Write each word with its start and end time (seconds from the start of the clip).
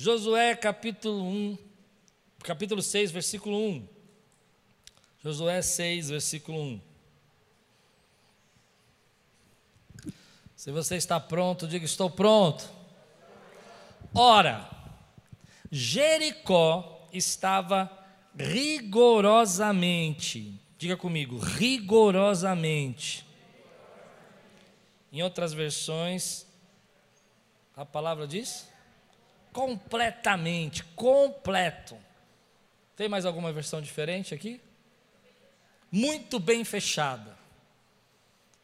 Josué 0.00 0.54
capítulo 0.54 1.24
1, 1.24 1.58
capítulo 2.44 2.80
6, 2.80 3.10
versículo 3.10 3.58
1. 3.58 3.88
Josué 5.24 5.60
6, 5.60 6.10
versículo 6.10 6.56
1. 6.56 6.80
Se 10.54 10.70
você 10.70 10.94
está 10.94 11.18
pronto, 11.18 11.66
diga: 11.66 11.84
Estou 11.84 12.08
pronto. 12.08 12.70
Ora, 14.14 14.70
Jericó 15.68 17.08
estava 17.12 17.90
rigorosamente, 18.36 20.60
diga 20.78 20.96
comigo, 20.96 21.40
rigorosamente. 21.40 23.26
Em 25.12 25.24
outras 25.24 25.52
versões, 25.52 26.46
a 27.74 27.84
palavra 27.84 28.28
diz 28.28 28.77
completamente, 29.58 30.84
completo. 30.94 31.96
Tem 32.94 33.08
mais 33.08 33.26
alguma 33.26 33.52
versão 33.52 33.82
diferente 33.82 34.32
aqui? 34.32 34.60
Muito 35.90 36.38
bem 36.38 36.62
fechada. 36.64 37.36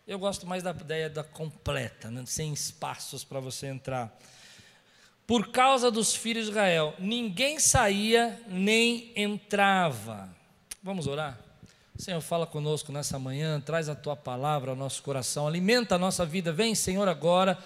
Eu 0.06 0.20
gosto 0.20 0.46
mais 0.46 0.62
da 0.62 0.70
ideia 0.70 1.10
da 1.10 1.24
completa, 1.24 2.12
né? 2.12 2.22
sem 2.26 2.52
espaços 2.52 3.24
para 3.24 3.40
você 3.40 3.66
entrar. 3.66 4.16
Por 5.26 5.50
causa 5.50 5.90
dos 5.90 6.14
filhos 6.14 6.44
de 6.44 6.50
Israel, 6.52 6.94
ninguém 7.00 7.58
saía 7.58 8.40
nem 8.46 9.10
entrava. 9.16 10.32
Vamos 10.80 11.08
orar? 11.08 11.40
Senhor, 11.98 12.20
fala 12.20 12.46
conosco 12.46 12.92
nessa 12.92 13.18
manhã, 13.18 13.60
traz 13.60 13.88
a 13.88 13.96
tua 13.96 14.14
palavra 14.14 14.70
ao 14.70 14.76
nosso 14.76 15.02
coração, 15.02 15.48
alimenta 15.48 15.96
a 15.96 15.98
nossa 15.98 16.24
vida. 16.24 16.52
Vem, 16.52 16.72
Senhor, 16.72 17.08
agora, 17.08 17.58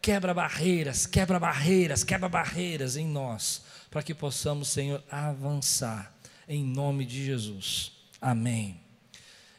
quebra 0.00 0.32
barreiras, 0.32 1.06
quebra 1.06 1.38
barreiras, 1.38 2.04
quebra 2.04 2.28
barreiras 2.28 2.96
em 2.96 3.06
nós, 3.06 3.62
para 3.90 4.02
que 4.02 4.14
possamos, 4.14 4.68
Senhor, 4.68 5.02
avançar, 5.10 6.14
em 6.48 6.64
nome 6.64 7.04
de 7.04 7.24
Jesus. 7.24 7.92
Amém. 8.20 8.80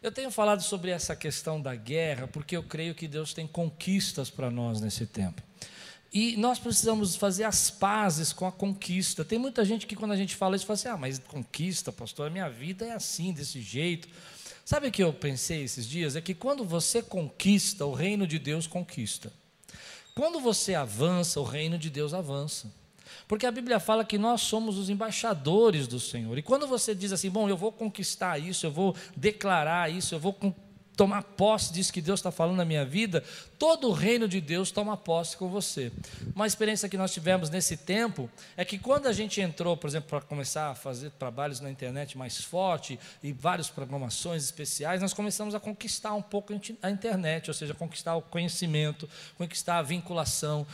Eu 0.02 0.12
tenho 0.12 0.32
falado 0.32 0.62
sobre 0.62 0.92
essa 0.92 1.16
questão 1.16 1.62
da 1.62 1.76
guerra 1.76 2.28
porque 2.28 2.56
eu 2.56 2.64
creio 2.64 2.96
que 2.96 3.08
Deus 3.08 3.34
tem 3.34 3.46
conquistas 3.46 4.30
para 4.30 4.50
nós 4.50 4.80
nesse 4.80 5.06
tempo. 5.06 5.42
E 6.12 6.36
nós 6.38 6.58
precisamos 6.58 7.16
fazer 7.16 7.44
as 7.44 7.70
pazes 7.70 8.34
com 8.34 8.48
a 8.48 8.52
conquista. 8.52 9.24
Tem 9.24 9.38
muita 9.38 9.64
gente 9.64 9.86
que, 9.86 9.96
quando 9.96 10.12
a 10.12 10.18
gente 10.18 10.36
fala 10.36 10.56
isso, 10.56 10.66
fala 10.66 10.76
assim: 10.76 10.88
ah, 10.88 10.98
mas 10.98 11.20
conquista, 11.20 11.92
pastor, 11.92 12.28
a 12.28 12.30
minha 12.30 12.50
vida 12.50 12.86
é 12.86 12.92
assim, 12.92 13.32
desse 13.32 13.62
jeito. 13.62 14.08
Sabe 14.66 14.88
o 14.88 14.92
que 14.92 15.04
eu 15.04 15.14
pensei 15.14 15.64
esses 15.64 15.86
dias? 15.86 16.16
É 16.16 16.22
que 16.22 16.34
quando 16.34 16.64
você 16.64 17.02
conquista, 17.04 17.86
o 17.86 17.94
reino 17.94 18.26
de 18.26 18.40
Deus 18.40 18.66
conquista. 18.66 19.32
Quando 20.20 20.42
você 20.42 20.76
avança, 20.76 21.40
o 21.40 21.46
reino 21.46 21.78
de 21.78 21.90
Deus 21.90 22.14
avança. 22.14 22.70
Porque 23.26 23.46
a 23.46 23.52
Bíblia 23.52 23.80
fala 23.80 24.04
que 24.04 24.18
nós 24.18 24.42
somos 24.42 24.78
os 24.78 24.90
embaixadores 24.90 25.88
do 25.88 25.98
Senhor. 25.98 26.38
E 26.38 26.42
quando 26.42 26.68
você 26.68 26.94
diz 26.94 27.14
assim, 27.14 27.30
bom, 27.30 27.48
eu 27.48 27.56
vou 27.56 27.72
conquistar 27.72 28.38
isso, 28.38 28.66
eu 28.66 28.72
vou 28.72 28.94
declarar 29.16 29.90
isso, 29.90 30.14
eu 30.14 30.20
vou 30.20 30.38
tomar 31.00 31.24
posse 31.24 31.72
disso 31.72 31.94
que 31.94 32.02
Deus 32.02 32.20
está 32.20 32.30
falando 32.30 32.58
na 32.58 32.66
minha 32.66 32.84
vida, 32.84 33.24
todo 33.58 33.88
o 33.88 33.94
reino 33.94 34.28
de 34.28 34.42
Deus 34.42 34.70
toma 34.70 34.98
posse 34.98 35.38
com 35.38 35.48
você. 35.48 35.94
Uma 36.36 36.46
experiência 36.46 36.90
que 36.90 36.98
nós 36.98 37.14
tivemos 37.14 37.50
nesse 37.50 37.78
tempo 37.78 38.30
é 38.58 38.66
que 38.66 38.78
quando 38.78 39.08
a 39.08 39.14
gente 39.14 39.40
entrou, 39.40 39.78
por 39.78 39.88
exemplo, 39.88 40.10
para 40.10 40.20
começar 40.20 40.72
a 40.72 40.76
fazer 40.76 41.12
trabalhos 41.12 41.62
na 41.62 41.72
internet 41.72 42.18
mais 42.18 42.44
forte 42.44 43.00
e 43.24 43.32
várias 43.32 43.70
programações 43.70 44.44
especiais, 44.44 45.00
nós 45.00 45.14
começamos 45.14 45.56
a 45.56 45.60
conquistar 45.62 46.14
um 46.14 46.22
pouco 46.22 46.52
a 46.82 46.92
internet, 46.92 47.50
ou 47.50 47.54
seja, 47.54 47.74
conquistar 47.74 48.18
o 48.18 48.22
conhecimento, 48.22 49.10
conquistar 49.38 49.78
a 49.78 49.82
vinculação, 49.82 50.68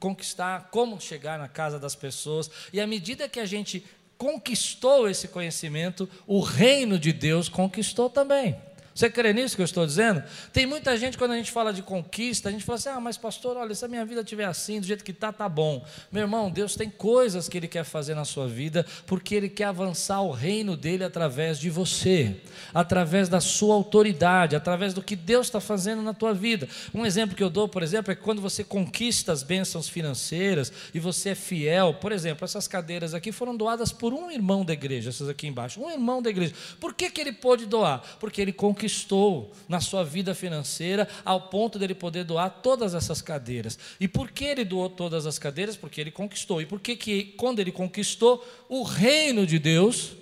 conquistar 0.00 0.68
como 0.72 1.00
chegar 1.00 1.38
na 1.38 1.46
casa 1.46 1.78
das 1.78 1.94
pessoas. 1.94 2.50
E 2.72 2.80
à 2.80 2.88
medida 2.88 3.28
que 3.28 3.38
a 3.38 3.46
gente 3.46 3.84
conquistou 4.18 5.08
esse 5.08 5.28
conhecimento, 5.28 6.10
o 6.26 6.40
reino 6.40 6.98
de 6.98 7.12
Deus 7.12 7.48
conquistou 7.48 8.10
também. 8.10 8.56
Você 9.00 9.08
crê 9.08 9.32
nisso 9.32 9.56
que 9.56 9.62
eu 9.62 9.64
estou 9.64 9.86
dizendo? 9.86 10.22
Tem 10.52 10.66
muita 10.66 10.94
gente, 10.94 11.16
quando 11.16 11.30
a 11.30 11.36
gente 11.38 11.50
fala 11.50 11.72
de 11.72 11.80
conquista, 11.80 12.50
a 12.50 12.52
gente 12.52 12.66
fala 12.66 12.76
assim: 12.76 12.90
ah, 12.90 13.00
mas 13.00 13.16
pastor, 13.16 13.56
olha, 13.56 13.74
se 13.74 13.82
a 13.82 13.88
minha 13.88 14.04
vida 14.04 14.20
estiver 14.20 14.44
assim, 14.44 14.78
do 14.78 14.86
jeito 14.86 15.02
que 15.02 15.10
está, 15.10 15.30
está 15.30 15.48
bom. 15.48 15.82
Meu 16.12 16.24
irmão, 16.24 16.50
Deus 16.50 16.76
tem 16.76 16.90
coisas 16.90 17.48
que 17.48 17.56
Ele 17.56 17.66
quer 17.66 17.82
fazer 17.84 18.14
na 18.14 18.26
sua 18.26 18.46
vida, 18.46 18.84
porque 19.06 19.34
Ele 19.34 19.48
quer 19.48 19.64
avançar 19.64 20.20
o 20.20 20.30
reino 20.30 20.76
dele 20.76 21.02
através 21.02 21.58
de 21.58 21.70
você, 21.70 22.42
através 22.74 23.26
da 23.26 23.40
sua 23.40 23.74
autoridade, 23.74 24.54
através 24.54 24.92
do 24.92 25.00
que 25.00 25.16
Deus 25.16 25.46
está 25.46 25.62
fazendo 25.62 26.02
na 26.02 26.12
tua 26.12 26.34
vida. 26.34 26.68
Um 26.92 27.06
exemplo 27.06 27.34
que 27.34 27.42
eu 27.42 27.48
dou, 27.48 27.66
por 27.66 27.82
exemplo, 27.82 28.12
é 28.12 28.14
que 28.14 28.20
quando 28.20 28.42
você 28.42 28.62
conquista 28.62 29.32
as 29.32 29.42
bênçãos 29.42 29.88
financeiras 29.88 30.70
e 30.92 31.00
você 31.00 31.30
é 31.30 31.34
fiel, 31.34 31.94
por 31.94 32.12
exemplo, 32.12 32.44
essas 32.44 32.68
cadeiras 32.68 33.14
aqui 33.14 33.32
foram 33.32 33.56
doadas 33.56 33.92
por 33.92 34.12
um 34.12 34.30
irmão 34.30 34.62
da 34.62 34.74
igreja, 34.74 35.08
essas 35.08 35.26
aqui 35.26 35.46
embaixo, 35.46 35.80
um 35.80 35.90
irmão 35.90 36.20
da 36.20 36.28
igreja. 36.28 36.52
Por 36.78 36.92
que, 36.92 37.08
que 37.08 37.18
ele 37.18 37.32
pôde 37.32 37.64
doar? 37.64 38.02
Porque 38.20 38.42
ele 38.42 38.52
conquistou 38.52 38.89
conquistou 38.90 39.52
na 39.68 39.80
sua 39.80 40.04
vida 40.04 40.34
financeira 40.34 41.06
ao 41.24 41.42
ponto 41.42 41.78
dele 41.78 41.94
poder 41.94 42.24
doar 42.24 42.50
todas 42.50 42.92
essas 42.92 43.22
cadeiras. 43.22 43.78
E 44.00 44.08
por 44.08 44.30
que 44.32 44.44
ele 44.44 44.64
doou 44.64 44.90
todas 44.90 45.26
as 45.26 45.38
cadeiras? 45.38 45.76
Porque 45.76 46.00
ele 46.00 46.10
conquistou. 46.10 46.60
E 46.60 46.66
por 46.66 46.80
que, 46.80 46.96
que 46.96 47.24
quando 47.36 47.60
ele 47.60 47.70
conquistou, 47.70 48.44
o 48.68 48.82
reino 48.82 49.46
de 49.46 49.58
Deus 49.58 50.12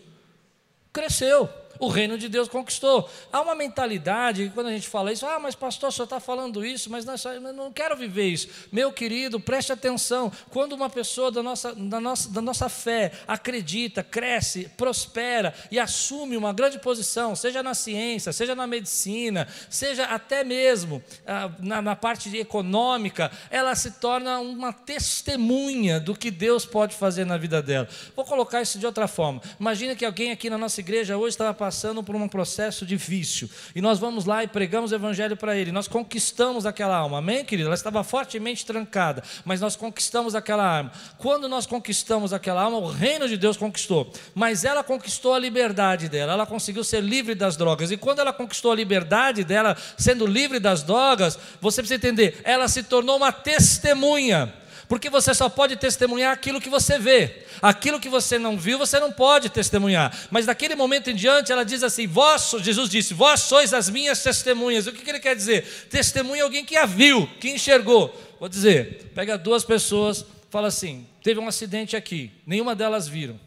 cresceu 0.92 1.48
o 1.78 1.88
reino 1.88 2.18
de 2.18 2.28
Deus 2.28 2.48
conquistou. 2.48 3.08
Há 3.32 3.40
uma 3.40 3.54
mentalidade, 3.54 4.50
quando 4.54 4.68
a 4.68 4.72
gente 4.72 4.88
fala 4.88 5.12
isso, 5.12 5.26
ah, 5.26 5.38
mas 5.38 5.54
pastor, 5.54 5.92
senhor 5.92 6.04
está 6.04 6.20
falando 6.20 6.64
isso, 6.64 6.90
mas 6.90 7.04
eu 7.24 7.40
não 7.52 7.72
quero 7.72 7.96
viver 7.96 8.28
isso. 8.28 8.48
Meu 8.72 8.92
querido, 8.92 9.38
preste 9.38 9.72
atenção, 9.72 10.32
quando 10.50 10.72
uma 10.72 10.90
pessoa 10.90 11.30
da 11.30 11.42
nossa, 11.42 11.74
da 11.74 12.00
nossa, 12.00 12.28
da 12.30 12.40
nossa 12.40 12.68
fé 12.68 13.12
acredita, 13.26 14.02
cresce, 14.02 14.70
prospera 14.76 15.54
e 15.70 15.78
assume 15.78 16.36
uma 16.36 16.52
grande 16.52 16.78
posição, 16.78 17.34
seja 17.36 17.62
na 17.62 17.74
ciência, 17.74 18.32
seja 18.32 18.54
na 18.54 18.66
medicina, 18.66 19.46
seja 19.70 20.04
até 20.04 20.44
mesmo 20.44 21.02
ah, 21.26 21.50
na, 21.58 21.82
na 21.82 21.96
parte 21.96 22.34
econômica, 22.36 23.30
ela 23.50 23.74
se 23.74 23.92
torna 23.92 24.38
uma 24.40 24.72
testemunha 24.72 26.00
do 26.00 26.14
que 26.14 26.30
Deus 26.30 26.64
pode 26.64 26.94
fazer 26.94 27.24
na 27.24 27.36
vida 27.36 27.62
dela. 27.62 27.88
Vou 28.14 28.24
colocar 28.24 28.62
isso 28.62 28.78
de 28.78 28.86
outra 28.86 29.06
forma. 29.06 29.40
Imagina 29.58 29.94
que 29.94 30.04
alguém 30.04 30.30
aqui 30.30 30.50
na 30.50 30.58
nossa 30.58 30.80
igreja 30.80 31.16
hoje 31.16 31.34
estava 31.34 31.54
passando 31.68 32.02
por 32.02 32.16
um 32.16 32.26
processo 32.26 32.86
de 32.86 32.96
vício. 32.96 33.46
E 33.74 33.82
nós 33.82 33.98
vamos 33.98 34.24
lá 34.24 34.42
e 34.42 34.48
pregamos 34.48 34.90
o 34.90 34.94
evangelho 34.94 35.36
para 35.36 35.54
ele. 35.54 35.70
Nós 35.70 35.86
conquistamos 35.86 36.64
aquela 36.64 36.96
alma. 36.96 37.18
Amém, 37.18 37.44
querido? 37.44 37.68
Ela 37.68 37.74
estava 37.74 38.02
fortemente 38.02 38.64
trancada, 38.64 39.22
mas 39.44 39.60
nós 39.60 39.76
conquistamos 39.76 40.34
aquela 40.34 40.78
alma. 40.78 40.90
Quando 41.18 41.46
nós 41.46 41.66
conquistamos 41.66 42.32
aquela 42.32 42.62
alma, 42.62 42.78
o 42.78 42.90
reino 42.90 43.28
de 43.28 43.36
Deus 43.36 43.58
conquistou. 43.58 44.10
Mas 44.34 44.64
ela 44.64 44.82
conquistou 44.82 45.34
a 45.34 45.38
liberdade 45.38 46.08
dela. 46.08 46.32
Ela 46.32 46.46
conseguiu 46.46 46.82
ser 46.82 47.02
livre 47.02 47.34
das 47.34 47.54
drogas. 47.54 47.90
E 47.90 47.98
quando 47.98 48.20
ela 48.20 48.32
conquistou 48.32 48.72
a 48.72 48.74
liberdade 48.74 49.44
dela, 49.44 49.76
sendo 49.98 50.26
livre 50.26 50.58
das 50.58 50.82
drogas, 50.82 51.38
você 51.60 51.82
precisa 51.82 51.96
entender, 51.96 52.40
ela 52.44 52.66
se 52.66 52.82
tornou 52.82 53.18
uma 53.18 53.30
testemunha 53.30 54.50
porque 54.88 55.10
você 55.10 55.34
só 55.34 55.50
pode 55.50 55.76
testemunhar 55.76 56.32
aquilo 56.32 56.60
que 56.60 56.70
você 56.70 56.98
vê. 56.98 57.44
Aquilo 57.60 58.00
que 58.00 58.08
você 58.08 58.38
não 58.38 58.56
viu, 58.56 58.78
você 58.78 58.98
não 58.98 59.12
pode 59.12 59.50
testemunhar. 59.50 60.16
Mas 60.30 60.46
daquele 60.46 60.74
momento 60.74 61.10
em 61.10 61.14
diante, 61.14 61.52
ela 61.52 61.64
diz 61.64 61.82
assim: 61.82 62.06
Vós, 62.06 62.54
Jesus 62.60 62.88
disse, 62.88 63.12
vós 63.12 63.40
sois 63.40 63.74
as 63.74 63.90
minhas 63.90 64.22
testemunhas. 64.22 64.86
O 64.86 64.92
que, 64.92 65.02
que 65.04 65.10
ele 65.10 65.20
quer 65.20 65.36
dizer? 65.36 65.88
Testemunha 65.90 66.42
alguém 66.42 66.64
que 66.64 66.74
a 66.74 66.86
viu, 66.86 67.26
que 67.38 67.50
enxergou. 67.50 68.18
Vou 68.40 68.48
dizer: 68.48 69.12
pega 69.14 69.36
duas 69.36 69.62
pessoas, 69.62 70.24
fala 70.48 70.68
assim: 70.68 71.06
teve 71.22 71.38
um 71.38 71.46
acidente 71.46 71.94
aqui, 71.94 72.32
nenhuma 72.46 72.74
delas 72.74 73.06
viram. 73.06 73.38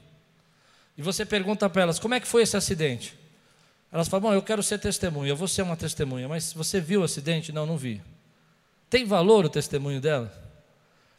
E 0.95 1.01
você 1.01 1.25
pergunta 1.25 1.67
para 1.67 1.81
elas: 1.81 1.97
como 1.97 2.13
é 2.13 2.19
que 2.19 2.27
foi 2.27 2.43
esse 2.43 2.55
acidente? 2.55 3.17
Elas 3.91 4.07
falam: 4.07 4.29
bom, 4.29 4.33
eu 4.35 4.43
quero 4.43 4.61
ser 4.61 4.77
testemunha, 4.77 5.31
eu 5.31 5.35
vou 5.35 5.47
ser 5.47 5.63
uma 5.63 5.75
testemunha, 5.75 6.27
mas 6.27 6.53
você 6.53 6.79
viu 6.79 7.01
o 7.01 7.03
acidente? 7.03 7.51
Não, 7.51 7.65
não 7.65 7.77
vi. 7.77 7.99
Tem 8.91 9.05
valor 9.05 9.45
o 9.45 9.49
testemunho 9.49 9.99
dela? 9.99 10.40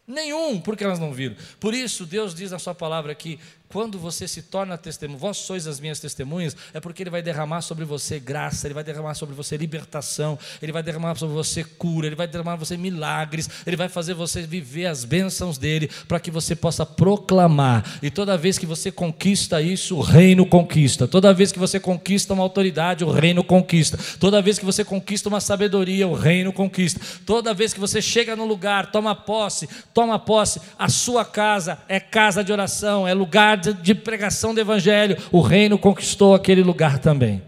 Nenhum, 0.06 0.60
porque 0.60 0.82
elas 0.82 0.98
não 0.98 1.12
viram. 1.12 1.36
Por 1.60 1.74
isso, 1.74 2.04
Deus 2.04 2.34
diz 2.34 2.50
na 2.50 2.58
Sua 2.58 2.74
palavra 2.74 3.14
que 3.14 3.38
quando 3.72 3.98
você 3.98 4.28
se 4.28 4.42
torna 4.42 4.76
testemunho, 4.76 5.18
vós 5.18 5.38
sois 5.38 5.66
as 5.66 5.80
minhas 5.80 5.98
testemunhas, 5.98 6.54
é 6.74 6.80
porque 6.80 7.02
Ele 7.02 7.08
vai 7.08 7.22
derramar 7.22 7.62
sobre 7.62 7.86
você 7.86 8.20
graça, 8.20 8.66
Ele 8.66 8.74
vai 8.74 8.84
derramar 8.84 9.14
sobre 9.14 9.34
você 9.34 9.56
libertação, 9.56 10.38
Ele 10.60 10.70
vai 10.70 10.82
derramar 10.82 11.14
sobre 11.14 11.34
você 11.34 11.64
cura, 11.64 12.06
Ele 12.06 12.14
vai 12.14 12.26
derramar 12.26 12.52
sobre 12.52 12.66
você 12.66 12.76
milagres, 12.76 13.48
Ele 13.66 13.76
vai 13.76 13.88
fazer 13.88 14.12
você 14.12 14.42
viver 14.42 14.86
as 14.86 15.06
bênçãos 15.06 15.56
dEle, 15.56 15.90
para 16.06 16.20
que 16.20 16.30
você 16.30 16.54
possa 16.54 16.84
proclamar. 16.84 17.98
E 18.02 18.10
toda 18.10 18.36
vez 18.36 18.58
que 18.58 18.66
você 18.66 18.92
conquista 18.92 19.62
isso, 19.62 19.96
o 19.96 20.02
reino 20.02 20.44
conquista. 20.44 21.08
Toda 21.08 21.32
vez 21.32 21.50
que 21.50 21.58
você 21.58 21.80
conquista 21.80 22.34
uma 22.34 22.42
autoridade, 22.42 23.04
o 23.04 23.10
reino 23.10 23.42
conquista. 23.42 23.98
Toda 24.20 24.42
vez 24.42 24.58
que 24.58 24.66
você 24.66 24.84
conquista 24.84 25.30
uma 25.30 25.40
sabedoria, 25.40 26.06
o 26.06 26.12
reino 26.12 26.52
conquista. 26.52 27.00
Toda 27.24 27.54
vez 27.54 27.72
que 27.72 27.80
você 27.80 28.02
chega 28.02 28.36
no 28.36 28.44
lugar, 28.44 28.92
toma 28.92 29.14
posse, 29.14 29.66
toma 29.94 30.18
posse, 30.18 30.60
a 30.78 30.90
sua 30.90 31.24
casa 31.24 31.78
é 31.88 31.98
casa 31.98 32.44
de 32.44 32.52
oração, 32.52 33.08
é 33.08 33.14
lugar 33.14 33.61
de 33.62 33.94
pregação 33.94 34.54
do 34.54 34.60
Evangelho, 34.60 35.16
o 35.30 35.40
reino 35.40 35.78
conquistou 35.78 36.34
aquele 36.34 36.62
lugar 36.62 36.98
também. 36.98 37.42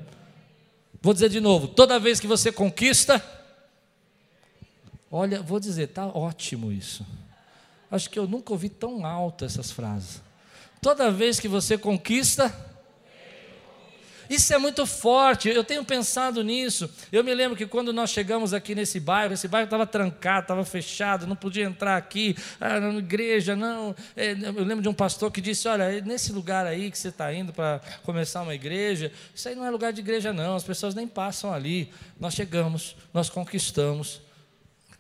Vou 1.01 1.13
dizer 1.13 1.29
de 1.29 1.41
novo: 1.41 1.69
toda 1.69 1.99
vez 1.99 2.21
que 2.21 2.27
você 2.27 2.51
conquista, 2.51 3.23
olha, 5.11 5.43
vou 5.43 5.61
dizer, 5.61 5.85
está 5.85 6.07
ótimo 6.07 6.73
isso. 6.73 7.05
acho 7.91 8.09
que 8.09 8.19
eu 8.19 8.27
nunca 8.27 8.53
ouvi 8.53 8.69
tão 8.69 9.05
alto 9.05 9.45
essas 9.45 9.71
frases. 9.71 10.23
Toda 10.81 11.11
vez 11.11 11.41
que 11.41 11.49
você 11.49 11.79
conquista, 11.79 12.55
isso 14.29 14.53
é 14.53 14.59
muito 14.59 14.87
forte, 14.87 15.49
eu 15.49 15.65
tenho 15.65 15.85
pensado 15.85 16.43
nisso. 16.43 16.91
Eu 17.13 17.23
me 17.23 17.35
lembro 17.35 17.57
que 17.57 17.67
quando 17.67 17.93
nós 17.93 18.11
chegamos 18.11 18.53
aqui 18.55 18.75
nesse 18.75 18.99
bairro, 18.99 19.35
esse 19.35 19.49
bairro 19.49 19.65
estava 19.65 19.87
trancado, 19.87 20.43
estava 20.43 20.65
fechado, 20.65 21.27
não 21.27 21.37
podia 21.37 21.65
entrar 21.65 21.97
aqui, 21.97 22.37
ah, 22.61 22.81
na 22.81 22.95
igreja, 22.95 23.55
não. 23.55 23.95
É, 24.17 24.33
eu 24.33 24.65
lembro 24.65 24.83
de 24.83 24.89
um 24.89 24.95
pastor 24.95 25.31
que 25.31 25.41
disse: 25.41 25.69
Olha, 25.69 26.01
nesse 26.01 26.33
lugar 26.33 26.67
aí 26.67 26.91
que 26.91 26.99
você 26.99 27.09
está 27.09 27.33
indo 27.33 27.53
para 27.53 27.81
começar 28.03 28.43
uma 28.43 28.55
igreja, 28.55 29.13
isso 29.35 29.49
aí 29.49 29.55
não 29.55 29.65
é 29.65 29.71
lugar 29.71 29.93
de 29.93 30.01
igreja, 30.01 30.33
não, 30.33 30.57
as 30.57 30.65
pessoas 30.65 30.95
nem 30.95 31.07
passam 31.07 31.53
ali. 31.53 31.91
Nós 32.19 32.35
chegamos, 32.35 32.97
nós 33.13 33.29
conquistamos. 33.29 34.23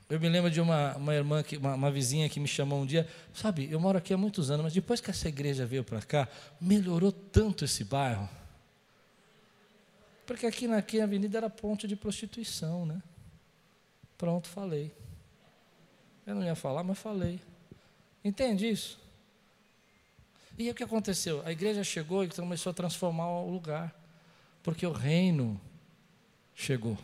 Eu 0.08 0.20
me 0.20 0.28
lembro 0.28 0.50
de 0.50 0.60
uma, 0.60 0.94
uma 0.96 1.14
irmã, 1.14 1.42
que, 1.42 1.56
uma, 1.56 1.74
uma 1.74 1.90
vizinha 1.90 2.28
que 2.28 2.38
me 2.38 2.46
chamou 2.46 2.82
um 2.82 2.86
dia, 2.86 3.08
sabe, 3.32 3.68
eu 3.70 3.80
moro 3.80 3.96
aqui 3.96 4.12
há 4.12 4.16
muitos 4.18 4.50
anos, 4.50 4.64
mas 4.64 4.72
depois 4.72 5.00
que 5.00 5.10
essa 5.10 5.28
igreja 5.28 5.64
veio 5.64 5.82
para 5.82 6.02
cá, 6.02 6.28
melhorou 6.60 7.10
tanto 7.10 7.64
esse 7.64 7.82
bairro. 7.84 8.28
Porque 10.26 10.46
aqui 10.46 10.66
na, 10.66 10.82
avenida 11.02 11.38
era 11.38 11.50
ponte 11.50 11.86
de 11.86 11.96
prostituição, 11.96 12.86
né? 12.86 13.02
Pronto, 14.16 14.48
falei. 14.48 14.92
Eu 16.26 16.34
não 16.34 16.44
ia 16.44 16.54
falar, 16.54 16.82
mas 16.82 16.98
falei. 16.98 17.40
Entende 18.24 18.68
isso? 18.68 18.98
E 20.58 20.70
o 20.70 20.74
que 20.74 20.82
aconteceu? 20.82 21.42
A 21.44 21.52
igreja 21.52 21.84
chegou 21.84 22.24
e 22.24 22.28
começou 22.28 22.70
a 22.70 22.74
transformar 22.74 23.28
o 23.28 23.50
lugar. 23.50 23.94
Porque 24.62 24.86
o 24.86 24.92
reino 24.92 25.60
chegou. 26.54 26.96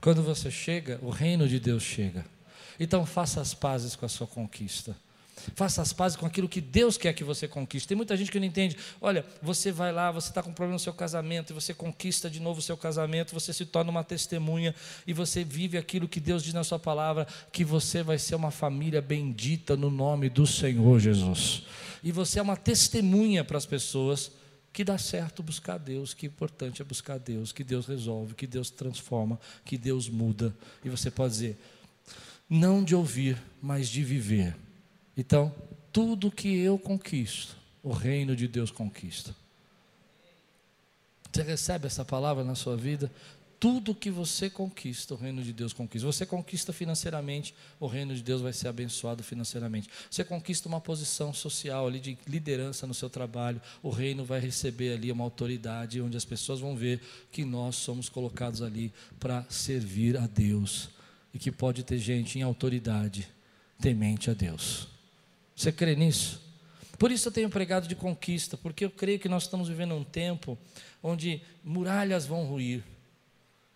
Quando 0.00 0.22
você 0.22 0.50
chega, 0.50 0.98
o 1.02 1.10
reino 1.10 1.48
de 1.48 1.58
Deus 1.58 1.82
chega. 1.82 2.24
Então 2.78 3.06
faça 3.06 3.40
as 3.40 3.54
pazes 3.54 3.96
com 3.96 4.04
a 4.04 4.08
sua 4.08 4.26
conquista. 4.26 4.96
Faça 5.54 5.82
as 5.82 5.92
pazes 5.92 6.16
com 6.16 6.26
aquilo 6.26 6.48
que 6.48 6.60
Deus 6.60 6.96
quer 6.96 7.12
que 7.12 7.24
você 7.24 7.46
conquiste. 7.48 7.88
Tem 7.88 7.96
muita 7.96 8.16
gente 8.16 8.30
que 8.30 8.38
não 8.38 8.46
entende. 8.46 8.76
Olha, 9.00 9.24
você 9.42 9.70
vai 9.72 9.92
lá, 9.92 10.10
você 10.10 10.28
está 10.28 10.42
com 10.42 10.50
um 10.50 10.54
problema 10.54 10.74
no 10.74 10.78
seu 10.78 10.92
casamento, 10.92 11.52
e 11.52 11.54
você 11.54 11.72
conquista 11.72 12.28
de 12.28 12.40
novo 12.40 12.60
o 12.60 12.62
seu 12.62 12.76
casamento, 12.76 13.34
você 13.34 13.52
se 13.52 13.66
torna 13.66 13.90
uma 13.90 14.04
testemunha, 14.04 14.74
e 15.06 15.12
você 15.12 15.44
vive 15.44 15.78
aquilo 15.78 16.08
que 16.08 16.20
Deus 16.20 16.42
diz 16.42 16.54
na 16.54 16.64
sua 16.64 16.78
palavra, 16.78 17.26
que 17.52 17.64
você 17.64 18.02
vai 18.02 18.18
ser 18.18 18.34
uma 18.34 18.50
família 18.50 19.00
bendita 19.00 19.76
no 19.76 19.90
nome 19.90 20.28
do 20.28 20.46
Senhor 20.46 20.98
Jesus. 21.00 21.62
E 22.02 22.12
você 22.12 22.38
é 22.38 22.42
uma 22.42 22.56
testemunha 22.56 23.44
para 23.44 23.58
as 23.58 23.66
pessoas 23.66 24.30
que 24.72 24.84
dá 24.84 24.96
certo 24.98 25.42
buscar 25.42 25.78
Deus, 25.78 26.14
que 26.14 26.26
importante 26.26 26.80
é 26.80 26.84
buscar 26.84 27.18
Deus, 27.18 27.52
que 27.52 27.64
Deus 27.64 27.86
resolve, 27.86 28.34
que 28.34 28.46
Deus 28.46 28.70
transforma, 28.70 29.38
que 29.64 29.76
Deus 29.76 30.08
muda. 30.08 30.54
E 30.84 30.88
você 30.88 31.10
pode 31.10 31.32
dizer, 31.32 31.58
não 32.48 32.84
de 32.84 32.94
ouvir, 32.94 33.36
mas 33.60 33.88
de 33.88 34.04
viver. 34.04 34.54
Então, 35.18 35.52
tudo 35.92 36.30
que 36.30 36.56
eu 36.56 36.78
conquisto, 36.78 37.56
o 37.82 37.90
reino 37.90 38.36
de 38.36 38.46
Deus 38.46 38.70
conquista. 38.70 39.34
Você 41.32 41.42
recebe 41.42 41.88
essa 41.88 42.04
palavra 42.04 42.44
na 42.44 42.54
sua 42.54 42.76
vida? 42.76 43.10
Tudo 43.58 43.96
que 43.96 44.12
você 44.12 44.48
conquista, 44.48 45.14
o 45.14 45.16
reino 45.16 45.42
de 45.42 45.52
Deus 45.52 45.72
conquista. 45.72 46.06
Você 46.06 46.24
conquista 46.24 46.72
financeiramente, 46.72 47.52
o 47.80 47.88
reino 47.88 48.14
de 48.14 48.22
Deus 48.22 48.40
vai 48.40 48.52
ser 48.52 48.68
abençoado 48.68 49.24
financeiramente. 49.24 49.90
Você 50.08 50.22
conquista 50.22 50.68
uma 50.68 50.80
posição 50.80 51.34
social 51.34 51.88
ali 51.88 51.98
de 51.98 52.16
liderança 52.24 52.86
no 52.86 52.94
seu 52.94 53.10
trabalho, 53.10 53.60
o 53.82 53.90
reino 53.90 54.24
vai 54.24 54.38
receber 54.38 54.92
ali 54.92 55.10
uma 55.10 55.24
autoridade 55.24 56.00
onde 56.00 56.16
as 56.16 56.24
pessoas 56.24 56.60
vão 56.60 56.76
ver 56.76 57.02
que 57.32 57.44
nós 57.44 57.74
somos 57.74 58.08
colocados 58.08 58.62
ali 58.62 58.92
para 59.18 59.44
servir 59.50 60.16
a 60.16 60.28
Deus 60.28 60.90
e 61.34 61.40
que 61.40 61.50
pode 61.50 61.82
ter 61.82 61.98
gente 61.98 62.38
em 62.38 62.42
autoridade 62.42 63.28
temente 63.80 64.30
a 64.30 64.34
Deus. 64.34 64.97
Você 65.58 65.72
crê 65.72 65.96
nisso? 65.96 66.40
Por 66.96 67.10
isso 67.10 67.26
eu 67.26 67.32
tenho 67.32 67.50
pregado 67.50 67.88
de 67.88 67.96
conquista, 67.96 68.56
porque 68.56 68.84
eu 68.84 68.90
creio 68.90 69.18
que 69.18 69.28
nós 69.28 69.42
estamos 69.42 69.68
vivendo 69.68 69.92
um 69.92 70.04
tempo 70.04 70.56
onde 71.02 71.42
muralhas 71.64 72.24
vão 72.24 72.44
ruir 72.44 72.84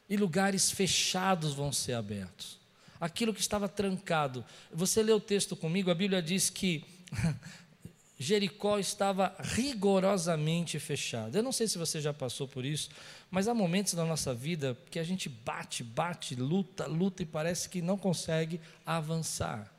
e 0.08 0.16
lugares 0.16 0.70
fechados 0.70 1.54
vão 1.54 1.72
ser 1.72 1.94
abertos. 1.94 2.56
Aquilo 3.00 3.34
que 3.34 3.40
estava 3.40 3.68
trancado. 3.68 4.44
Você 4.72 5.02
lê 5.02 5.10
o 5.10 5.18
texto 5.18 5.56
comigo, 5.56 5.90
a 5.90 5.94
Bíblia 5.94 6.22
diz 6.22 6.50
que 6.50 6.84
Jericó 8.16 8.78
estava 8.78 9.34
rigorosamente 9.40 10.78
fechada. 10.78 11.36
Eu 11.36 11.42
não 11.42 11.50
sei 11.50 11.66
se 11.66 11.78
você 11.78 12.00
já 12.00 12.14
passou 12.14 12.46
por 12.46 12.64
isso, 12.64 12.90
mas 13.28 13.48
há 13.48 13.54
momentos 13.54 13.94
na 13.94 14.04
nossa 14.04 14.32
vida 14.32 14.78
que 14.88 15.00
a 15.00 15.04
gente 15.04 15.28
bate, 15.28 15.82
bate, 15.82 16.36
luta, 16.36 16.86
luta 16.86 17.24
e 17.24 17.26
parece 17.26 17.68
que 17.68 17.82
não 17.82 17.98
consegue 17.98 18.60
avançar. 18.86 19.71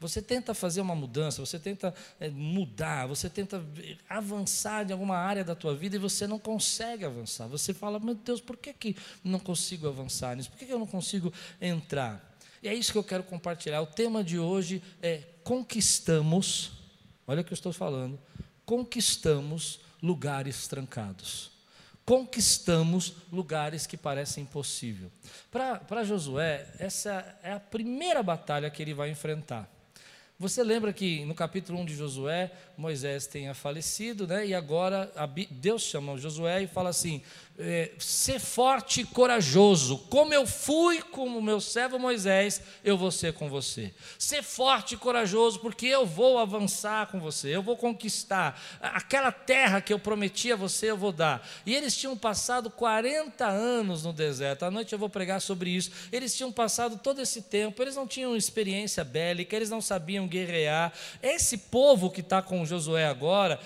Você 0.00 0.22
tenta 0.22 0.54
fazer 0.54 0.80
uma 0.80 0.94
mudança, 0.94 1.44
você 1.44 1.58
tenta 1.58 1.94
é, 2.18 2.30
mudar, 2.30 3.06
você 3.06 3.28
tenta 3.28 3.62
avançar 4.08 4.88
em 4.88 4.92
alguma 4.92 5.16
área 5.16 5.44
da 5.44 5.54
tua 5.54 5.76
vida 5.76 5.96
e 5.96 5.98
você 5.98 6.26
não 6.26 6.38
consegue 6.38 7.04
avançar. 7.04 7.46
Você 7.48 7.74
fala, 7.74 8.00
meu 8.00 8.14
Deus, 8.14 8.40
por 8.40 8.56
que, 8.56 8.72
que 8.72 8.96
não 9.22 9.38
consigo 9.38 9.86
avançar 9.86 10.34
nisso? 10.34 10.50
Por 10.50 10.58
que, 10.58 10.64
que 10.64 10.72
eu 10.72 10.78
não 10.78 10.86
consigo 10.86 11.30
entrar? 11.60 12.34
E 12.62 12.68
é 12.68 12.74
isso 12.74 12.92
que 12.92 12.98
eu 12.98 13.04
quero 13.04 13.22
compartilhar. 13.22 13.82
O 13.82 13.86
tema 13.86 14.24
de 14.24 14.38
hoje 14.38 14.82
é 15.02 15.22
conquistamos, 15.44 16.72
olha 17.26 17.42
o 17.42 17.44
que 17.44 17.52
eu 17.52 17.56
estou 17.56 17.72
falando, 17.72 18.18
conquistamos 18.64 19.80
lugares 20.02 20.66
trancados 20.66 21.50
conquistamos 22.02 23.14
lugares 23.30 23.86
que 23.86 23.96
parecem 23.96 24.42
impossível. 24.42 25.12
Para 25.48 26.02
Josué, 26.02 26.66
essa 26.76 27.38
é 27.40 27.52
a 27.52 27.60
primeira 27.60 28.20
batalha 28.20 28.68
que 28.68 28.82
ele 28.82 28.92
vai 28.92 29.10
enfrentar. 29.10 29.70
Você 30.40 30.64
lembra 30.64 30.90
que 30.90 31.22
no 31.26 31.34
capítulo 31.34 31.78
1 31.80 31.84
de 31.84 31.94
Josué, 31.94 32.50
Moisés 32.80 33.26
tenha 33.26 33.52
falecido, 33.52 34.26
né? 34.26 34.46
e 34.46 34.54
agora 34.54 35.12
Deus 35.50 35.82
chama 35.82 36.16
Josué 36.16 36.62
e 36.62 36.66
fala 36.66 36.88
assim: 36.88 37.22
é, 37.62 37.90
ser 37.98 38.40
forte 38.40 39.02
e 39.02 39.04
corajoso, 39.04 39.98
como 40.08 40.32
eu 40.32 40.46
fui 40.46 41.02
com 41.02 41.26
o 41.26 41.42
meu 41.42 41.60
servo 41.60 41.98
Moisés, 41.98 42.62
eu 42.82 42.96
vou 42.96 43.10
ser 43.10 43.34
com 43.34 43.50
você. 43.50 43.92
Ser 44.18 44.42
forte 44.42 44.94
e 44.94 44.96
corajoso, 44.96 45.60
porque 45.60 45.86
eu 45.86 46.06
vou 46.06 46.38
avançar 46.38 47.08
com 47.08 47.20
você, 47.20 47.54
eu 47.54 47.62
vou 47.62 47.76
conquistar. 47.76 48.58
Aquela 48.80 49.30
terra 49.30 49.82
que 49.82 49.92
eu 49.92 49.98
prometi 49.98 50.50
a 50.50 50.56
você, 50.56 50.90
eu 50.90 50.96
vou 50.96 51.12
dar. 51.12 51.46
E 51.66 51.74
eles 51.74 51.94
tinham 51.94 52.16
passado 52.16 52.70
40 52.70 53.46
anos 53.46 54.04
no 54.04 54.12
deserto, 54.12 54.64
à 54.64 54.70
noite 54.70 54.94
eu 54.94 54.98
vou 54.98 55.10
pregar 55.10 55.42
sobre 55.42 55.70
isso. 55.70 55.90
Eles 56.10 56.34
tinham 56.34 56.50
passado 56.50 56.98
todo 57.02 57.20
esse 57.20 57.42
tempo, 57.42 57.82
eles 57.82 57.94
não 57.94 58.06
tinham 58.06 58.34
experiência 58.34 59.04
bélica, 59.04 59.54
eles 59.54 59.68
não 59.68 59.82
sabiam 59.82 60.26
guerrear. 60.26 60.94
Esse 61.22 61.58
povo 61.58 62.10
que 62.10 62.22
está 62.22 62.40
com 62.40 62.62
Josué 62.70 63.04
agora, 63.04 63.58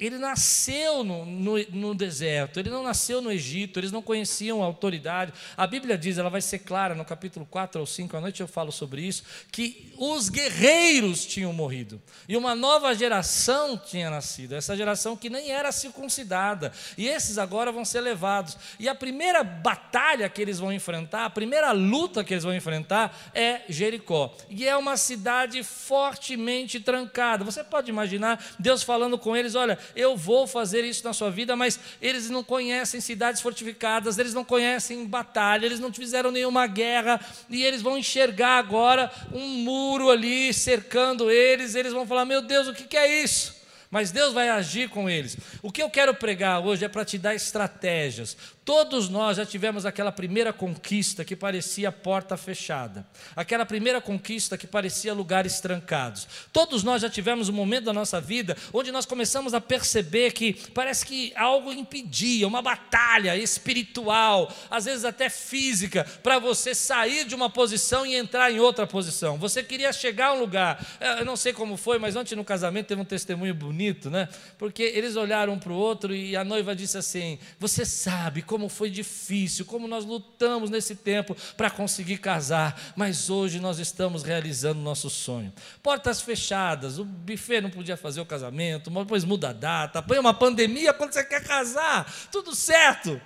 ele 0.00 0.16
nasceu 0.16 1.04
no, 1.04 1.24
no, 1.26 1.58
no, 1.70 1.94
deserto, 1.94 2.58
ele 2.58 2.70
não 2.70 2.82
nasceu 2.82 3.20
no 3.20 3.30
Egito, 3.30 3.78
eles 3.78 3.92
não 3.92 4.00
conheciam 4.00 4.62
a 4.62 4.66
autoridade. 4.66 5.32
A 5.56 5.66
Bíblia 5.66 5.98
diz, 5.98 6.16
ela 6.16 6.30
vai 6.30 6.40
ser 6.40 6.60
clara 6.60 6.94
no 6.94 7.04
capítulo 7.04 7.46
4 7.46 7.80
ou 7.80 7.86
5, 7.86 8.16
à 8.16 8.20
noite 8.20 8.40
eu 8.40 8.48
falo 8.48 8.72
sobre 8.72 9.02
isso, 9.02 9.24
que 9.52 9.92
os 9.98 10.28
guerreiros 10.28 11.26
tinham 11.26 11.52
morrido 11.52 12.00
e 12.28 12.36
uma 12.36 12.54
nova 12.54 12.94
geração 12.94 13.76
tinha 13.76 14.08
nascido, 14.08 14.54
essa 14.54 14.76
geração 14.76 15.16
que 15.16 15.28
nem 15.28 15.50
era 15.50 15.70
circuncidada, 15.70 16.72
e 16.96 17.06
esses 17.06 17.36
agora 17.36 17.70
vão 17.70 17.84
ser 17.84 18.00
levados. 18.00 18.56
E 18.78 18.88
a 18.88 18.94
primeira 18.94 19.42
batalha 19.44 20.28
que 20.28 20.40
eles 20.40 20.58
vão 20.58 20.72
enfrentar, 20.72 21.24
a 21.24 21.30
primeira 21.30 21.72
luta 21.72 22.24
que 22.24 22.32
eles 22.32 22.44
vão 22.44 22.54
enfrentar 22.54 23.16
é 23.34 23.62
Jericó, 23.68 24.34
e 24.48 24.66
é 24.66 24.76
uma 24.76 24.96
cidade 24.96 25.62
fortemente 25.62 26.80
trancada. 26.80 27.44
Você 27.44 27.62
pode 27.62 27.90
imaginar 27.90 28.42
Deus 28.58 28.82
falando 28.82 29.18
com 29.18 29.36
eles: 29.36 29.54
olha 29.58 29.78
eu 29.94 30.16
vou 30.16 30.46
fazer 30.46 30.84
isso 30.84 31.04
na 31.04 31.12
sua 31.12 31.30
vida, 31.30 31.54
mas 31.56 31.78
eles 32.00 32.30
não 32.30 32.42
conhecem 32.42 33.00
cidades 33.00 33.40
fortificadas, 33.40 34.18
eles 34.18 34.34
não 34.34 34.44
conhecem 34.44 35.04
batalha, 35.04 35.66
eles 35.66 35.80
não 35.80 35.92
fizeram 35.92 36.30
nenhuma 36.30 36.66
guerra, 36.66 37.20
e 37.50 37.64
eles 37.64 37.82
vão 37.82 37.98
enxergar 37.98 38.58
agora 38.58 39.10
um 39.32 39.48
muro 39.48 40.10
ali 40.10 40.52
cercando 40.52 41.30
eles, 41.30 41.74
eles 41.74 41.92
vão 41.92 42.06
falar: 42.06 42.24
meu 42.24 42.42
Deus, 42.42 42.68
o 42.68 42.74
que 42.74 42.96
é 42.96 43.22
isso? 43.22 43.58
mas 43.90 44.10
Deus 44.10 44.32
vai 44.32 44.48
agir 44.48 44.88
com 44.88 45.08
eles. 45.08 45.36
O 45.62 45.72
que 45.72 45.82
eu 45.82 45.88
quero 45.88 46.14
pregar 46.14 46.60
hoje 46.60 46.84
é 46.84 46.88
para 46.88 47.04
te 47.04 47.16
dar 47.16 47.34
estratégias. 47.34 48.36
Todos 48.68 49.08
nós 49.08 49.38
já 49.38 49.46
tivemos 49.46 49.86
aquela 49.86 50.12
primeira 50.12 50.52
conquista 50.52 51.24
que 51.24 51.34
parecia 51.34 51.90
porta 51.90 52.36
fechada, 52.36 53.06
aquela 53.34 53.64
primeira 53.64 53.98
conquista 53.98 54.58
que 54.58 54.66
parecia 54.66 55.14
lugares 55.14 55.58
trancados. 55.58 56.28
Todos 56.52 56.82
nós 56.82 57.00
já 57.00 57.08
tivemos 57.08 57.48
um 57.48 57.54
momento 57.54 57.84
da 57.84 57.94
nossa 57.94 58.20
vida 58.20 58.54
onde 58.70 58.92
nós 58.92 59.06
começamos 59.06 59.54
a 59.54 59.60
perceber 59.60 60.32
que 60.32 60.52
parece 60.74 61.06
que 61.06 61.32
algo 61.34 61.72
impedia, 61.72 62.46
uma 62.46 62.60
batalha 62.60 63.34
espiritual, 63.38 64.54
às 64.70 64.84
vezes 64.84 65.06
até 65.06 65.30
física, 65.30 66.04
para 66.22 66.38
você 66.38 66.74
sair 66.74 67.24
de 67.24 67.34
uma 67.34 67.48
posição 67.48 68.04
e 68.04 68.16
entrar 68.16 68.52
em 68.52 68.60
outra 68.60 68.86
posição. 68.86 69.38
Você 69.38 69.62
queria 69.62 69.94
chegar 69.94 70.26
a 70.26 70.32
um 70.34 70.40
lugar, 70.40 70.86
eu 71.18 71.24
não 71.24 71.36
sei 71.36 71.54
como 71.54 71.78
foi, 71.78 71.98
mas 71.98 72.16
ontem 72.16 72.36
no 72.36 72.44
casamento 72.44 72.88
teve 72.88 73.00
um 73.00 73.06
testemunho 73.06 73.54
bonito, 73.54 74.10
né? 74.10 74.28
Porque 74.58 74.82
eles 74.82 75.16
olharam 75.16 75.54
um 75.54 75.58
para 75.58 75.72
o 75.72 75.76
outro 75.76 76.14
e 76.14 76.36
a 76.36 76.44
noiva 76.44 76.76
disse 76.76 76.98
assim: 76.98 77.38
Você 77.58 77.86
sabe 77.86 78.42
como 78.42 78.57
como 78.58 78.68
foi 78.68 78.90
difícil, 78.90 79.64
como 79.64 79.86
nós 79.86 80.04
lutamos 80.04 80.68
nesse 80.68 80.96
tempo 80.96 81.36
para 81.56 81.70
conseguir 81.70 82.18
casar, 82.18 82.92
mas 82.96 83.30
hoje 83.30 83.60
nós 83.60 83.78
estamos 83.78 84.24
realizando 84.24 84.80
nosso 84.80 85.08
sonho. 85.08 85.52
Portas 85.80 86.20
fechadas, 86.20 86.98
o 86.98 87.04
buffet 87.04 87.60
não 87.60 87.70
podia 87.70 87.96
fazer 87.96 88.20
o 88.20 88.26
casamento, 88.26 88.90
depois 88.90 89.22
muda 89.22 89.50
a 89.50 89.52
data, 89.52 90.02
põe 90.02 90.18
uma 90.18 90.34
pandemia 90.34 90.92
quando 90.92 91.12
você 91.12 91.22
quer 91.22 91.44
casar, 91.44 92.12
tudo 92.32 92.52
certo. 92.52 93.20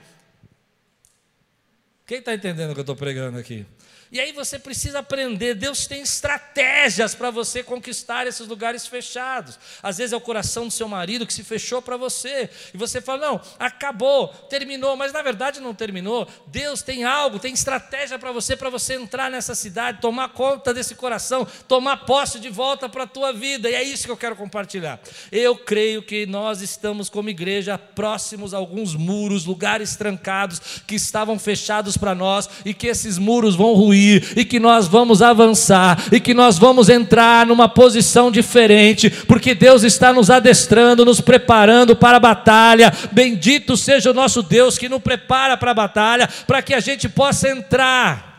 Quem 2.07 2.19
está 2.19 2.35
entendendo 2.35 2.73
o 2.73 2.75
que 2.75 2.81
eu 2.81 2.83
estou 2.83 2.97
pregando 2.97 3.39
aqui? 3.39 3.65
E 4.13 4.21
aí 4.21 4.31
você 4.31 4.59
precisa 4.59 4.99
aprender. 4.99 5.55
Deus 5.55 5.87
tem 5.87 6.03
estratégias 6.03 7.15
para 7.15 7.31
você 7.31 7.63
conquistar 7.63 8.27
esses 8.27 8.47
lugares 8.47 8.87
fechados. 8.87 9.59
Às 9.83 9.97
vezes 9.97 10.13
é 10.13 10.17
o 10.17 10.21
coração 10.21 10.67
do 10.67 10.71
seu 10.71 10.87
marido 10.87 11.27
que 11.27 11.33
se 11.33 11.43
fechou 11.43 11.81
para 11.81 11.97
você. 11.97 12.51
E 12.75 12.77
você 12.77 13.01
fala: 13.01 13.29
não, 13.29 13.41
acabou, 13.59 14.29
terminou. 14.29 14.97
Mas 14.97 15.15
na 15.15 15.23
verdade 15.23 15.61
não 15.61 15.75
terminou. 15.75 16.29
Deus 16.47 16.83
tem 16.83 17.05
algo, 17.05 17.39
tem 17.39 17.55
estratégia 17.55 18.19
para 18.19 18.31
você, 18.33 18.55
para 18.55 18.69
você 18.69 18.97
entrar 18.97 19.31
nessa 19.31 19.55
cidade, 19.55 20.03
tomar 20.03 20.29
conta 20.29 20.75
desse 20.75 20.95
coração, 20.95 21.47
tomar 21.67 22.05
posse 22.05 22.39
de 22.39 22.51
volta 22.51 22.91
para 22.91 23.05
a 23.05 23.07
tua 23.07 23.33
vida. 23.33 23.71
E 23.71 23.75
é 23.75 23.83
isso 23.83 24.05
que 24.05 24.13
eu 24.13 24.17
quero 24.19 24.37
compartilhar. 24.37 25.01
Eu 25.31 25.57
creio 25.57 26.03
que 26.03 26.27
nós 26.27 26.61
estamos, 26.61 27.09
como 27.09 27.31
igreja, 27.31 27.79
próximos 27.79 28.53
a 28.53 28.59
alguns 28.59 28.95
muros, 28.95 29.47
lugares 29.47 29.97
trancados 29.97 30.83
que 30.87 30.97
estavam 30.97 31.39
fechados 31.39 31.97
para 31.97 32.15
nós 32.15 32.47
e 32.63 32.75
que 32.75 32.89
esses 32.89 33.17
muros 33.17 33.57
vão 33.57 33.73
ruir 33.73 34.02
e 34.37 34.45
que 34.45 34.59
nós 34.59 34.87
vamos 34.87 35.23
avançar 35.23 36.03
e 36.11 36.19
que 36.19 36.35
nós 36.35 36.59
vamos 36.59 36.89
entrar 36.89 37.47
numa 37.47 37.69
posição 37.69 38.31
diferente, 38.31 39.11
porque 39.11 39.55
Deus 39.55 39.83
está 39.83 40.13
nos 40.13 40.31
adestrando, 40.31 41.05
nos 41.05 41.21
preparando 41.21 41.95
para 41.95 42.17
a 42.17 42.21
batalha. 42.21 42.93
Bendito 43.13 43.77
seja 43.77 44.11
o 44.11 44.15
nosso 44.15 44.43
Deus 44.43 44.79
que 44.79 44.89
nos 44.89 45.03
prepara 45.03 45.57
para 45.57 45.71
a 45.71 45.75
batalha, 45.75 46.29
para 46.47 46.63
que 46.63 46.75
a 46.75 46.81
gente 46.81 47.09
possa 47.09 47.49
entrar 47.49 48.33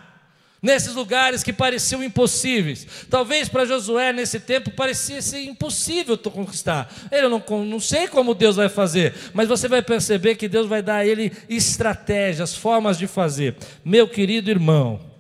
nesses 0.64 0.96
lugares 0.96 1.44
que 1.44 1.52
pareciam 1.52 2.02
impossíveis. 2.02 2.88
Talvez 3.10 3.50
para 3.50 3.66
Josué, 3.66 4.14
nesse 4.14 4.40
tempo, 4.40 4.72
parecia 4.72 5.22
ser 5.22 5.44
impossível 5.44 6.18
conquistar. 6.18 6.92
Ele 7.12 7.28
não, 7.28 7.44
não 7.66 7.82
sei 7.82 8.08
como 8.08 8.34
Deus 8.34 8.56
vai 8.56 8.70
fazer, 8.70 9.14
mas 9.34 9.50
você 9.50 9.68
vai 9.68 9.82
perceber 9.82 10.36
que 10.36 10.48
Deus 10.48 10.66
vai 10.66 10.82
dar 10.82 10.98
a 10.98 11.06
ele 11.06 11.34
estratégias, 11.50 12.56
formas 12.56 12.98
de 12.98 13.08
fazer. 13.08 13.58
Meu 13.84 14.08
querido 14.08 14.50
irmão, 14.50 15.13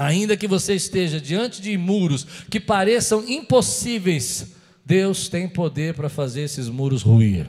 Ainda 0.00 0.34
que 0.34 0.48
você 0.48 0.72
esteja 0.74 1.20
diante 1.20 1.60
de 1.60 1.76
muros 1.76 2.26
que 2.48 2.58
pareçam 2.58 3.22
impossíveis, 3.28 4.54
Deus 4.82 5.28
tem 5.28 5.46
poder 5.46 5.92
para 5.92 6.08
fazer 6.08 6.40
esses 6.40 6.70
muros 6.70 7.02
ruir. 7.02 7.46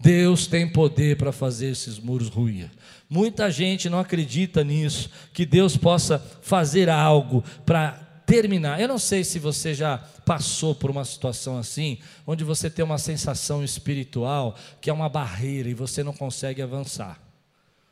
Deus 0.00 0.48
tem 0.48 0.68
poder 0.68 1.16
para 1.16 1.30
fazer 1.30 1.70
esses 1.70 1.96
muros 1.96 2.28
ruir. 2.28 2.68
Muita 3.08 3.48
gente 3.52 3.88
não 3.88 4.00
acredita 4.00 4.64
nisso, 4.64 5.10
que 5.32 5.46
Deus 5.46 5.76
possa 5.76 6.18
fazer 6.42 6.90
algo 6.90 7.44
para 7.64 7.92
terminar. 8.26 8.80
Eu 8.80 8.88
não 8.88 8.98
sei 8.98 9.22
se 9.22 9.38
você 9.38 9.72
já 9.72 9.98
passou 10.26 10.74
por 10.74 10.90
uma 10.90 11.04
situação 11.04 11.56
assim, 11.56 11.98
onde 12.26 12.42
você 12.42 12.68
tem 12.68 12.84
uma 12.84 12.98
sensação 12.98 13.62
espiritual 13.62 14.56
que 14.80 14.90
é 14.90 14.92
uma 14.92 15.08
barreira 15.08 15.68
e 15.68 15.74
você 15.74 16.02
não 16.02 16.12
consegue 16.12 16.62
avançar. 16.62 17.16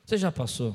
Você 0.04 0.16
já 0.16 0.32
passou? 0.32 0.74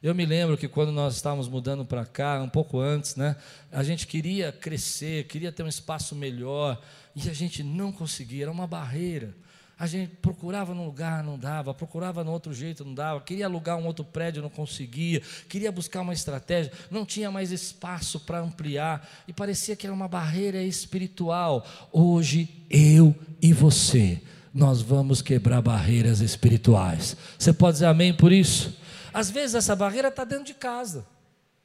Eu 0.00 0.14
me 0.14 0.24
lembro 0.24 0.56
que 0.56 0.68
quando 0.68 0.92
nós 0.92 1.16
estávamos 1.16 1.48
mudando 1.48 1.84
para 1.84 2.04
cá, 2.04 2.40
um 2.40 2.48
pouco 2.48 2.78
antes, 2.78 3.16
né, 3.16 3.34
a 3.72 3.82
gente 3.82 4.06
queria 4.06 4.52
crescer, 4.52 5.24
queria 5.24 5.50
ter 5.50 5.64
um 5.64 5.68
espaço 5.68 6.14
melhor, 6.14 6.80
e 7.16 7.28
a 7.28 7.32
gente 7.32 7.64
não 7.64 7.90
conseguia, 7.90 8.44
era 8.44 8.52
uma 8.52 8.66
barreira. 8.66 9.34
A 9.76 9.88
gente 9.88 10.14
procurava 10.22 10.72
num 10.72 10.84
lugar, 10.84 11.24
não 11.24 11.36
dava, 11.36 11.74
procurava 11.74 12.22
no 12.22 12.30
outro 12.30 12.54
jeito, 12.54 12.84
não 12.84 12.94
dava, 12.94 13.20
queria 13.20 13.46
alugar 13.46 13.76
um 13.76 13.86
outro 13.86 14.04
prédio, 14.04 14.40
não 14.40 14.48
conseguia, 14.48 15.20
queria 15.48 15.72
buscar 15.72 16.00
uma 16.00 16.12
estratégia, 16.12 16.72
não 16.92 17.04
tinha 17.04 17.28
mais 17.28 17.50
espaço 17.50 18.20
para 18.20 18.38
ampliar, 18.38 19.08
e 19.26 19.32
parecia 19.32 19.74
que 19.74 19.84
era 19.84 19.94
uma 19.94 20.06
barreira 20.06 20.62
espiritual. 20.62 21.66
Hoje, 21.90 22.64
eu 22.70 23.12
e 23.42 23.52
você, 23.52 24.20
nós 24.54 24.80
vamos 24.80 25.22
quebrar 25.22 25.60
barreiras 25.60 26.20
espirituais. 26.20 27.16
Você 27.36 27.52
pode 27.52 27.74
dizer 27.74 27.86
amém 27.86 28.12
por 28.12 28.30
isso? 28.30 28.78
Às 29.18 29.30
vezes 29.30 29.56
essa 29.56 29.74
barreira 29.74 30.06
está 30.06 30.22
dentro 30.22 30.44
de 30.44 30.54
casa, 30.54 31.04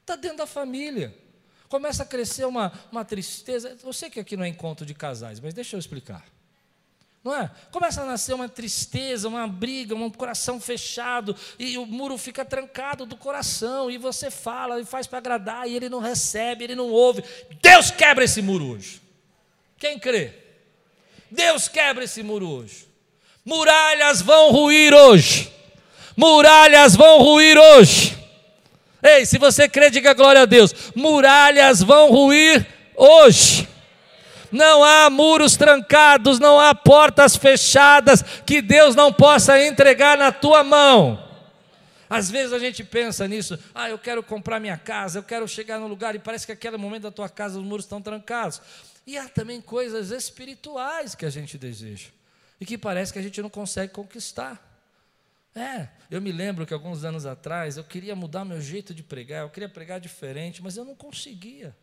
está 0.02 0.16
dentro 0.16 0.38
da 0.38 0.48
família. 0.48 1.16
Começa 1.70 2.02
a 2.02 2.06
crescer 2.06 2.46
uma, 2.46 2.74
uma 2.92 3.06
tristeza. 3.06 3.78
Eu 3.84 3.94
sei 3.94 4.10
que 4.10 4.20
aqui 4.20 4.36
não 4.36 4.44
é 4.44 4.48
encontro 4.48 4.84
de 4.84 4.96
casais, 4.96 5.40
mas 5.40 5.54
deixa 5.54 5.76
eu 5.76 5.80
explicar. 5.80 6.26
Não 7.24 7.36
é? 7.36 7.52
Começa 7.72 8.02
a 8.02 8.06
nascer 8.06 8.34
uma 8.34 8.50
tristeza, 8.50 9.28
uma 9.28 9.48
briga, 9.48 9.94
um 9.94 10.10
coração 10.10 10.60
fechado, 10.60 11.36
e 11.60 11.78
o 11.78 11.86
muro 11.86 12.18
fica 12.18 12.44
trancado 12.44 13.06
do 13.06 13.16
coração, 13.16 13.92
e 13.92 14.00
você 14.00 14.32
fala 14.32 14.82
e 14.82 14.86
faz 14.86 15.06
para 15.06 15.20
agradar, 15.20 15.70
e 15.70 15.76
ele 15.76 15.90
não 15.90 16.00
recebe, 16.00 16.64
ele 16.64 16.76
não 16.76 16.90
ouve. 16.90 17.24
Deus 17.62 17.92
quebra 17.92 18.24
esse 18.24 18.42
muro 18.42 18.66
hoje. 18.66 19.00
Quem 19.78 20.00
crê? 20.00 20.34
Deus 21.30 21.68
quebra 21.68 22.04
esse 22.04 22.24
muro 22.24 22.50
hoje. 22.50 22.88
Muralhas 23.46 24.24
vão 24.24 24.52
ruir 24.52 24.92
hoje. 24.92 25.54
Muralhas 26.16 26.96
vão 26.96 27.20
ruir 27.20 27.58
hoje. 27.58 28.18
Ei, 29.02 29.26
se 29.26 29.38
você 29.38 29.68
crê, 29.68 29.90
diga 29.90 30.14
glória 30.14 30.44
a 30.44 30.46
Deus. 30.46 30.74
Muralhas 30.96 31.82
vão 31.82 32.10
ruir 32.10 32.66
hoje. 32.96 33.68
Não 34.52 34.84
há 34.84 35.10
muros 35.10 35.58
trancados, 35.58 36.40
não 36.40 36.60
há 36.60 36.76
portas 36.76 37.36
fechadas 37.36 38.24
que 38.46 38.62
Deus 38.62 38.96
não 38.96 39.12
possa 39.12 39.60
entregar 39.62 40.18
na 40.18 40.32
tua 40.32 40.64
mão. 40.64 41.28
Às 42.08 42.30
vezes 42.30 42.54
a 42.54 42.60
gente 42.60 42.84
pensa 42.84 43.28
nisso, 43.28 43.58
ah, 43.74 43.90
eu 43.90 43.98
quero 43.98 44.22
comprar 44.22 44.60
minha 44.60 44.78
casa, 44.78 45.18
eu 45.18 45.24
quero 45.24 45.48
chegar 45.48 45.80
no 45.80 45.88
lugar 45.88 46.14
e 46.14 46.20
parece 46.20 46.46
que 46.46 46.52
aquele 46.52 46.78
momento 46.78 47.04
da 47.04 47.12
tua 47.12 47.28
casa 47.28 47.58
os 47.58 47.66
muros 47.66 47.86
estão 47.86 48.00
trancados. 48.00 48.62
E 49.08 49.18
há 49.18 49.28
também 49.28 49.60
coisas 49.60 50.12
espirituais 50.12 51.16
que 51.16 51.26
a 51.26 51.30
gente 51.32 51.58
deseja 51.58 52.10
e 52.62 52.66
que 52.66 52.78
parece 52.78 53.12
que 53.12 53.18
a 53.18 53.22
gente 53.24 53.42
não 53.42 53.50
consegue 53.50 53.92
conquistar. 53.92 54.73
É, 55.56 55.90
eu 56.10 56.20
me 56.20 56.32
lembro 56.32 56.66
que 56.66 56.74
alguns 56.74 57.04
anos 57.04 57.26
atrás 57.26 57.78
eu 57.78 57.84
queria 57.84 58.16
mudar 58.16 58.44
meu 58.44 58.60
jeito 58.60 58.94
de 58.94 59.04
pregar, 59.04 59.44
eu 59.44 59.50
queria 59.50 59.70
pregar 59.70 60.00
diferente, 60.00 60.64
mas 60.64 60.78
eu 60.78 60.84
não 60.84 60.96
conseguia. 60.96 61.76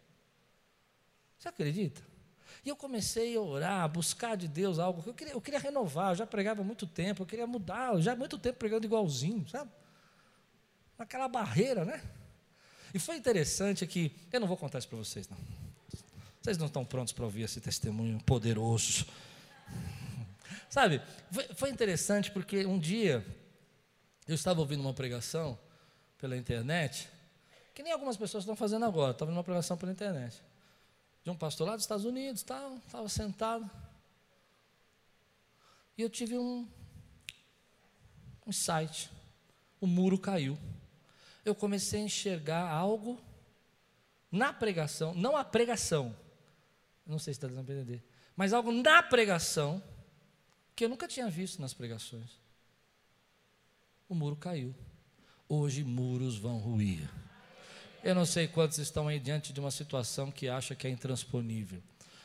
Você 1.39 1.49
acredita? 1.49 2.03
E 2.65 2.69
eu 2.69 2.77
comecei 2.77 3.37
a 3.37 3.41
orar, 3.41 3.81
a 3.83 3.89
buscar 3.89 4.37
de 4.37 4.49
Deus 4.49 4.79
algo 4.79 5.03
que 5.03 5.09
eu 5.09 5.15
queria, 5.15 5.33
eu 5.35 5.41
queria 5.41 5.61
renovar, 5.61 6.11
eu 6.11 6.17
já 6.17 6.27
pregava 6.27 6.63
há 6.63 6.65
muito 6.65 6.87
tempo, 6.87 7.23
eu 7.23 7.27
queria 7.27 7.47
mudar, 7.47 7.95
eu 7.95 8.03
já 8.03 8.13
há 8.13 8.17
muito 8.17 8.39
tempo 8.39 8.59
pregando 8.59 8.85
igualzinho, 8.85 9.49
sabe? 9.49 9.71
Naquela 10.99 11.29
barreira, 11.29 11.85
né? 11.85 12.03
E 12.93 12.99
foi 12.99 13.17
interessante 13.17 13.87
que, 13.87 14.15
eu 14.33 14.41
não 14.41 14.49
vou 14.49 14.57
contar 14.57 14.79
isso 14.79 14.89
para 14.89 14.99
vocês, 14.99 15.29
não. 15.29 15.39
Vocês 16.43 16.59
não 16.59 16.67
estão 16.67 16.85
prontos 16.85 17.13
para 17.13 17.25
ouvir 17.25 17.43
esse 17.43 17.61
testemunho 17.61 18.19
poderoso. 18.25 19.07
Sabe, 20.69 21.01
foi, 21.31 21.45
foi 21.55 21.71
interessante 21.71 22.31
porque 22.31 22.67
um 22.67 22.79
dia 22.79 23.25
eu 24.31 24.35
estava 24.37 24.61
ouvindo 24.61 24.81
uma 24.81 24.95
pregação 24.95 25.59
pela 26.17 26.37
internet, 26.37 27.11
que 27.75 27.83
nem 27.83 27.93
algumas 27.93 28.17
pessoas 28.17 28.45
estão 28.45 28.55
fazendo 28.55 28.85
agora, 28.85 29.11
estava 29.11 29.29
ouvindo 29.29 29.39
uma 29.39 29.45
pregação 29.45 29.77
pela 29.77 29.91
internet, 29.91 30.41
de 31.25 31.31
um 31.31 31.37
pastor 31.37 31.67
lá 31.67 31.75
dos 31.75 31.83
Estados 31.83 32.05
Unidos, 32.05 32.45
tal, 32.45 32.77
estava 32.77 33.09
sentado, 33.09 33.69
e 35.99 36.03
eu 36.03 36.09
tive 36.09 36.39
um, 36.39 36.69
um 38.47 38.51
insight, 38.51 39.11
o 39.81 39.87
muro 39.87 40.17
caiu. 40.17 40.57
Eu 41.45 41.55
comecei 41.55 42.01
a 42.01 42.05
enxergar 42.05 42.71
algo 42.71 43.21
na 44.31 44.53
pregação, 44.53 45.13
não 45.13 45.37
a 45.37 45.45
pregação, 45.45 46.17
não 47.05 47.19
sei 47.19 47.35
se 47.35 47.39
está 47.39 47.49
dando 47.49 47.65
para 47.65 47.75
entender, 47.75 48.05
mas 48.37 48.53
algo 48.53 48.71
na 48.71 49.03
pregação 49.03 49.83
que 50.77 50.85
eu 50.85 50.89
nunca 50.89 51.09
tinha 51.09 51.29
visto 51.29 51.61
nas 51.61 51.75
pregações 51.75 52.40
o 54.11 54.15
muro 54.15 54.35
caiu. 54.35 54.75
Hoje 55.49 55.85
muros 55.85 56.37
vão 56.37 56.59
ruir. 56.59 57.09
Eu 58.03 58.13
não 58.13 58.27
sei 58.27 58.49
quantos 58.49 58.79
estão 58.79 59.07
aí 59.07 59.21
diante 59.21 59.53
de 59.53 59.61
uma 59.61 59.71
situação 59.71 60.33
que 60.33 60.49
acha 60.49 60.75
que 60.75 60.87
é 60.87 60.91
intransponível. 60.91 61.81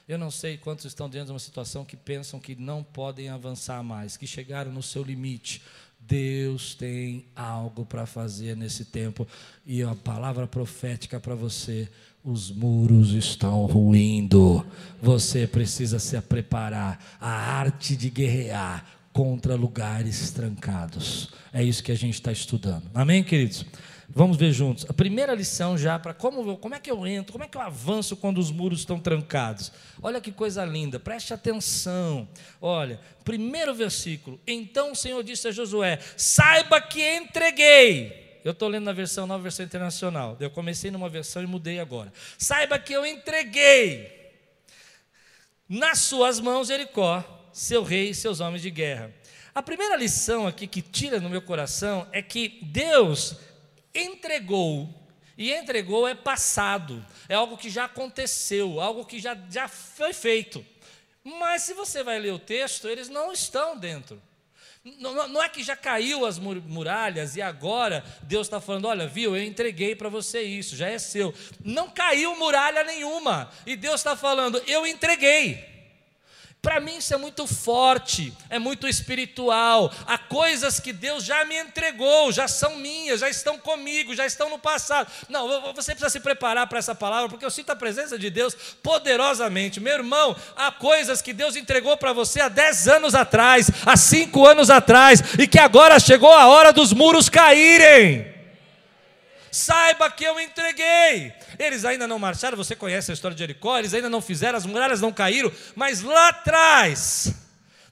Eu 0.07 0.17
não 0.17 0.31
sei 0.31 0.57
quantos 0.57 0.85
estão 0.85 1.07
diante 1.07 1.27
de 1.27 1.31
uma 1.31 1.39
situação 1.39 1.85
que 1.85 1.95
pensam 1.95 2.39
que 2.39 2.55
não 2.55 2.83
podem 2.83 3.29
avançar 3.29 3.83
mais, 3.83 4.17
que 4.17 4.25
chegaram 4.25 4.71
no 4.71 4.81
seu 4.81 5.03
limite. 5.03 5.61
Deus 5.99 6.73
tem 6.73 7.25
algo 7.35 7.85
para 7.85 8.05
fazer 8.07 8.55
nesse 8.55 8.85
tempo. 8.85 9.27
E 9.65 9.83
a 9.83 9.93
palavra 9.93 10.47
profética 10.47 11.19
para 11.19 11.35
você: 11.35 11.89
os 12.23 12.49
muros 12.49 13.11
estão 13.11 13.65
ruindo. 13.65 14.65
Você 15.01 15.45
precisa 15.45 15.99
se 15.99 16.19
preparar. 16.21 17.17
A 17.19 17.29
arte 17.29 17.95
de 17.95 18.09
guerrear 18.09 19.04
contra 19.15 19.55
lugares 19.55 20.29
trancados. 20.31 21.29
É 21.53 21.63
isso 21.63 21.81
que 21.81 21.89
a 21.93 21.95
gente 21.95 22.15
está 22.15 22.33
estudando. 22.33 22.83
Amém, 22.93 23.23
queridos? 23.23 23.65
Vamos 24.09 24.35
ver 24.35 24.51
juntos. 24.51 24.85
A 24.89 24.93
primeira 24.93 25.33
lição 25.33 25.77
já 25.77 25.97
para 25.97 26.13
como, 26.13 26.57
como 26.57 26.75
é 26.75 26.81
que 26.81 26.91
eu 26.91 27.07
entro, 27.07 27.31
como 27.31 27.45
é 27.45 27.47
que 27.47 27.55
eu 27.55 27.61
avanço 27.61 28.17
quando 28.17 28.39
os 28.39 28.51
muros 28.51 28.79
estão 28.79 28.99
trancados. 28.99 29.71
Olha 30.01 30.19
que 30.19 30.33
coisa 30.33 30.65
linda, 30.65 30.99
preste 30.99 31.33
atenção. 31.33 32.27
Olha, 32.61 32.99
primeiro 33.23 33.73
versículo. 33.73 34.37
Então 34.45 34.91
o 34.91 34.95
Senhor 34.95 35.23
disse 35.23 35.47
a 35.47 35.51
Josué: 35.51 35.97
Saiba 36.17 36.81
que 36.81 37.01
entreguei. 37.01 38.41
Eu 38.43 38.51
estou 38.51 38.67
lendo 38.67 38.83
na 38.83 38.93
versão 38.93 39.25
nova, 39.25 39.41
versão 39.41 39.65
internacional. 39.65 40.35
Eu 40.41 40.51
comecei 40.51 40.91
numa 40.91 41.07
versão 41.07 41.41
e 41.41 41.47
mudei 41.47 41.79
agora. 41.79 42.11
Saiba 42.37 42.77
que 42.77 42.91
eu 42.91 43.05
entreguei 43.05 44.11
nas 45.69 45.99
suas 45.99 46.37
mãos 46.41 46.67
Jericó, 46.67 47.44
seu 47.55 47.83
rei 47.83 48.09
e 48.09 48.13
seus 48.13 48.41
homens 48.41 48.61
de 48.61 48.69
guerra. 48.69 49.13
A 49.53 49.63
primeira 49.63 49.95
lição 49.95 50.45
aqui 50.45 50.67
que 50.67 50.81
tira 50.81 51.21
no 51.21 51.29
meu 51.29 51.41
coração 51.41 52.05
é 52.11 52.21
que 52.21 52.59
Deus 52.61 53.37
entregou. 53.93 54.93
E 55.37 55.53
entregou 55.53 56.05
é 56.05 56.13
passado, 56.13 57.05
é 57.29 57.35
algo 57.35 57.57
que 57.57 57.69
já 57.69 57.85
aconteceu, 57.85 58.81
algo 58.81 59.05
que 59.05 59.19
já, 59.19 59.37
já 59.49 59.69
foi 59.69 60.11
feito. 60.11 60.65
Mas 61.23 61.61
se 61.61 61.73
você 61.73 62.03
vai 62.03 62.19
ler 62.19 62.33
o 62.33 62.39
texto, 62.39 62.89
eles 62.89 63.07
não 63.07 63.31
estão 63.31 63.77
dentro. 63.77 64.21
Não, 64.83 65.27
não, 65.29 65.41
é 65.41 65.47
que 65.47 65.63
já 65.63 65.77
caiu 65.77 66.25
as 66.25 66.37
muralhas 66.37 67.35
e 67.35 67.41
agora 67.41 68.03
Deus 68.23 68.47
está 68.47 68.59
falando: 68.59 68.85
olha, 68.85 69.07
viu, 69.07 69.35
eu 69.35 69.43
entreguei 69.43 69.95
para 69.95 70.09
você 70.09 70.41
isso, 70.41 70.75
já 70.75 70.89
é 70.89 70.99
seu. 70.99 71.33
Não 71.63 71.89
caiu 71.89 72.35
muralha 72.35 72.83
nenhuma, 72.83 73.49
e 73.65 73.77
Deus 73.77 74.01
está 74.01 74.15
falando: 74.15 74.61
eu 74.67 74.85
entreguei. 74.85 75.74
Para 76.65 76.79
mim 76.79 76.97
isso 76.97 77.13
é 77.13 77.17
muito 77.17 77.45
forte, 77.45 78.33
é 78.49 78.57
muito 78.57 78.87
espiritual. 78.87 79.93
Há 80.07 80.17
coisas 80.17 80.79
que 80.79 80.91
Deus 80.91 81.23
já 81.23 81.45
me 81.45 81.55
entregou, 81.55 82.31
já 82.31 82.47
são 82.47 82.77
minhas, 82.77 83.19
já 83.19 83.29
estão 83.29 83.55
comigo, 83.55 84.15
já 84.15 84.25
estão 84.25 84.49
no 84.49 84.57
passado. 84.57 85.07
Não, 85.29 85.71
você 85.75 85.91
precisa 85.91 86.09
se 86.09 86.19
preparar 86.19 86.65
para 86.65 86.79
essa 86.79 86.95
palavra, 86.95 87.29
porque 87.29 87.45
eu 87.45 87.51
sinto 87.51 87.69
a 87.69 87.75
presença 87.75 88.17
de 88.17 88.31
Deus 88.31 88.57
poderosamente. 88.81 89.79
Meu 89.79 89.93
irmão, 89.93 90.35
há 90.55 90.71
coisas 90.71 91.21
que 91.21 91.33
Deus 91.33 91.55
entregou 91.55 91.97
para 91.97 92.13
você 92.13 92.41
há 92.41 92.49
10 92.49 92.87
anos 92.87 93.13
atrás, 93.13 93.69
há 93.85 93.95
5 93.95 94.47
anos 94.47 94.71
atrás, 94.71 95.21
e 95.37 95.45
que 95.45 95.59
agora 95.59 95.99
chegou 95.99 96.33
a 96.33 96.47
hora 96.47 96.73
dos 96.73 96.91
muros 96.91 97.29
caírem 97.29 98.34
saiba 99.55 100.11
que 100.11 100.23
eu 100.23 100.39
entreguei. 100.39 101.33
Eles 101.57 101.85
ainda 101.85 102.05
não 102.05 102.19
marcharam, 102.19 102.57
você 102.57 102.75
conhece 102.75 103.09
a 103.09 103.13
história 103.13 103.33
de 103.33 103.39
Jericó, 103.39 103.79
eles 103.79 103.93
ainda 103.93 104.09
não 104.09 104.21
fizeram, 104.21 104.57
as 104.57 104.65
muralhas 104.65 104.99
não 104.99 105.13
caíram, 105.13 105.51
mas 105.75 106.01
lá 106.01 106.29
atrás, 106.29 107.33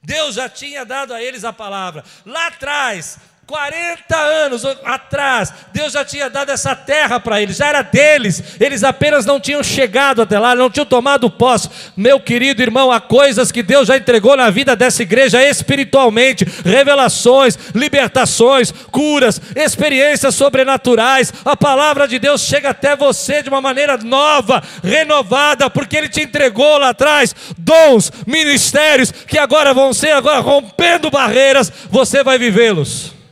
Deus 0.02 0.36
já 0.36 0.50
tinha 0.50 0.84
dado 0.84 1.14
a 1.14 1.24
eles 1.24 1.46
a 1.46 1.54
palavra. 1.54 2.04
Lá 2.26 2.48
atrás, 2.48 3.18
40 3.46 4.16
anos 4.16 4.64
atrás, 4.86 5.54
Deus 5.74 5.92
já 5.92 6.06
tinha 6.06 6.30
dado 6.30 6.50
essa 6.50 6.74
terra 6.78 7.20
para 7.20 7.42
eles, 7.42 7.58
já 7.58 7.68
era 7.68 7.82
deles, 7.82 8.42
eles 8.58 8.86
apenas 8.86 9.26
não 9.26 9.38
tinham 9.38 9.62
chegado 9.62 10.22
até 10.22 10.40
lá, 10.40 10.56
não 10.56 10.70
tinham 10.70 10.86
tomado 10.86 11.30
posse. 11.30 11.70
Meu 11.96 12.22
querido 12.22 12.62
irmão, 12.62 12.90
há 12.90 13.02
coisas 13.02 13.52
que 13.52 13.62
Deus 13.62 13.90
já 13.90 13.98
entregou 13.98 14.38
na 14.38 14.50
vida 14.50 14.78
dessa 14.78 15.04
igreja 15.04 15.44
espiritualmente 15.44 16.48
revelações, 16.64 17.58
libertações, 17.76 18.72
curas, 18.90 19.42
experiências 19.58 20.36
sobrenaturais. 20.36 21.34
A 21.44 21.58
palavra 21.58 22.08
de 22.08 22.20
Deus 22.20 22.42
chega 22.42 22.70
até 22.70 22.96
você 22.96 23.44
de 23.44 23.50
uma 23.50 23.60
maneira 23.60 23.98
nova, 23.98 24.64
renovada, 24.82 25.70
porque 25.70 25.98
Ele 25.98 26.08
te 26.08 26.22
entregou 26.22 26.78
lá 26.78 26.90
atrás 26.90 27.36
dons, 27.58 28.10
ministérios 28.26 29.12
que 29.12 29.38
agora 29.38 29.74
vão 29.74 29.94
ser, 29.94 30.12
agora 30.12 30.40
rompendo 30.40 31.12
barreiras, 31.12 31.72
você 31.90 32.24
vai 32.24 32.38
vivê-los. 32.38 33.23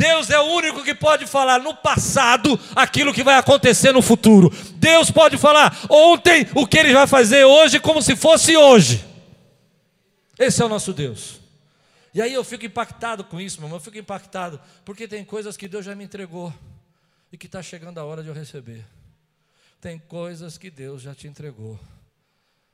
Deus 0.00 0.30
é 0.30 0.40
o 0.40 0.44
único 0.44 0.82
que 0.82 0.94
pode 0.94 1.26
falar 1.26 1.60
no 1.60 1.74
passado 1.76 2.58
aquilo 2.74 3.12
que 3.12 3.22
vai 3.22 3.34
acontecer 3.34 3.92
no 3.92 4.00
futuro. 4.00 4.48
Deus 4.76 5.10
pode 5.10 5.36
falar 5.36 5.78
ontem 5.90 6.48
o 6.54 6.66
que 6.66 6.78
ele 6.78 6.94
vai 6.94 7.06
fazer 7.06 7.44
hoje 7.44 7.78
como 7.78 8.00
se 8.00 8.16
fosse 8.16 8.56
hoje. 8.56 9.04
Esse 10.38 10.62
é 10.62 10.64
o 10.64 10.70
nosso 10.70 10.94
Deus. 10.94 11.38
E 12.14 12.22
aí 12.22 12.32
eu 12.32 12.42
fico 12.42 12.64
impactado 12.64 13.22
com 13.24 13.38
isso, 13.38 13.58
meu 13.60 13.66
irmão. 13.66 13.76
Eu 13.76 13.82
fico 13.82 13.98
impactado 13.98 14.58
porque 14.86 15.06
tem 15.06 15.22
coisas 15.22 15.54
que 15.54 15.68
Deus 15.68 15.84
já 15.84 15.94
me 15.94 16.04
entregou 16.04 16.50
e 17.30 17.36
que 17.36 17.44
está 17.44 17.62
chegando 17.62 17.98
a 17.98 18.04
hora 18.04 18.22
de 18.22 18.30
eu 18.30 18.34
receber. 18.34 18.82
Tem 19.82 19.98
coisas 19.98 20.56
que 20.56 20.70
Deus 20.70 21.02
já 21.02 21.14
te 21.14 21.28
entregou. 21.28 21.78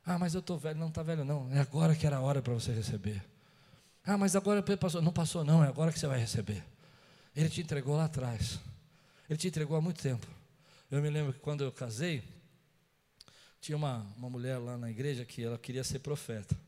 Ah, 0.06 0.16
mas 0.16 0.32
eu 0.32 0.38
estou 0.38 0.56
velho. 0.56 0.78
Não 0.78 0.88
está 0.88 1.02
velho, 1.02 1.24
não. 1.24 1.50
É 1.52 1.58
agora 1.58 1.92
que 1.96 2.06
era 2.06 2.18
a 2.18 2.20
hora 2.20 2.40
para 2.40 2.54
você 2.54 2.70
receber. 2.70 3.20
Ah, 4.06 4.16
mas 4.16 4.36
agora 4.36 4.62
passou. 4.62 5.02
Não 5.02 5.12
passou, 5.12 5.44
não. 5.44 5.64
É 5.64 5.66
agora 5.66 5.90
que 5.90 5.98
você 5.98 6.06
vai 6.06 6.20
receber. 6.20 6.62
Ele 7.36 7.50
te 7.50 7.60
entregou 7.60 7.94
lá 7.94 8.06
atrás. 8.06 8.58
Ele 9.28 9.38
te 9.38 9.46
entregou 9.46 9.76
há 9.76 9.80
muito 9.80 10.02
tempo. 10.02 10.26
Eu 10.90 11.02
me 11.02 11.10
lembro 11.10 11.34
que 11.34 11.38
quando 11.38 11.62
eu 11.62 11.70
casei, 11.70 12.24
tinha 13.60 13.76
uma, 13.76 13.98
uma 14.16 14.30
mulher 14.30 14.56
lá 14.56 14.78
na 14.78 14.90
igreja 14.90 15.22
que 15.22 15.44
ela 15.44 15.58
queria 15.58 15.84
ser 15.84 15.98
profeta. 15.98 16.58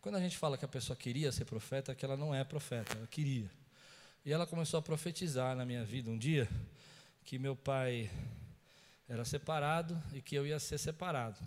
Quando 0.00 0.16
a 0.16 0.20
gente 0.20 0.36
fala 0.36 0.58
que 0.58 0.64
a 0.64 0.68
pessoa 0.68 0.96
queria 0.96 1.30
ser 1.30 1.44
profeta, 1.44 1.92
é 1.92 1.94
que 1.94 2.04
ela 2.04 2.16
não 2.16 2.34
é 2.34 2.42
profeta, 2.42 2.96
ela 2.96 3.06
queria. 3.06 3.48
E 4.24 4.32
ela 4.32 4.46
começou 4.46 4.78
a 4.78 4.82
profetizar 4.82 5.54
na 5.54 5.64
minha 5.64 5.84
vida 5.84 6.10
um 6.10 6.18
dia 6.18 6.48
que 7.22 7.38
meu 7.38 7.54
pai 7.54 8.10
era 9.08 9.24
separado 9.24 10.02
e 10.12 10.20
que 10.20 10.34
eu 10.34 10.44
ia 10.44 10.58
ser 10.58 10.78
separado. 10.78 11.38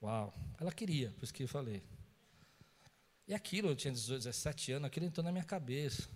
Uau! 0.00 0.32
Ela 0.60 0.70
queria, 0.70 1.10
por 1.12 1.24
isso 1.24 1.34
que 1.34 1.42
eu 1.42 1.48
falei. 1.48 1.82
E 3.26 3.34
aquilo, 3.34 3.70
eu 3.70 3.76
tinha 3.76 3.92
18, 3.92 4.22
17 4.22 4.72
anos, 4.72 4.86
aquilo 4.86 5.06
entrou 5.06 5.24
na 5.24 5.32
minha 5.32 5.44
cabeça. 5.44 6.08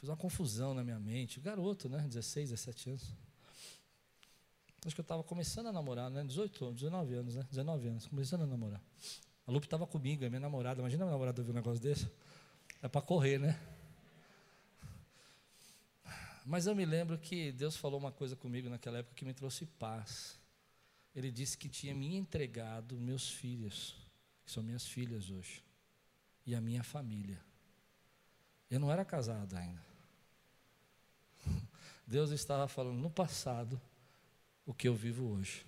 Fiz 0.00 0.08
uma 0.08 0.16
confusão 0.16 0.72
na 0.72 0.82
minha 0.82 0.98
mente. 0.98 1.38
Garoto, 1.40 1.86
né? 1.86 2.02
16, 2.08 2.48
17 2.48 2.88
anos. 2.88 3.14
Acho 4.86 4.94
que 4.94 5.00
eu 5.00 5.02
estava 5.02 5.22
começando 5.22 5.66
a 5.66 5.72
namorar, 5.72 6.10
né? 6.10 6.24
18, 6.24 6.72
19 6.72 7.14
anos, 7.14 7.34
né? 7.36 7.46
19 7.50 7.88
anos, 7.88 8.06
começando 8.06 8.42
a 8.44 8.46
namorar. 8.46 8.82
A 9.46 9.52
Lupe 9.52 9.66
estava 9.66 9.86
comigo, 9.86 10.24
é 10.24 10.30
minha 10.30 10.40
namorada. 10.40 10.80
Imagina 10.80 11.04
a 11.04 11.06
minha 11.06 11.12
namorada 11.12 11.42
ouvir 11.42 11.50
um 11.50 11.54
negócio 11.54 11.82
desse. 11.82 12.10
É 12.80 12.88
para 12.88 13.02
correr, 13.02 13.38
né? 13.38 13.60
Mas 16.46 16.66
eu 16.66 16.74
me 16.74 16.86
lembro 16.86 17.18
que 17.18 17.52
Deus 17.52 17.76
falou 17.76 18.00
uma 18.00 18.10
coisa 18.10 18.34
comigo 18.34 18.70
naquela 18.70 18.98
época 18.98 19.14
que 19.14 19.24
me 19.26 19.34
trouxe 19.34 19.66
paz. 19.66 20.40
Ele 21.14 21.30
disse 21.30 21.58
que 21.58 21.68
tinha 21.68 21.94
me 21.94 22.16
entregado 22.16 22.98
meus 22.98 23.28
filhos, 23.28 23.96
que 24.46 24.50
são 24.50 24.62
minhas 24.62 24.86
filhas 24.86 25.28
hoje, 25.28 25.62
e 26.46 26.54
a 26.54 26.60
minha 26.60 26.82
família. 26.82 27.38
Eu 28.70 28.80
não 28.80 28.90
era 28.90 29.04
casado 29.04 29.54
ainda. 29.56 29.89
Deus 32.10 32.32
estava 32.32 32.66
falando 32.66 32.98
no 32.98 33.08
passado 33.08 33.80
o 34.66 34.74
que 34.74 34.88
eu 34.88 34.96
vivo 34.96 35.30
hoje. 35.30 35.64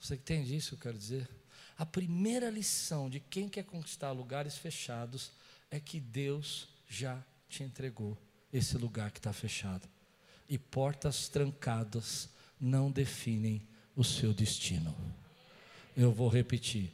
Você 0.00 0.14
entende 0.14 0.56
isso 0.56 0.70
que 0.70 0.74
eu 0.76 0.78
quero 0.78 0.96
dizer? 0.96 1.28
A 1.76 1.84
primeira 1.84 2.48
lição 2.48 3.10
de 3.10 3.20
quem 3.20 3.46
quer 3.46 3.64
conquistar 3.64 4.10
lugares 4.10 4.56
fechados 4.56 5.32
é 5.70 5.78
que 5.78 6.00
Deus 6.00 6.66
já 6.88 7.22
te 7.46 7.62
entregou 7.62 8.16
esse 8.50 8.78
lugar 8.78 9.10
que 9.10 9.18
está 9.18 9.34
fechado. 9.34 9.86
E 10.48 10.56
portas 10.56 11.28
trancadas 11.28 12.30
não 12.58 12.90
definem 12.90 13.60
o 13.94 14.02
seu 14.02 14.32
destino. 14.32 14.96
Eu 15.94 16.10
vou 16.10 16.30
repetir. 16.30 16.90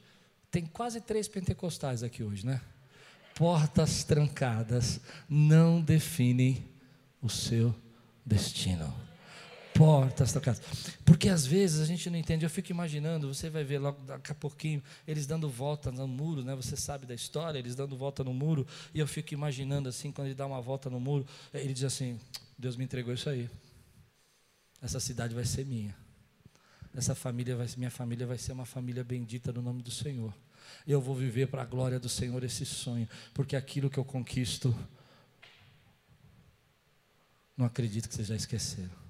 Tem 0.51 0.67
quase 0.67 1.01
três 1.01 1.29
pentecostais 1.29 2.03
aqui 2.03 2.25
hoje, 2.25 2.45
né? 2.45 2.61
Portas 3.33 4.03
trancadas 4.03 4.99
não 5.29 5.81
definem 5.81 6.74
o 7.25 7.29
seu 7.31 7.75
destino. 8.25 8.95
Portas 9.73 10.31
trancadas. 10.31 10.63
Porque 11.05 11.29
às 11.29 11.45
vezes 11.45 11.81
a 11.81 11.85
gente 11.85 12.09
não 12.09 12.17
entende. 12.17 12.45
Eu 12.45 12.51
fico 12.51 12.71
imaginando, 12.71 13.33
você 13.33 13.51
vai 13.51 13.65
ver 13.65 13.79
logo 13.79 14.01
daqui 14.03 14.31
a 14.31 14.35
pouquinho, 14.35 14.81
eles 15.09 15.27
dando 15.27 15.49
volta 15.49 15.91
no 15.91 16.07
muro, 16.07 16.45
né? 16.45 16.55
Você 16.55 16.77
sabe 16.77 17.07
da 17.07 17.15
história, 17.15 17.59
eles 17.59 17.75
dando 17.75 17.97
volta 17.97 18.23
no 18.23 18.33
muro. 18.33 18.65
E 18.95 19.01
eu 19.01 19.07
fico 19.07 19.35
imaginando 19.35 19.89
assim, 19.89 20.13
quando 20.13 20.29
ele 20.29 20.35
dá 20.37 20.47
uma 20.47 20.61
volta 20.61 20.89
no 20.89 21.01
muro, 21.01 21.27
ele 21.53 21.73
diz 21.73 21.83
assim: 21.83 22.21
Deus 22.57 22.77
me 22.77 22.85
entregou 22.85 23.13
isso 23.13 23.29
aí. 23.29 23.51
Essa 24.81 25.01
cidade 25.01 25.35
vai 25.35 25.45
ser 25.45 25.65
minha. 25.65 25.97
Essa 26.95 27.15
família 27.15 27.57
vai, 27.57 27.67
minha 27.77 27.91
família 27.91 28.27
vai 28.27 28.39
ser 28.39 28.53
uma 28.53 28.67
família 28.67 29.03
bendita 29.03 29.51
no 29.51 29.61
nome 29.61 29.83
do 29.83 29.91
Senhor. 29.91 30.33
Eu 30.87 31.01
vou 31.01 31.17
viver 31.17 31.49
para 31.49 31.63
a 31.63 31.65
glória 31.65 31.99
do 31.99 32.09
Senhor 32.09 32.45
esse 32.45 32.65
sonho, 32.65 33.09
porque 33.33 33.57
aquilo 33.57 33.91
que 33.91 33.99
eu 33.99 34.05
conquisto 34.05 34.73
não 37.57 37.67
acredito 37.67 38.09
que 38.09 38.15
vocês 38.15 38.29
já 38.29 38.37
esqueceram. 38.37 39.05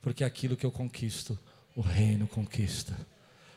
Porque 0.00 0.22
aquilo 0.22 0.56
que 0.56 0.66
eu 0.66 0.70
conquisto, 0.70 1.38
o 1.74 1.80
reino 1.80 2.26
conquista. 2.26 2.94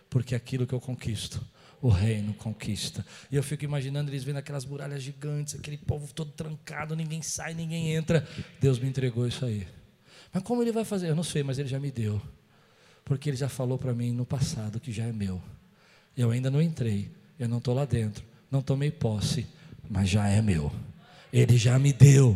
Porque 0.10 0.34
aquilo 0.34 0.66
que 0.66 0.74
eu 0.74 0.80
conquisto, 0.80 1.46
o 1.82 1.90
reino 1.90 2.34
conquista. 2.34 3.06
E 3.32 3.36
eu 3.36 3.44
fico 3.44 3.66
imaginando 3.66 4.10
eles 4.10 4.24
vendo 4.24 4.38
aquelas 4.38 4.66
muralhas 4.66 5.04
gigantes, 5.04 5.56
aquele 5.56 5.78
povo 5.78 6.14
todo 6.14 6.32
trancado, 6.32 6.96
ninguém 6.96 7.22
sai, 7.22 7.54
ninguém 7.54 7.94
entra. 7.94 8.28
Deus 8.60 8.80
me 8.80 8.88
entregou 8.88 9.28
isso 9.28 9.46
aí. 9.46 9.68
Mas 10.34 10.44
como 10.44 10.62
ele 10.62 10.72
vai 10.72 10.86
fazer? 10.86 11.10
Eu 11.10 11.16
não 11.16 11.24
sei, 11.24 11.44
mas 11.44 11.60
ele 11.60 11.68
já 11.68 11.80
me 11.80 11.92
deu. 11.92 12.22
Porque 13.04 13.30
ele 13.30 13.38
já 13.38 13.50
falou 13.50 13.78
para 13.78 13.94
mim 13.94 14.12
no 14.12 14.26
passado 14.26 14.80
que 14.80 14.92
já 14.92 15.04
é 15.04 15.12
meu. 15.12 15.42
Eu 16.16 16.32
ainda 16.32 16.50
não 16.50 16.62
entrei, 16.62 17.12
eu 17.38 17.48
não 17.48 17.60
estou 17.60 17.74
lá 17.74 17.86
dentro, 17.86 18.24
não 18.50 18.62
tomei 18.62 18.90
posse, 18.90 19.46
mas 19.90 20.10
já 20.10 20.28
é 20.28 20.42
meu. 20.42 20.72
Ele 21.32 21.58
já 21.58 21.78
me 21.78 21.94
deu. 21.94 22.36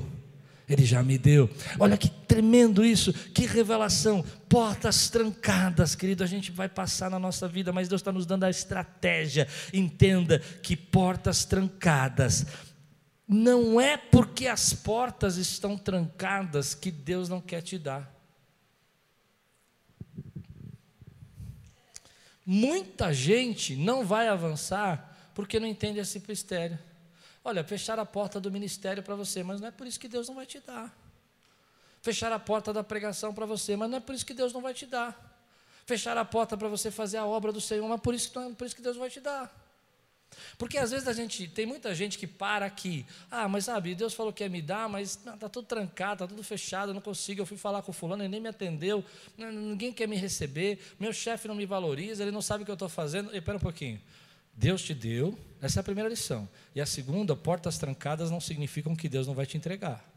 Ele 0.72 0.86
já 0.86 1.04
me 1.04 1.18
deu. 1.18 1.50
Olha 1.78 1.98
que 1.98 2.10
tremendo 2.10 2.86
isso, 2.86 3.12
que 3.12 3.46
revelação. 3.46 4.24
Portas 4.48 5.10
trancadas, 5.10 5.96
querido, 5.96 6.24
a 6.24 6.28
gente 6.28 6.50
vai 6.50 6.70
passar 6.70 7.10
na 7.12 7.20
nossa 7.20 7.46
vida, 7.48 7.74
mas 7.74 7.90
Deus 7.90 8.00
está 8.00 8.12
nos 8.12 8.26
dando 8.26 8.46
a 8.46 8.50
estratégia. 8.50 9.48
Entenda 9.74 10.40
que 10.40 10.78
portas 10.78 11.44
trancadas 11.44 12.46
não 13.28 13.80
é 13.80 13.98
porque 13.98 14.48
as 14.48 14.74
portas 14.74 15.36
estão 15.36 15.78
trancadas 15.78 16.74
que 16.74 16.90
Deus 16.90 17.28
não 17.28 17.42
quer 17.42 17.62
te 17.62 17.78
dar. 17.78 18.10
Muita 22.46 23.14
gente 23.14 23.76
não 23.76 24.06
vai 24.06 24.28
avançar 24.30 25.32
porque 25.34 25.60
não 25.60 25.68
entende 25.68 26.00
esse 26.00 26.22
mistério. 26.28 26.80
Olha, 27.44 27.64
fechar 27.64 27.98
a 28.00 28.06
porta 28.06 28.40
do 28.40 28.52
ministério 28.52 29.02
para 29.02 29.16
você, 29.16 29.44
mas 29.44 29.60
não 29.60 29.68
é 29.68 29.72
por 29.72 29.88
isso 29.88 30.00
que 30.00 30.08
Deus 30.08 30.28
não 30.28 30.36
vai 30.36 30.46
te 30.46 30.60
dar. 30.60 30.96
Fechar 32.02 32.32
a 32.32 32.40
porta 32.40 32.72
da 32.72 32.84
pregação 32.84 33.34
para 33.34 33.46
você, 33.46 33.76
mas 33.76 33.90
não 33.90 33.98
é 33.98 34.02
por 34.02 34.14
isso 34.14 34.26
que 34.26 34.34
Deus 34.34 34.54
não 34.54 34.62
vai 34.62 34.74
te 34.74 34.86
dar. 34.86 35.32
Fechar 35.86 36.18
a 36.18 36.26
porta 36.26 36.56
para 36.56 36.68
você 36.68 36.92
fazer 36.92 37.18
a 37.18 37.26
obra 37.26 37.52
do 37.52 37.60
Senhor, 37.60 37.88
mas 37.88 38.00
por 38.00 38.14
isso, 38.14 38.32
não 38.36 38.52
é 38.52 38.54
por 38.54 38.66
isso 38.66 38.76
que 38.76 38.82
Deus 38.82 38.98
vai 38.98 39.10
te 39.10 39.20
dar. 39.20 39.52
Porque 40.58 40.78
às 40.78 40.92
vezes 40.92 41.08
a 41.08 41.14
gente 41.14 41.48
tem 41.48 41.66
muita 41.66 41.94
gente 41.94 42.18
que 42.18 42.26
para 42.26 42.66
aqui. 42.66 43.06
Ah, 43.30 43.48
mas 43.48 43.66
sabe, 43.66 43.94
Deus 43.96 44.14
falou 44.14 44.32
que 44.32 44.44
ia 44.44 44.50
me 44.50 44.62
dar, 44.62 44.88
mas 44.88 45.20
está 45.26 45.50
tudo 45.50 45.66
trancado, 45.66 46.24
está 46.24 46.28
tudo 46.28 46.44
fechado, 46.44 46.92
eu 46.92 46.94
não 46.94 47.02
consigo. 47.02 47.42
Eu 47.42 47.46
fui 47.46 47.58
falar 47.58 47.82
com 47.82 47.92
o 47.92 47.94
fulano, 47.94 48.24
ele 48.24 48.30
nem 48.30 48.40
me 48.40 48.48
atendeu, 48.48 49.04
ninguém 49.38 49.92
quer 49.92 50.08
me 50.08 50.16
receber, 50.16 50.80
meu 51.00 51.12
chefe 51.12 51.48
não 51.48 51.56
me 51.56 51.66
valoriza, 51.66 52.24
ele 52.24 52.32
não 52.32 52.42
sabe 52.42 52.64
o 52.64 52.66
que 52.66 52.72
eu 52.72 52.76
estou 52.76 52.90
fazendo. 52.90 53.36
Espera 53.36 53.58
um 53.58 53.62
pouquinho. 53.62 54.00
Deus 54.62 54.84
te 54.84 54.93
deu, 54.93 55.36
essa 55.60 55.80
é 55.80 55.82
a 55.82 55.84
primeira 55.84 56.08
lição. 56.08 56.47
E 56.76 56.80
a 56.80 56.86
segunda, 56.86 57.36
portas 57.36 57.80
trancadas 57.80 58.30
não 58.30 58.39
significam 58.39 58.95
que 58.95 59.10
Deus 59.10 59.26
não 59.26 59.34
vai 59.34 59.47
te 59.47 59.58
entregar. 59.58 60.08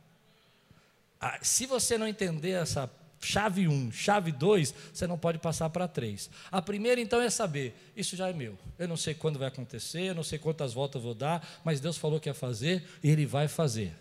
Ah, 1.19 1.39
se 1.41 1.65
você 1.65 1.97
não 1.97 2.07
entender 2.07 2.51
essa 2.51 2.91
chave 3.23 3.67
1, 3.67 3.91
chave 3.91 4.31
2, 4.31 4.75
você 4.93 5.07
não 5.07 5.17
pode 5.17 5.39
passar 5.39 5.71
para 5.71 5.89
3. 5.89 6.29
A 6.53 6.61
primeira, 6.61 7.01
então, 7.01 7.23
é 7.23 7.31
saber: 7.31 7.75
isso 7.97 8.17
já 8.17 8.29
é 8.29 8.35
meu. 8.35 8.59
Eu 8.79 8.87
não 8.87 8.99
sei 8.99 9.15
quando 9.15 9.39
vai 9.39 9.49
acontecer, 9.49 10.03
eu 10.03 10.15
não 10.15 10.23
sei 10.23 10.39
quantas 10.39 10.75
voltas 10.75 11.01
vou 11.01 11.15
dar, 11.15 11.63
mas 11.65 11.81
Deus 11.81 11.97
falou 11.97 12.21
que 12.21 12.29
ia 12.29 12.35
fazer 12.35 12.85
e 13.03 13.09
Ele 13.09 13.25
vai 13.25 13.49
fazer. 13.49 13.97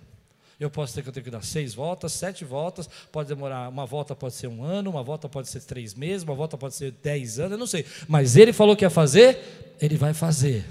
Eu 0.60 0.70
posso 0.70 0.94
ter 0.94 1.02
que 1.02 1.10
eu 1.10 1.14
tenho 1.14 1.24
que 1.24 1.32
dar 1.32 1.44
seis 1.44 1.74
voltas, 1.74 2.14
sete 2.14 2.46
voltas, 2.46 2.90
pode 3.12 3.28
demorar, 3.28 3.70
uma 3.70 3.86
volta 3.86 4.16
pode 4.16 4.36
ser 4.36 4.48
um 4.48 4.64
ano, 4.64 4.90
uma 4.90 5.04
volta 5.04 5.28
pode 5.28 5.50
ser 5.50 5.62
três 5.62 5.94
meses, 5.94 6.24
uma 6.24 6.36
volta 6.36 6.58
pode 6.58 6.76
ser 6.76 6.92
dez 7.04 7.40
anos, 7.40 7.54
eu 7.54 7.58
não 7.58 7.68
sei. 7.68 7.86
Mas 8.08 8.36
ele 8.36 8.54
falou 8.54 8.76
que 8.76 8.86
ia 8.86 8.90
fazer, 8.90 9.76
ele 9.82 9.98
vai 9.98 10.14
fazer. 10.14 10.66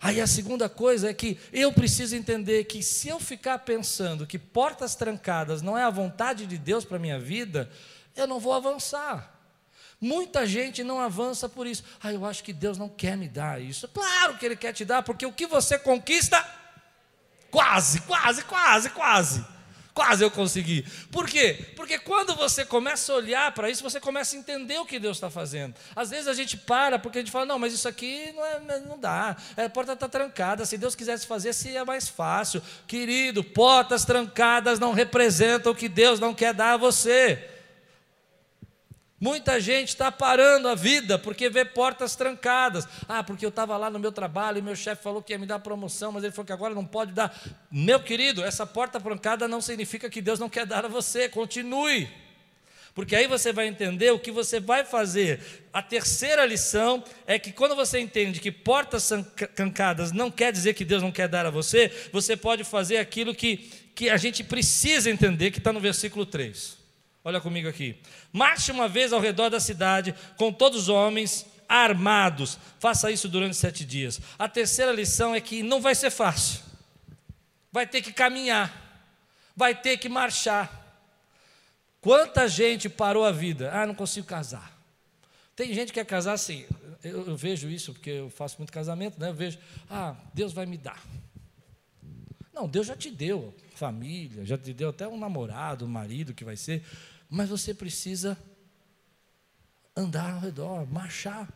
Aí 0.00 0.20
a 0.20 0.26
segunda 0.26 0.68
coisa 0.68 1.10
é 1.10 1.14
que 1.14 1.38
eu 1.52 1.72
preciso 1.72 2.14
entender 2.14 2.64
que 2.64 2.82
se 2.82 3.08
eu 3.08 3.18
ficar 3.18 3.58
pensando 3.60 4.26
que 4.26 4.38
portas 4.38 4.94
trancadas 4.94 5.62
não 5.62 5.76
é 5.76 5.82
a 5.82 5.90
vontade 5.90 6.46
de 6.46 6.58
Deus 6.58 6.84
para 6.84 6.96
a 6.96 7.00
minha 7.00 7.18
vida, 7.18 7.70
eu 8.16 8.26
não 8.26 8.38
vou 8.38 8.52
avançar. 8.52 9.34
Muita 10.00 10.46
gente 10.46 10.84
não 10.84 11.00
avança 11.00 11.48
por 11.48 11.66
isso. 11.66 11.82
Ah, 12.02 12.12
eu 12.12 12.24
acho 12.26 12.44
que 12.44 12.52
Deus 12.52 12.76
não 12.76 12.88
quer 12.88 13.16
me 13.16 13.28
dar 13.28 13.60
isso. 13.60 13.88
Claro 13.88 14.36
que 14.36 14.44
Ele 14.44 14.56
quer 14.56 14.72
te 14.72 14.84
dar, 14.84 15.02
porque 15.02 15.24
o 15.24 15.32
que 15.32 15.46
você 15.46 15.78
conquista, 15.78 16.44
quase, 17.54 18.00
quase, 18.00 18.42
quase, 18.42 18.90
quase. 18.90 19.44
Quase 19.94 20.24
eu 20.24 20.30
consegui. 20.30 20.84
Por 21.12 21.24
quê? 21.24 21.66
Porque 21.76 22.00
quando 22.00 22.34
você 22.34 22.64
começa 22.64 23.12
a 23.12 23.14
olhar 23.14 23.52
para 23.52 23.70
isso, 23.70 23.80
você 23.80 24.00
começa 24.00 24.34
a 24.34 24.38
entender 24.40 24.76
o 24.78 24.84
que 24.84 24.98
Deus 24.98 25.18
está 25.18 25.30
fazendo. 25.30 25.72
Às 25.94 26.10
vezes 26.10 26.26
a 26.26 26.34
gente 26.34 26.56
para 26.56 26.98
porque 26.98 27.18
a 27.18 27.20
gente 27.20 27.30
fala, 27.30 27.46
não, 27.46 27.60
mas 27.60 27.72
isso 27.72 27.86
aqui 27.86 28.32
não, 28.34 28.44
é, 28.44 28.80
não 28.80 28.98
dá. 28.98 29.36
É, 29.56 29.66
a 29.66 29.70
porta 29.70 29.92
está 29.92 30.08
trancada. 30.08 30.66
Se 30.66 30.76
Deus 30.76 30.96
quisesse 30.96 31.28
fazer, 31.28 31.52
seria 31.52 31.84
mais 31.84 32.08
fácil. 32.08 32.60
Querido, 32.88 33.44
portas 33.44 34.04
trancadas 34.04 34.80
não 34.80 34.92
representam 34.92 35.70
o 35.70 35.76
que 35.76 35.88
Deus 35.88 36.18
não 36.18 36.34
quer 36.34 36.52
dar 36.52 36.72
a 36.72 36.76
você. 36.76 37.53
Muita 39.24 39.58
gente 39.58 39.88
está 39.88 40.12
parando 40.12 40.68
a 40.68 40.74
vida 40.74 41.18
porque 41.18 41.48
vê 41.48 41.64
portas 41.64 42.14
trancadas. 42.14 42.86
Ah, 43.08 43.24
porque 43.24 43.42
eu 43.42 43.48
estava 43.48 43.74
lá 43.78 43.88
no 43.88 43.98
meu 43.98 44.12
trabalho 44.12 44.58
e 44.58 44.60
meu 44.60 44.76
chefe 44.76 45.02
falou 45.02 45.22
que 45.22 45.32
ia 45.32 45.38
me 45.38 45.46
dar 45.46 45.60
promoção, 45.60 46.12
mas 46.12 46.22
ele 46.22 46.30
falou 46.30 46.44
que 46.44 46.52
agora 46.52 46.74
não 46.74 46.84
pode 46.84 47.12
dar. 47.12 47.34
Meu 47.70 47.98
querido, 47.98 48.44
essa 48.44 48.66
porta 48.66 49.00
trancada 49.00 49.48
não 49.48 49.62
significa 49.62 50.10
que 50.10 50.20
Deus 50.20 50.38
não 50.38 50.50
quer 50.50 50.66
dar 50.66 50.84
a 50.84 50.88
você. 50.88 51.26
Continue. 51.26 52.06
Porque 52.94 53.16
aí 53.16 53.26
você 53.26 53.50
vai 53.50 53.66
entender 53.66 54.10
o 54.10 54.18
que 54.18 54.30
você 54.30 54.60
vai 54.60 54.84
fazer. 54.84 55.40
A 55.72 55.80
terceira 55.80 56.44
lição 56.44 57.02
é 57.26 57.38
que 57.38 57.50
quando 57.50 57.74
você 57.74 57.98
entende 58.00 58.38
que 58.40 58.52
portas 58.52 59.10
trancadas 59.56 60.12
não 60.12 60.30
quer 60.30 60.52
dizer 60.52 60.74
que 60.74 60.84
Deus 60.84 61.02
não 61.02 61.10
quer 61.10 61.28
dar 61.28 61.46
a 61.46 61.50
você, 61.50 61.90
você 62.12 62.36
pode 62.36 62.62
fazer 62.62 62.98
aquilo 62.98 63.34
que, 63.34 63.70
que 63.94 64.10
a 64.10 64.18
gente 64.18 64.44
precisa 64.44 65.10
entender, 65.10 65.50
que 65.50 65.56
está 65.56 65.72
no 65.72 65.80
versículo 65.80 66.26
3. 66.26 66.83
Olha 67.24 67.40
comigo 67.40 67.66
aqui. 67.66 67.96
Marche 68.30 68.70
uma 68.70 68.86
vez 68.86 69.10
ao 69.10 69.20
redor 69.20 69.48
da 69.48 69.58
cidade 69.58 70.14
com 70.36 70.52
todos 70.52 70.82
os 70.82 70.88
homens 70.90 71.46
armados. 71.66 72.58
Faça 72.78 73.10
isso 73.10 73.28
durante 73.28 73.56
sete 73.56 73.82
dias. 73.82 74.20
A 74.38 74.46
terceira 74.46 74.92
lição 74.92 75.34
é 75.34 75.40
que 75.40 75.62
não 75.62 75.80
vai 75.80 75.94
ser 75.94 76.10
fácil. 76.10 76.60
Vai 77.72 77.86
ter 77.86 78.02
que 78.02 78.12
caminhar. 78.12 78.82
Vai 79.56 79.74
ter 79.74 79.96
que 79.96 80.08
marchar. 80.08 80.82
Quanta 81.98 82.46
gente 82.46 82.90
parou 82.90 83.24
a 83.24 83.32
vida? 83.32 83.70
Ah, 83.72 83.86
não 83.86 83.94
consigo 83.94 84.26
casar. 84.26 84.78
Tem 85.56 85.72
gente 85.72 85.88
que 85.88 85.94
quer 85.94 86.04
casar 86.04 86.34
assim. 86.34 86.66
Eu, 87.02 87.26
eu 87.28 87.36
vejo 87.36 87.70
isso 87.70 87.94
porque 87.94 88.10
eu 88.10 88.28
faço 88.28 88.56
muito 88.58 88.72
casamento, 88.72 89.18
né? 89.18 89.30
Eu 89.30 89.34
vejo, 89.34 89.58
ah, 89.88 90.14
Deus 90.34 90.52
vai 90.52 90.66
me 90.66 90.76
dar. 90.76 91.02
Não, 92.52 92.68
Deus 92.68 92.86
já 92.86 92.94
te 92.96 93.10
deu 93.10 93.54
família, 93.74 94.44
já 94.44 94.56
te 94.56 94.72
deu 94.72 94.90
até 94.90 95.08
um 95.08 95.18
namorado, 95.18 95.84
um 95.84 95.88
marido 95.88 96.34
que 96.34 96.44
vai 96.44 96.56
ser 96.56 96.84
mas 97.28 97.48
você 97.48 97.74
precisa 97.74 98.38
andar 99.96 100.34
ao 100.34 100.40
redor, 100.40 100.86
marchar. 100.86 101.48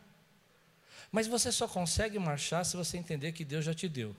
Mas 1.11 1.27
você 1.27 1.51
só 1.51 1.67
consegue 1.67 2.19
marchar 2.19 2.65
se 2.65 2.77
você 2.77 2.97
entender 2.97 3.31
que 3.31 3.43
Deus 3.43 3.65
já 3.65 3.73
te 3.73 3.89
deu. 3.89 4.15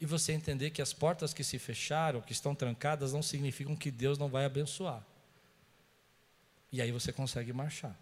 E 0.00 0.06
você 0.06 0.32
entender 0.32 0.70
que 0.70 0.80
as 0.80 0.92
portas 0.92 1.34
que 1.34 1.42
se 1.42 1.58
fecharam, 1.58 2.20
que 2.20 2.32
estão 2.32 2.54
trancadas, 2.54 3.12
não 3.12 3.22
significam 3.22 3.74
que 3.74 3.90
Deus 3.90 4.16
não 4.16 4.28
vai 4.28 4.44
abençoar. 4.44 5.04
E 6.70 6.80
aí 6.80 6.92
você 6.92 7.12
consegue 7.12 7.52
marchar. 7.52 7.98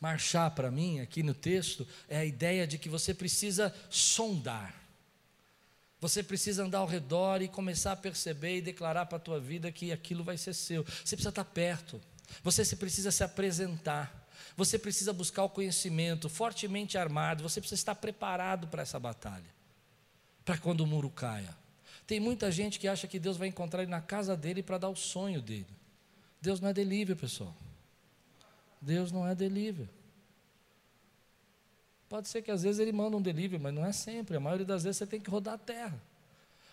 Marchar, 0.00 0.50
para 0.50 0.70
mim, 0.70 1.00
aqui 1.00 1.22
no 1.22 1.32
texto, 1.32 1.86
é 2.08 2.18
a 2.18 2.24
ideia 2.24 2.66
de 2.66 2.76
que 2.76 2.88
você 2.88 3.14
precisa 3.14 3.74
sondar. 3.88 4.83
Você 6.04 6.22
precisa 6.22 6.62
andar 6.62 6.80
ao 6.80 6.86
redor 6.86 7.40
e 7.40 7.48
começar 7.48 7.92
a 7.92 7.96
perceber 7.96 8.58
e 8.58 8.60
declarar 8.60 9.06
para 9.06 9.16
a 9.16 9.20
tua 9.20 9.40
vida 9.40 9.72
que 9.72 9.90
aquilo 9.90 10.22
vai 10.22 10.36
ser 10.36 10.52
seu. 10.52 10.84
Você 10.84 11.16
precisa 11.16 11.30
estar 11.30 11.44
perto. 11.46 11.98
Você 12.42 12.76
precisa 12.76 13.10
se 13.10 13.24
apresentar. 13.24 14.28
Você 14.54 14.78
precisa 14.78 15.14
buscar 15.14 15.44
o 15.44 15.48
conhecimento, 15.48 16.28
fortemente 16.28 16.98
armado. 16.98 17.42
Você 17.42 17.58
precisa 17.58 17.80
estar 17.80 17.94
preparado 17.94 18.68
para 18.68 18.82
essa 18.82 19.00
batalha. 19.00 19.48
Para 20.44 20.58
quando 20.58 20.82
o 20.82 20.86
muro 20.86 21.08
caia. 21.08 21.56
Tem 22.06 22.20
muita 22.20 22.52
gente 22.52 22.78
que 22.78 22.86
acha 22.86 23.06
que 23.08 23.18
Deus 23.18 23.38
vai 23.38 23.48
encontrar 23.48 23.80
ele 23.80 23.90
na 23.90 24.02
casa 24.02 24.36
dele 24.36 24.62
para 24.62 24.76
dar 24.76 24.90
o 24.90 24.96
sonho 24.96 25.40
dele. 25.40 25.74
Deus 26.38 26.60
não 26.60 26.68
é 26.68 26.74
delível, 26.74 27.16
pessoal. 27.16 27.56
Deus 28.78 29.10
não 29.10 29.26
é 29.26 29.34
delível. 29.34 29.88
Pode 32.14 32.28
ser 32.28 32.42
que 32.42 32.50
às 32.52 32.62
vezes 32.62 32.78
ele 32.78 32.92
manda 32.92 33.16
um 33.16 33.20
delivery, 33.20 33.60
mas 33.60 33.74
não 33.74 33.84
é 33.84 33.90
sempre. 33.90 34.36
A 34.36 34.40
maioria 34.40 34.64
das 34.64 34.84
vezes 34.84 34.98
você 34.98 35.04
tem 35.04 35.20
que 35.20 35.28
rodar 35.28 35.54
a 35.54 35.58
terra. 35.58 36.00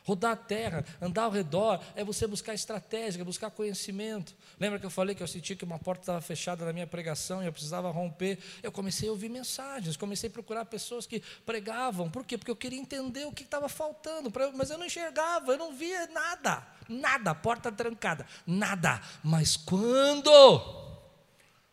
Rodar 0.04 0.34
a 0.34 0.36
terra, 0.36 0.86
andar 1.02 1.24
ao 1.24 1.32
redor, 1.32 1.84
é 1.96 2.04
você 2.04 2.28
buscar 2.28 2.54
estratégia, 2.54 3.26
buscar 3.26 3.50
conhecimento. 3.50 4.36
Lembra 4.60 4.78
que 4.78 4.86
eu 4.86 4.92
falei 4.92 5.16
que 5.16 5.24
eu 5.24 5.28
senti 5.28 5.56
que 5.56 5.64
uma 5.64 5.80
porta 5.80 6.04
estava 6.04 6.22
fechada 6.22 6.64
na 6.64 6.72
minha 6.72 6.86
pregação 6.86 7.42
e 7.42 7.48
eu 7.48 7.52
precisava 7.52 7.90
romper? 7.90 8.38
Eu 8.62 8.72
comecei 8.72 9.10
a 9.10 9.12
ouvir 9.12 9.30
mensagens, 9.30 9.98
comecei 9.98 10.30
a 10.30 10.32
procurar 10.32 10.64
pessoas 10.66 11.08
que 11.08 11.24
pregavam. 11.44 12.08
Por 12.08 12.24
quê? 12.24 12.38
Porque 12.38 12.52
eu 12.52 12.56
queria 12.56 12.80
entender 12.80 13.26
o 13.26 13.32
que 13.32 13.42
estava 13.42 13.68
faltando, 13.68 14.32
mas 14.54 14.70
eu 14.70 14.78
não 14.78 14.86
enxergava, 14.86 15.54
eu 15.54 15.58
não 15.58 15.74
via 15.74 16.06
nada, 16.06 16.68
nada, 16.88 17.34
porta 17.34 17.72
trancada, 17.72 18.28
nada. 18.46 19.02
Mas 19.24 19.58
quando 19.58 20.30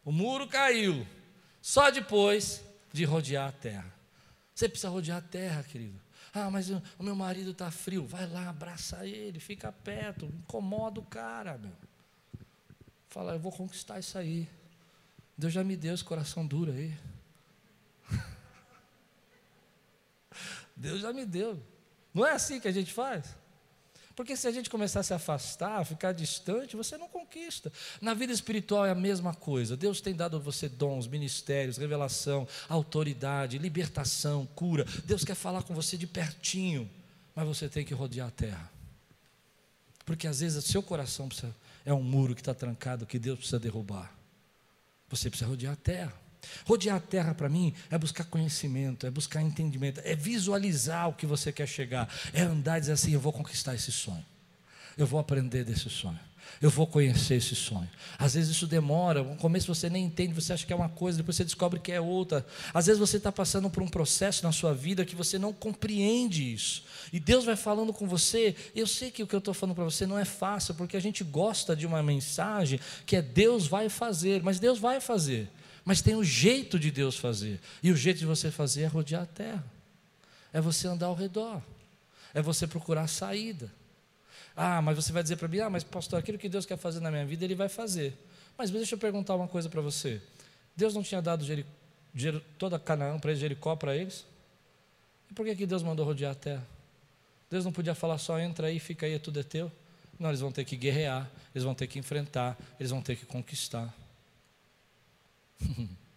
o 0.02 0.10
muro 0.10 0.48
caiu, 0.48 1.06
só 1.60 1.90
depois 1.90 2.66
de 2.98 3.04
rodear 3.04 3.48
a 3.48 3.52
terra. 3.52 3.94
Você 4.52 4.68
precisa 4.68 4.88
rodear 4.88 5.18
a 5.18 5.22
terra, 5.22 5.62
querido. 5.62 6.00
Ah, 6.34 6.50
mas 6.50 6.68
o 6.68 6.82
meu 6.98 7.14
marido 7.14 7.52
está 7.52 7.70
frio. 7.70 8.04
Vai 8.04 8.26
lá, 8.26 8.48
abraça 8.48 9.06
ele, 9.06 9.38
fica 9.38 9.70
perto, 9.70 10.26
incomoda 10.26 10.98
o 10.98 11.04
cara, 11.04 11.56
meu. 11.56 11.72
Fala, 13.08 13.34
eu 13.34 13.38
vou 13.38 13.52
conquistar 13.52 14.00
isso 14.00 14.18
aí. 14.18 14.48
Deus 15.36 15.52
já 15.52 15.62
me 15.62 15.76
deu 15.76 15.94
esse 15.94 16.02
coração 16.02 16.44
duro 16.44 16.72
aí. 16.72 16.92
Deus 20.76 21.00
já 21.00 21.12
me 21.12 21.24
deu. 21.24 21.62
Não 22.12 22.26
é 22.26 22.32
assim 22.32 22.58
que 22.58 22.66
a 22.66 22.72
gente 22.72 22.92
faz? 22.92 23.36
Porque 24.18 24.36
se 24.36 24.48
a 24.48 24.50
gente 24.50 24.68
começar 24.68 24.98
a 24.98 25.02
se 25.04 25.14
afastar, 25.14 25.86
ficar 25.86 26.10
distante, 26.10 26.74
você 26.74 26.98
não 26.98 27.08
conquista. 27.08 27.72
Na 28.00 28.14
vida 28.14 28.32
espiritual 28.32 28.84
é 28.84 28.90
a 28.90 28.94
mesma 28.94 29.32
coisa. 29.32 29.76
Deus 29.76 30.00
tem 30.00 30.12
dado 30.12 30.38
a 30.38 30.40
você 30.40 30.68
dons, 30.68 31.06
ministérios, 31.06 31.76
revelação, 31.76 32.44
autoridade, 32.68 33.58
libertação, 33.58 34.44
cura. 34.56 34.84
Deus 35.04 35.22
quer 35.24 35.36
falar 35.36 35.62
com 35.62 35.72
você 35.72 35.96
de 35.96 36.04
pertinho, 36.04 36.90
mas 37.32 37.46
você 37.46 37.68
tem 37.68 37.84
que 37.84 37.94
rodear 37.94 38.26
a 38.26 38.32
terra. 38.32 38.68
Porque 40.04 40.26
às 40.26 40.40
vezes 40.40 40.64
o 40.64 40.68
seu 40.68 40.82
coração 40.82 41.28
precisa, 41.28 41.54
é 41.84 41.94
um 41.94 42.02
muro 42.02 42.34
que 42.34 42.40
está 42.40 42.52
trancado, 42.52 43.06
que 43.06 43.20
Deus 43.20 43.38
precisa 43.38 43.60
derrubar. 43.60 44.12
Você 45.10 45.30
precisa 45.30 45.48
rodear 45.48 45.74
a 45.74 45.76
terra. 45.76 46.27
Rodear 46.64 46.96
a 46.96 47.00
terra 47.00 47.34
para 47.34 47.48
mim 47.48 47.74
é 47.90 47.98
buscar 47.98 48.24
conhecimento, 48.24 49.06
é 49.06 49.10
buscar 49.10 49.42
entendimento, 49.42 50.00
é 50.04 50.14
visualizar 50.14 51.08
o 51.08 51.12
que 51.12 51.26
você 51.26 51.52
quer 51.52 51.66
chegar, 51.66 52.08
é 52.32 52.42
andar 52.42 52.78
e 52.78 52.80
dizer 52.80 52.92
assim: 52.92 53.12
eu 53.12 53.20
vou 53.20 53.32
conquistar 53.32 53.74
esse 53.74 53.92
sonho, 53.92 54.24
eu 54.96 55.06
vou 55.06 55.18
aprender 55.20 55.64
desse 55.64 55.88
sonho. 55.90 56.18
Eu 56.60 56.70
vou 56.70 56.86
conhecer 56.86 57.36
esse 57.36 57.54
sonho. 57.54 57.88
Às 58.18 58.34
vezes 58.34 58.50
isso 58.50 58.66
demora, 58.66 59.22
no 59.22 59.36
começo 59.36 59.72
você 59.72 59.88
nem 59.88 60.04
entende, 60.04 60.34
você 60.34 60.52
acha 60.52 60.66
que 60.66 60.72
é 60.72 60.76
uma 60.76 60.88
coisa, 60.88 61.18
depois 61.18 61.36
você 61.36 61.44
descobre 61.44 61.78
que 61.78 61.92
é 61.92 62.00
outra. 62.00 62.44
Às 62.74 62.86
vezes 62.86 62.98
você 62.98 63.16
está 63.16 63.30
passando 63.30 63.70
por 63.70 63.82
um 63.82 63.88
processo 63.88 64.42
na 64.42 64.50
sua 64.50 64.74
vida 64.74 65.04
que 65.04 65.14
você 65.14 65.38
não 65.38 65.52
compreende 65.52 66.52
isso. 66.52 66.84
E 67.12 67.20
Deus 67.20 67.44
vai 67.44 67.54
falando 67.54 67.92
com 67.92 68.08
você. 68.08 68.56
Eu 68.74 68.86
sei 68.86 69.10
que 69.10 69.22
o 69.22 69.26
que 69.26 69.34
eu 69.34 69.38
estou 69.38 69.54
falando 69.54 69.76
para 69.76 69.84
você 69.84 70.06
não 70.06 70.18
é 70.18 70.24
fácil, 70.24 70.74
porque 70.74 70.96
a 70.96 71.00
gente 71.00 71.22
gosta 71.22 71.76
de 71.76 71.86
uma 71.86 72.02
mensagem 72.02 72.80
que 73.06 73.14
é 73.14 73.22
Deus 73.22 73.66
vai 73.66 73.88
fazer, 73.88 74.42
mas 74.42 74.58
Deus 74.58 74.78
vai 74.78 75.00
fazer. 75.00 75.48
Mas 75.88 76.02
tem 76.02 76.14
o 76.14 76.22
jeito 76.22 76.78
de 76.78 76.90
Deus 76.90 77.16
fazer. 77.16 77.58
E 77.82 77.90
o 77.90 77.96
jeito 77.96 78.18
de 78.18 78.26
você 78.26 78.50
fazer 78.50 78.82
é 78.82 78.86
rodear 78.86 79.22
a 79.22 79.26
terra. 79.26 79.64
É 80.52 80.60
você 80.60 80.86
andar 80.86 81.06
ao 81.06 81.14
redor. 81.14 81.62
É 82.34 82.42
você 82.42 82.66
procurar 82.66 83.06
saída. 83.06 83.72
Ah, 84.54 84.82
mas 84.82 84.96
você 84.96 85.12
vai 85.12 85.22
dizer 85.22 85.36
para 85.36 85.48
mim, 85.48 85.60
ah, 85.60 85.70
mas 85.70 85.82
pastor, 85.82 86.18
aquilo 86.18 86.36
que 86.36 86.46
Deus 86.46 86.66
quer 86.66 86.76
fazer 86.76 87.00
na 87.00 87.10
minha 87.10 87.24
vida, 87.24 87.42
Ele 87.42 87.54
vai 87.54 87.70
fazer. 87.70 88.12
Mas 88.58 88.70
deixa 88.70 88.96
eu 88.96 88.98
perguntar 88.98 89.34
uma 89.34 89.48
coisa 89.48 89.70
para 89.70 89.80
você. 89.80 90.20
Deus 90.76 90.94
não 90.94 91.02
tinha 91.02 91.22
dado 91.22 91.42
Jer, 92.14 92.42
toda 92.58 92.78
Canaã 92.78 93.18
para 93.18 93.30
eles, 93.30 93.40
Jericó 93.40 93.74
para 93.74 93.96
eles? 93.96 94.26
E 95.30 95.32
por 95.32 95.46
que, 95.46 95.56
que 95.56 95.64
Deus 95.64 95.82
mandou 95.82 96.04
rodear 96.04 96.32
a 96.32 96.34
terra? 96.34 96.66
Deus 97.50 97.64
não 97.64 97.72
podia 97.72 97.94
falar 97.94 98.18
só 98.18 98.38
entra 98.38 98.66
aí, 98.66 98.78
fica 98.78 99.06
aí, 99.06 99.18
tudo 99.18 99.40
é 99.40 99.42
teu? 99.42 99.72
Não, 100.18 100.28
eles 100.28 100.40
vão 100.40 100.52
ter 100.52 100.66
que 100.66 100.76
guerrear, 100.76 101.30
eles 101.54 101.64
vão 101.64 101.74
ter 101.74 101.86
que 101.86 101.98
enfrentar, 101.98 102.58
eles 102.78 102.90
vão 102.90 103.00
ter 103.00 103.16
que 103.16 103.24
conquistar. 103.24 103.90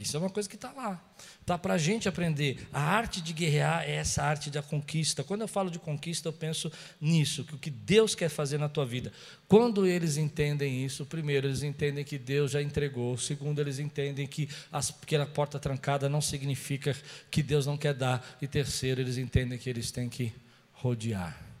Isso 0.00 0.16
é 0.16 0.20
uma 0.20 0.30
coisa 0.30 0.48
que 0.48 0.56
está 0.56 0.72
lá. 0.72 1.00
Está 1.40 1.56
para 1.56 1.74
a 1.74 1.78
gente 1.78 2.08
aprender. 2.08 2.66
A 2.72 2.80
arte 2.80 3.20
de 3.20 3.32
guerrear 3.32 3.84
é 3.84 3.92
essa 3.92 4.24
arte 4.24 4.50
da 4.50 4.60
conquista. 4.60 5.22
Quando 5.22 5.42
eu 5.42 5.48
falo 5.48 5.70
de 5.70 5.78
conquista, 5.78 6.28
eu 6.28 6.32
penso 6.32 6.70
nisso, 7.00 7.44
que 7.44 7.54
o 7.54 7.58
que 7.58 7.70
Deus 7.70 8.12
quer 8.12 8.28
fazer 8.28 8.58
na 8.58 8.68
tua 8.68 8.84
vida. 8.84 9.12
Quando 9.46 9.86
eles 9.86 10.16
entendem 10.16 10.84
isso, 10.84 11.06
primeiro, 11.06 11.46
eles 11.46 11.62
entendem 11.62 12.04
que 12.04 12.18
Deus 12.18 12.50
já 12.50 12.60
entregou. 12.60 13.16
Segundo, 13.16 13.60
eles 13.60 13.78
entendem 13.78 14.26
que 14.26 14.48
aquela 14.72 15.26
porta 15.26 15.60
trancada 15.60 16.08
não 16.08 16.20
significa 16.20 16.96
que 17.30 17.40
Deus 17.40 17.64
não 17.64 17.76
quer 17.76 17.94
dar. 17.94 18.36
E 18.42 18.48
terceiro, 18.48 19.00
eles 19.00 19.16
entendem 19.16 19.56
que 19.56 19.70
eles 19.70 19.92
têm 19.92 20.08
que 20.08 20.32
rodear 20.72 21.53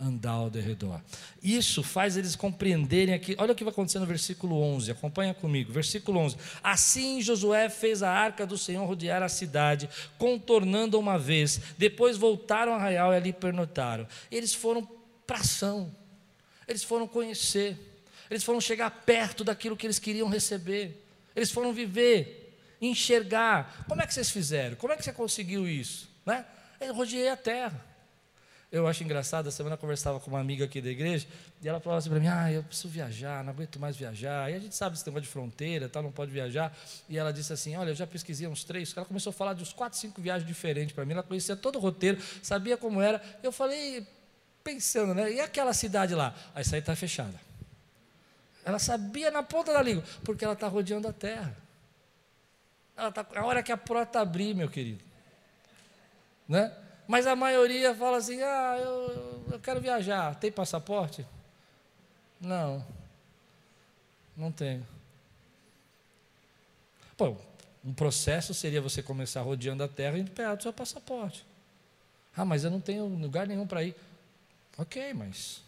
andar 0.00 0.30
ao 0.30 0.50
derredor. 0.50 1.00
Isso 1.42 1.82
faz 1.82 2.16
eles 2.16 2.34
compreenderem 2.34 3.14
aqui. 3.14 3.36
Olha 3.38 3.52
o 3.52 3.54
que 3.54 3.62
vai 3.62 3.72
acontecer 3.72 3.98
no 3.98 4.06
versículo 4.06 4.60
11, 4.60 4.90
acompanha 4.90 5.34
comigo. 5.34 5.72
Versículo 5.72 6.18
11: 6.20 6.36
Assim 6.62 7.20
Josué 7.20 7.68
fez 7.68 8.02
a 8.02 8.10
arca 8.10 8.46
do 8.46 8.56
Senhor 8.56 8.86
rodear 8.86 9.22
a 9.22 9.28
cidade, 9.28 9.88
contornando 10.16 10.98
uma 10.98 11.18
vez. 11.18 11.60
Depois 11.76 12.16
voltaram 12.16 12.72
a 12.72 12.76
Arraial 12.76 13.12
e 13.12 13.16
ali 13.16 13.32
pernotaram. 13.32 14.08
Eles 14.30 14.54
foram 14.54 14.88
para 15.26 15.38
ação, 15.38 15.94
eles 16.66 16.82
foram 16.82 17.06
conhecer, 17.06 17.76
eles 18.30 18.42
foram 18.42 18.60
chegar 18.60 18.90
perto 18.90 19.44
daquilo 19.44 19.76
que 19.76 19.86
eles 19.86 19.98
queriam 19.98 20.28
receber, 20.28 21.04
eles 21.36 21.50
foram 21.50 21.72
viver, 21.72 22.56
enxergar. 22.80 23.84
Como 23.86 24.00
é 24.00 24.06
que 24.06 24.14
vocês 24.14 24.30
fizeram? 24.30 24.76
Como 24.76 24.92
é 24.92 24.96
que 24.96 25.04
você 25.04 25.12
conseguiu 25.12 25.68
isso? 25.68 26.08
Né? 26.24 26.44
Eu 26.80 26.94
rodeei 26.94 27.28
a 27.28 27.36
terra. 27.36 27.89
Eu 28.72 28.86
acho 28.86 29.02
engraçado, 29.02 29.48
a 29.48 29.50
semana 29.50 29.74
eu 29.74 29.78
conversava 29.78 30.20
com 30.20 30.30
uma 30.30 30.38
amiga 30.38 30.64
aqui 30.64 30.80
da 30.80 30.88
igreja, 30.88 31.26
e 31.60 31.68
ela 31.68 31.80
falava 31.80 31.98
assim 31.98 32.08
para 32.08 32.20
mim, 32.20 32.28
ah, 32.28 32.52
eu 32.52 32.62
preciso 32.62 32.88
viajar, 32.88 33.42
não 33.42 33.52
aguento 33.52 33.80
mais 33.80 33.96
viajar. 33.96 34.48
E 34.48 34.54
a 34.54 34.58
gente 34.60 34.76
sabe 34.76 34.94
esse 34.94 35.04
tema 35.04 35.20
de 35.20 35.26
fronteira, 35.26 35.88
tal, 35.88 36.04
não 36.04 36.12
pode 36.12 36.30
viajar. 36.30 36.72
E 37.08 37.18
ela 37.18 37.32
disse 37.32 37.52
assim, 37.52 37.74
olha, 37.74 37.90
eu 37.90 37.96
já 37.96 38.06
pesquisei 38.06 38.46
uns 38.46 38.62
três. 38.62 38.96
Ela 38.96 39.04
começou 39.04 39.30
a 39.30 39.32
falar 39.32 39.54
de 39.54 39.62
uns 39.62 39.72
quatro, 39.72 39.98
cinco 39.98 40.20
viagens 40.20 40.46
diferentes 40.46 40.94
para 40.94 41.04
mim. 41.04 41.14
Ela 41.14 41.22
conhecia 41.24 41.56
todo 41.56 41.76
o 41.76 41.78
roteiro, 41.80 42.22
sabia 42.42 42.76
como 42.76 43.02
era. 43.02 43.20
Eu 43.42 43.50
falei, 43.50 44.06
pensando, 44.62 45.14
né? 45.14 45.32
E 45.32 45.40
aquela 45.40 45.72
cidade 45.72 46.14
lá? 46.14 46.32
Aí 46.54 46.60
essa 46.60 46.76
aí 46.76 46.80
está 46.80 46.94
fechada. 46.94 47.40
Ela 48.64 48.78
sabia 48.78 49.32
na 49.32 49.42
ponta 49.42 49.72
da 49.72 49.82
língua, 49.82 50.04
porque 50.24 50.44
ela 50.44 50.54
está 50.54 50.68
rodeando 50.68 51.08
a 51.08 51.12
terra. 51.12 51.56
Ela 52.96 53.10
tá, 53.10 53.26
a 53.34 53.44
hora 53.44 53.64
que 53.64 53.72
a 53.72 53.76
porta 53.76 54.20
abrir, 54.20 54.54
meu 54.54 54.68
querido. 54.68 55.02
Né? 56.48 56.72
Mas 57.10 57.26
a 57.26 57.34
maioria 57.34 57.92
fala 57.92 58.18
assim: 58.18 58.40
ah, 58.40 58.78
eu, 58.80 59.44
eu 59.50 59.58
quero 59.58 59.80
viajar. 59.80 60.32
Tem 60.36 60.52
passaporte? 60.52 61.26
Não. 62.40 62.86
Não 64.36 64.52
tenho. 64.52 64.86
Pô, 67.16 67.34
um 67.84 67.92
processo 67.92 68.54
seria 68.54 68.80
você 68.80 69.02
começar 69.02 69.40
rodeando 69.40 69.82
a 69.82 69.88
terra 69.88 70.18
e 70.18 70.24
pegar 70.24 70.56
o 70.56 70.62
seu 70.62 70.72
passaporte. 70.72 71.44
Ah, 72.36 72.44
mas 72.44 72.62
eu 72.62 72.70
não 72.70 72.80
tenho 72.80 73.06
lugar 73.06 73.44
nenhum 73.48 73.66
para 73.66 73.82
ir. 73.82 73.96
Ok, 74.78 75.12
mas. 75.12 75.64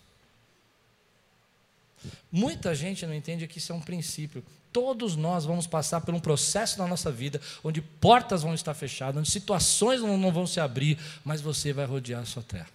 Muita 2.30 2.72
gente 2.72 3.04
não 3.04 3.14
entende 3.14 3.48
que 3.48 3.58
isso 3.58 3.72
é 3.72 3.74
um 3.74 3.82
princípio. 3.82 4.44
Todos 4.72 5.16
nós 5.16 5.44
vamos 5.44 5.66
passar 5.66 6.00
por 6.00 6.14
um 6.14 6.20
processo 6.20 6.78
na 6.78 6.86
nossa 6.86 7.12
vida 7.12 7.40
onde 7.62 7.82
portas 7.82 8.42
vão 8.42 8.54
estar 8.54 8.72
fechadas, 8.74 9.18
onde 9.18 9.30
situações 9.30 10.00
não 10.00 10.32
vão 10.32 10.46
se 10.46 10.60
abrir, 10.60 10.98
mas 11.24 11.40
você 11.40 11.72
vai 11.72 11.84
rodear 11.84 12.22
a 12.22 12.26
sua 12.26 12.42
terra. 12.42 12.70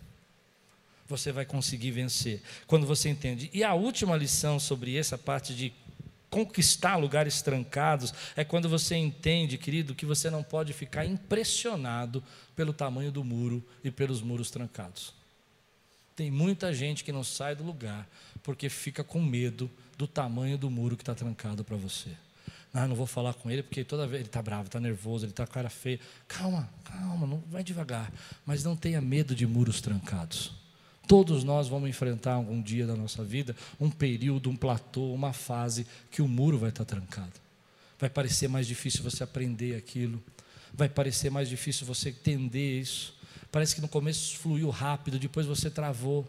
Você 1.08 1.32
vai 1.32 1.46
conseguir 1.46 1.92
vencer 1.92 2.42
quando 2.68 2.86
você 2.86 3.10
entende. 3.10 3.50
E 3.54 3.64
a 3.64 3.74
última 3.74 4.16
lição 4.16 4.60
sobre 4.60 4.96
essa 4.98 5.18
parte 5.18 5.56
de 5.56 5.74
conquistar 6.30 6.98
lugares 6.98 7.42
trancados 7.42 8.14
é 8.36 8.44
quando 8.44 8.68
você 8.70 8.96
entende, 8.96 9.58
querido, 9.58 9.96
que 9.96 10.06
você 10.06 10.30
não 10.30 10.44
pode 10.44 10.74
ficar 10.74 11.06
impressionado 11.06 12.24
pelo 12.56 12.74
tamanho 12.74 13.12
do 13.12 13.24
muro 13.24 13.64
e 13.84 13.90
pelos 13.90 14.22
muros 14.22 14.52
trancados. 14.52 15.14
Tem 16.16 16.30
muita 16.30 16.74
gente 16.74 17.04
que 17.04 17.12
não 17.12 17.24
sai 17.24 17.56
do 17.56 17.64
lugar 17.64 18.08
porque 18.44 18.70
fica 18.70 19.04
com 19.04 19.22
medo 19.22 19.70
do 19.98 20.08
tamanho 20.08 20.58
do 20.58 20.70
muro 20.70 20.96
que 20.96 21.02
está 21.02 21.16
trancado 21.16 21.64
para 21.64 21.76
você. 21.76 22.12
Ah, 22.74 22.88
não 22.88 22.96
vou 22.96 23.08
falar 23.08 23.34
com 23.34 23.50
ele 23.50 23.64
porque 23.64 23.84
toda 23.84 24.06
vez 24.06 24.22
ele 24.22 24.30
está 24.30 24.42
bravo, 24.42 24.68
está 24.68 24.80
nervoso, 24.80 25.26
ele 25.26 25.32
está 25.32 25.46
com 25.46 25.52
a 25.52 25.54
cara 25.56 25.70
feia. 25.70 26.00
Calma, 26.28 26.70
calma, 26.84 27.26
não, 27.26 27.42
vai 27.50 27.64
devagar. 27.64 28.12
Mas 28.46 28.64
não 28.64 28.76
tenha 28.76 29.02
medo 29.02 29.34
de 29.34 29.48
muros 29.48 29.82
trancados. 29.82 30.52
Todos 31.08 31.44
nós 31.44 31.68
vamos 31.68 31.90
enfrentar 31.90 32.34
algum 32.34 32.62
dia 32.62 32.86
da 32.86 32.96
nossa 32.96 33.24
vida 33.24 33.56
um 33.80 33.90
período, 33.90 34.50
um 34.50 34.56
platô, 34.56 35.14
uma 35.14 35.34
fase 35.34 35.88
que 36.12 36.22
o 36.22 36.28
muro 36.28 36.60
vai 36.60 36.70
estar 36.70 36.86
tá 36.86 36.96
trancado. 36.96 37.34
Vai 37.98 38.10
parecer 38.10 38.48
mais 38.48 38.68
difícil 38.68 39.02
você 39.02 39.24
aprender 39.24 39.76
aquilo. 39.76 40.22
Vai 40.74 40.90
parecer 40.90 41.32
mais 41.32 41.50
difícil 41.50 41.88
você 41.88 42.10
entender 42.10 42.82
isso. 42.82 43.16
Parece 43.52 43.74
que 43.74 43.82
no 43.82 43.88
começo 43.88 44.38
fluiu 44.38 44.70
rápido, 44.70 45.18
depois 45.18 45.48
você 45.48 45.70
travou 45.70 46.28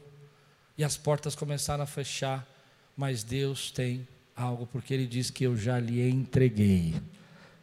e 0.78 0.84
as 0.84 0.96
portas 0.96 1.34
começaram 1.34 1.82
a 1.82 1.86
fechar, 1.86 2.48
mas 2.98 3.22
Deus 3.22 3.70
tem 3.70 4.06
algo, 4.34 4.66
porque 4.66 4.92
Ele 4.92 5.06
diz 5.06 5.30
que 5.30 5.44
eu 5.44 5.56
já 5.56 5.78
lhe 5.78 6.10
entreguei. 6.10 6.96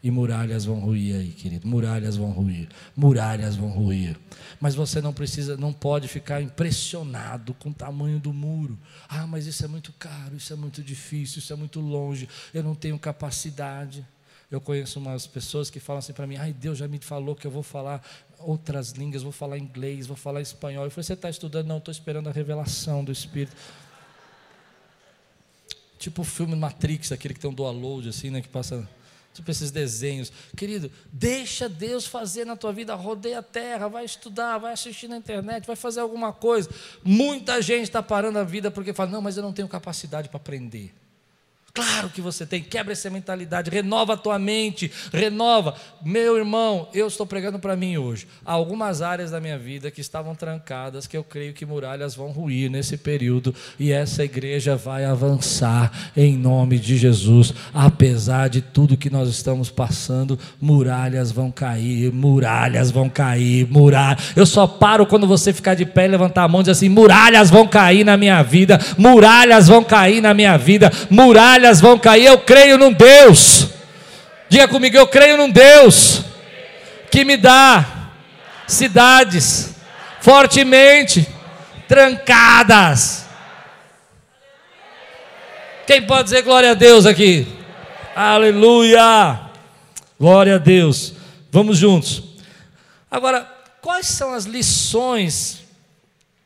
E 0.02 0.10
muralhas 0.10 0.64
vão 0.64 0.80
ruir 0.80 1.16
aí, 1.16 1.32
querido. 1.32 1.68
Muralhas 1.68 2.16
vão 2.16 2.30
ruir. 2.30 2.70
Muralhas 2.96 3.56
vão 3.56 3.70
ruir. 3.70 4.16
Mas 4.62 4.76
você 4.76 5.02
não 5.02 5.12
precisa, 5.12 5.58
não 5.58 5.74
pode 5.74 6.08
ficar 6.08 6.42
impressionado 6.42 7.54
com 7.56 7.70
o 7.70 7.74
tamanho 7.74 8.20
do 8.20 8.32
muro. 8.32 8.78
Ah, 9.10 9.28
mas 9.28 9.46
isso 9.46 9.66
é 9.66 9.68
muito 9.68 9.92
caro, 9.94 10.38
isso 10.38 10.54
é 10.54 10.56
muito 10.56 10.82
difícil, 10.82 11.40
isso 11.40 11.52
é 11.52 11.56
muito 11.56 11.82
longe. 11.82 12.30
Eu 12.54 12.64
não 12.64 12.76
tenho 12.76 12.98
capacidade. 12.98 14.06
Eu 14.50 14.62
conheço 14.62 15.00
umas 15.00 15.26
pessoas 15.26 15.72
que 15.72 15.80
falam 15.80 16.00
assim 16.00 16.14
para 16.14 16.28
mim: 16.28 16.36
ai, 16.38 16.54
Deus 16.54 16.78
já 16.78 16.88
me 16.88 17.00
falou 17.00 17.36
que 17.36 17.48
eu 17.48 17.52
vou 17.52 17.64
falar 17.64 18.02
outras 18.38 18.92
línguas, 18.92 19.24
vou 19.24 19.32
falar 19.32 19.58
inglês, 19.58 20.06
vou 20.06 20.16
falar 20.16 20.40
espanhol. 20.40 20.86
Eu 20.86 20.92
falei: 20.92 21.04
você 21.04 21.14
está 21.14 21.30
estudando? 21.30 21.66
Não, 21.66 21.80
estou 21.80 21.92
esperando 21.92 22.30
a 22.30 22.32
revelação 22.32 23.04
do 23.04 23.12
Espírito. 23.12 23.56
Tipo 26.06 26.22
o 26.22 26.24
filme 26.24 26.56
Matrix, 26.56 27.12
aquele 27.12 27.34
que 27.34 27.40
tem 27.40 27.50
um 27.50 27.54
download, 27.54 28.08
assim, 28.10 28.30
né, 28.30 28.40
que 28.40 28.48
passa. 28.48 28.88
Tipo 29.34 29.50
esses 29.50 29.72
desenhos. 29.72 30.32
Querido, 30.56 30.92
deixa 31.12 31.68
Deus 31.68 32.06
fazer 32.06 32.46
na 32.46 32.56
tua 32.56 32.72
vida, 32.72 32.94
rodeia 32.94 33.40
a 33.40 33.42
terra, 33.42 33.88
vai 33.88 34.06
estudar, 34.06 34.60
vai 34.60 34.72
assistir 34.72 35.08
na 35.08 35.18
internet, 35.18 35.66
vai 35.66 35.76
fazer 35.76 36.02
alguma 36.02 36.32
coisa. 36.32 36.70
Muita 37.04 37.60
gente 37.60 37.86
está 37.86 38.04
parando 38.04 38.38
a 38.38 38.44
vida 38.44 38.70
porque 38.70 38.94
fala: 38.94 39.10
não, 39.10 39.20
mas 39.20 39.36
eu 39.36 39.42
não 39.42 39.52
tenho 39.52 39.68
capacidade 39.68 40.30
para 40.30 40.38
aprender. 40.38 40.94
Claro 41.76 42.10
que 42.10 42.22
você 42.22 42.46
tem. 42.46 42.62
Quebra 42.62 42.94
essa 42.94 43.10
mentalidade, 43.10 43.70
renova 43.70 44.14
a 44.14 44.18
tua 44.18 44.40
mente, 44.40 44.90
renova. 45.12 45.76
Meu 46.02 46.38
irmão, 46.38 46.88
eu 46.94 47.06
estou 47.06 47.26
pregando 47.26 47.60
para 47.60 47.76
mim 47.76 47.98
hoje. 47.98 48.28
Há 48.46 48.54
algumas 48.54 49.02
áreas 49.02 49.32
da 49.32 49.42
minha 49.42 49.60
vida 49.60 49.92
que 49.92 50.00
estavam 50.00 50.34
trancadas, 50.34 51.06
que 51.06 51.18
eu 51.18 51.24
creio 51.24 51.54
que 51.54 51.66
muralhas 51.66 52.16
vão 52.16 52.32
ruir 52.32 52.72
nesse 52.72 52.96
período, 52.96 53.54
e 53.78 53.92
essa 53.92 54.24
igreja 54.24 54.78
vai 54.78 55.04
avançar 55.04 55.92
em 56.16 56.38
nome 56.38 56.80
de 56.80 56.96
Jesus. 56.96 57.54
Apesar 57.74 58.48
de 58.48 58.62
tudo 58.62 58.96
que 58.96 59.10
nós 59.10 59.28
estamos 59.28 59.70
passando, 59.70 60.40
muralhas 60.62 61.30
vão 61.30 61.52
cair, 61.52 62.10
muralhas 62.10 62.90
vão 62.90 63.10
cair, 63.10 63.68
muralhas. 63.70 64.32
Eu 64.34 64.46
só 64.46 64.66
paro 64.66 65.06
quando 65.06 65.28
você 65.28 65.52
ficar 65.52 65.74
de 65.74 65.86
pé 65.86 66.06
e 66.06 66.08
levantar 66.08 66.44
a 66.44 66.48
mão 66.48 66.62
e 66.62 66.64
dizer 66.64 66.72
assim: 66.72 66.88
muralhas 66.88 67.50
vão 67.50 67.68
cair 67.68 68.06
na 68.06 68.16
minha 68.16 68.42
vida, 68.44 68.80
muralhas 68.98 69.68
vão 69.68 69.84
cair 69.84 70.22
na 70.22 70.34
minha 70.34 70.56
vida, 70.56 70.90
muralhas 71.10 71.65
muralhas 71.66 71.82
vão 71.82 71.98
cair. 71.98 72.26
Eu 72.26 72.40
creio 72.40 72.78
num 72.78 72.94
Deus. 72.94 73.70
Diga 74.48 74.68
comigo, 74.68 74.96
eu 74.96 75.08
creio 75.08 75.38
num 75.38 75.50
Deus 75.50 76.22
que 77.10 77.26
me 77.26 77.36
dá 77.38 78.12
cidades 78.68 79.76
fortemente 80.22 81.28
trancadas. 81.88 83.26
Quem 85.88 86.02
pode 86.06 86.26
dizer 86.26 86.42
glória 86.42 86.72
a 86.72 86.74
Deus 86.74 87.06
aqui? 87.06 87.48
Aleluia! 88.16 89.40
Glória 90.20 90.56
a 90.56 90.58
Deus. 90.58 91.14
Vamos 91.52 91.78
juntos. 91.78 92.24
Agora, 93.10 93.42
quais 93.82 94.08
são 94.08 94.34
as 94.34 94.46
lições 94.46 95.64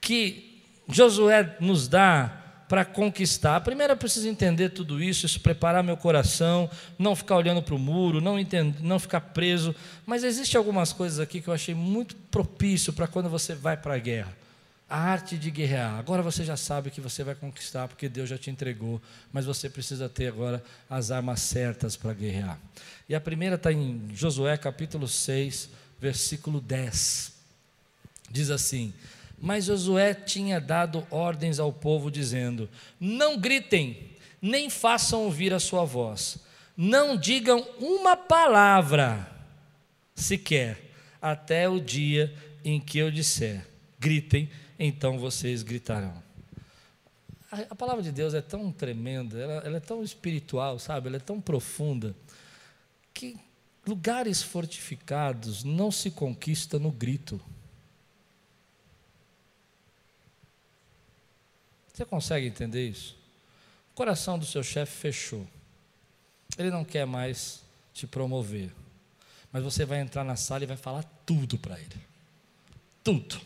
que 0.02 0.62
Josué 0.88 1.56
nos 1.60 1.88
dá 1.88 2.39
para 2.70 2.86
conquistar. 2.86 3.56
A 3.56 3.60
primeira, 3.60 3.94
eu 3.94 3.98
preciso 3.98 4.28
entender 4.30 4.70
tudo 4.70 5.04
isso, 5.04 5.26
isso 5.26 5.40
preparar 5.40 5.84
meu 5.84 5.98
coração, 5.98 6.70
não 7.00 7.16
ficar 7.16 7.36
olhando 7.36 7.64
para 7.64 7.74
o 7.74 7.80
muro, 7.80 8.22
não, 8.22 8.38
entender, 8.38 8.80
não 8.82 9.00
ficar 9.00 9.20
preso. 9.20 9.76
Mas 10.06 10.24
existe 10.24 10.56
algumas 10.56 10.94
coisas 10.94 11.20
aqui 11.20 11.42
que 11.42 11.48
eu 11.48 11.54
achei 11.54 11.74
muito 11.74 12.16
propício 12.16 12.94
para 12.94 13.08
quando 13.08 13.28
você 13.28 13.56
vai 13.56 13.76
para 13.76 13.96
a 13.96 13.98
guerra. 13.98 14.38
A 14.88 15.00
arte 15.00 15.36
de 15.36 15.50
guerrear. 15.50 15.98
Agora 15.98 16.22
você 16.22 16.44
já 16.44 16.56
sabe 16.56 16.92
que 16.92 17.02
você 17.02 17.24
vai 17.24 17.34
conquistar, 17.34 17.88
porque 17.88 18.08
Deus 18.08 18.30
já 18.30 18.38
te 18.38 18.52
entregou, 18.52 19.02
mas 19.34 19.46
você 19.46 19.68
precisa 19.68 20.08
ter 20.08 20.28
agora 20.28 20.64
as 20.88 21.10
armas 21.10 21.42
certas 21.42 21.96
para 21.96 22.14
guerrear. 22.14 22.60
E 23.08 23.16
a 23.16 23.20
primeira 23.20 23.56
está 23.56 23.72
em 23.72 24.10
Josué 24.14 24.56
capítulo 24.58 25.08
6, 25.08 25.72
versículo 26.00 26.62
10. 26.62 27.32
Diz 28.32 28.52
assim: 28.52 28.94
mas 29.42 29.66
Josué 29.66 30.14
tinha 30.14 30.60
dado 30.60 31.06
ordens 31.10 31.60
ao 31.60 31.72
povo, 31.72 32.12
dizendo: 32.12 32.70
Não 33.00 33.38
gritem, 33.38 34.12
nem 34.42 34.70
façam 34.70 35.24
ouvir 35.24 35.54
a 35.54 35.60
sua 35.60 35.86
voz, 35.86 36.38
não 36.76 37.16
digam 37.16 37.66
uma 37.80 38.16
palavra 38.16 39.30
sequer, 40.16 40.92
até 41.22 41.68
o 41.70 41.80
dia 41.80 42.34
em 42.64 42.80
que 42.80 42.98
eu 42.98 43.10
disser: 43.10 43.66
Gritem, 44.00 44.50
então 44.78 45.18
vocês 45.18 45.64
gritarão. 45.64 46.30
A, 47.52 47.74
palavra 47.74 48.04
de 48.04 48.12
Deus 48.12 48.36
é 48.36 48.42
tão 48.42 48.72
tremenda, 48.72 49.40
ela, 49.40 49.54
ela 49.66 49.78
é 49.78 49.80
tão 49.80 50.04
espiritual, 50.04 50.78
sabe? 50.78 51.08
Ela 51.08 51.18
é 51.18 51.20
tão 51.20 51.42
profunda, 51.42 52.16
que 53.12 53.36
lugares 53.88 54.44
fortificados 54.44 55.64
não 55.64 55.92
se 55.92 56.12
conquista 56.12 56.78
no 56.78 56.92
grito. 56.92 57.42
Você 62.00 62.06
consegue 62.06 62.48
entender 62.48 62.88
isso? 62.88 63.14
O 63.92 63.94
coração 63.94 64.40
do 64.40 64.46
seu 64.46 64.64
chefe 64.64 64.96
fechou. 64.96 65.46
Ele 66.58 66.72
não 66.72 66.86
quer 66.86 67.06
mais 67.06 67.62
te 67.94 68.08
promover. 68.08 68.72
Mas 69.52 69.64
você 69.64 69.84
vai 69.84 70.00
entrar 70.00 70.24
na 70.24 70.38
sala 70.38 70.64
e 70.64 70.66
vai 70.66 70.78
falar 70.78 71.04
tudo 71.26 71.58
para 71.58 71.78
ele. 71.78 71.98
Tudo. 73.04 73.42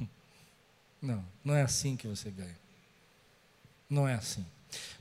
Não, 1.02 1.22
não 1.44 1.54
é 1.54 1.62
assim 1.62 1.94
que 1.94 2.08
você 2.08 2.30
ganha. 2.30 2.58
Não 3.88 4.08
é 4.08 4.14
assim. 4.14 4.44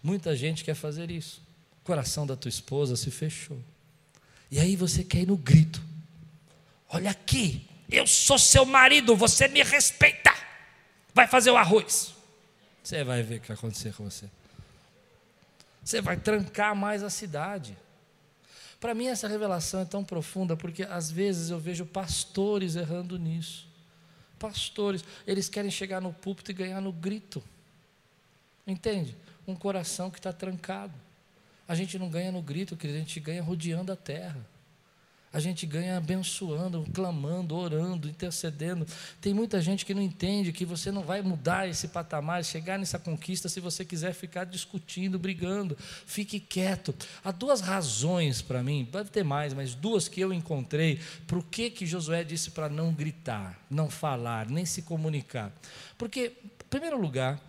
Muita 0.03 0.35
gente 0.35 0.65
quer 0.65 0.75
fazer 0.75 1.09
isso. 1.09 1.41
O 1.81 1.85
coração 1.85 2.27
da 2.27 2.35
tua 2.35 2.49
esposa 2.49 2.97
se 2.97 3.09
fechou. 3.09 3.59
E 4.51 4.59
aí 4.59 4.75
você 4.75 5.05
quer 5.05 5.21
ir 5.21 5.27
no 5.27 5.37
grito. 5.37 5.81
Olha 6.89 7.11
aqui, 7.11 7.65
eu 7.89 8.05
sou 8.05 8.37
seu 8.37 8.65
marido, 8.65 9.15
você 9.15 9.47
me 9.47 9.63
respeita 9.63 10.36
vai 11.17 11.27
fazer 11.27 11.49
o 11.49 11.57
arroz. 11.57 12.13
Você 12.83 13.03
vai 13.03 13.23
ver 13.23 13.37
o 13.37 13.41
que 13.41 13.47
vai 13.47 13.57
acontecer 13.57 13.91
com 13.93 14.03
você. 14.03 14.29
Você 15.83 15.99
vai 15.99 16.15
trancar 16.15 16.75
mais 16.75 17.01
a 17.01 17.09
cidade. 17.09 17.75
Para 18.79 18.93
mim, 18.93 19.07
essa 19.07 19.27
revelação 19.27 19.81
é 19.81 19.85
tão 19.85 20.03
profunda, 20.03 20.55
porque 20.55 20.83
às 20.83 21.09
vezes 21.09 21.49
eu 21.49 21.59
vejo 21.59 21.87
pastores 21.87 22.75
errando 22.75 23.17
nisso. 23.17 23.67
Pastores, 24.37 25.03
eles 25.25 25.49
querem 25.49 25.71
chegar 25.71 25.99
no 25.99 26.13
púlpito 26.13 26.51
e 26.51 26.53
ganhar 26.53 26.81
no 26.81 26.91
grito. 26.91 27.43
Entende? 28.67 29.17
Um 29.47 29.55
coração 29.55 30.11
que 30.11 30.19
está 30.19 30.31
trancado. 30.31 30.93
A 31.67 31.73
gente 31.73 31.97
não 31.97 32.09
ganha 32.09 32.31
no 32.31 32.43
grito, 32.43 32.77
a 32.79 32.87
gente 32.87 33.19
ganha 33.19 33.41
rodeando 33.41 33.91
a 33.91 33.95
terra. 33.95 34.39
A 35.31 35.39
gente 35.39 35.65
ganha 35.65 35.97
abençoando, 35.97 36.85
clamando, 36.93 37.55
orando, 37.55 38.07
intercedendo. 38.07 38.87
Tem 39.19 39.33
muita 39.33 39.61
gente 39.61 39.85
que 39.85 39.93
não 39.93 40.01
entende 40.01 40.53
que 40.53 40.65
você 40.65 40.89
não 40.89 41.03
vai 41.03 41.21
mudar 41.21 41.67
esse 41.67 41.89
patamar, 41.89 42.43
chegar 42.45 42.79
nessa 42.79 42.97
conquista 42.97 43.49
se 43.49 43.59
você 43.59 43.83
quiser 43.83 44.13
ficar 44.13 44.45
discutindo, 44.45 45.19
brigando. 45.19 45.77
Fique 46.05 46.39
quieto. 46.39 46.95
Há 47.23 47.31
duas 47.31 47.59
razões 47.59 48.41
para 48.41 48.63
mim, 48.63 48.87
deve 48.91 49.09
ter 49.09 49.23
mais, 49.23 49.53
mas 49.53 49.75
duas 49.75 50.07
que 50.07 50.21
eu 50.21 50.31
encontrei, 50.31 50.99
por 51.27 51.43
que 51.43 51.69
que 51.69 51.85
Josué 51.85 52.23
disse 52.23 52.51
para 52.51 52.69
não 52.69 52.93
gritar, 52.93 53.59
não 53.69 53.89
falar, 53.89 54.49
nem 54.49 54.65
se 54.65 54.81
comunicar. 54.81 55.51
Porque, 55.97 56.33
em 56.43 56.69
primeiro 56.69 56.99
lugar, 56.99 57.39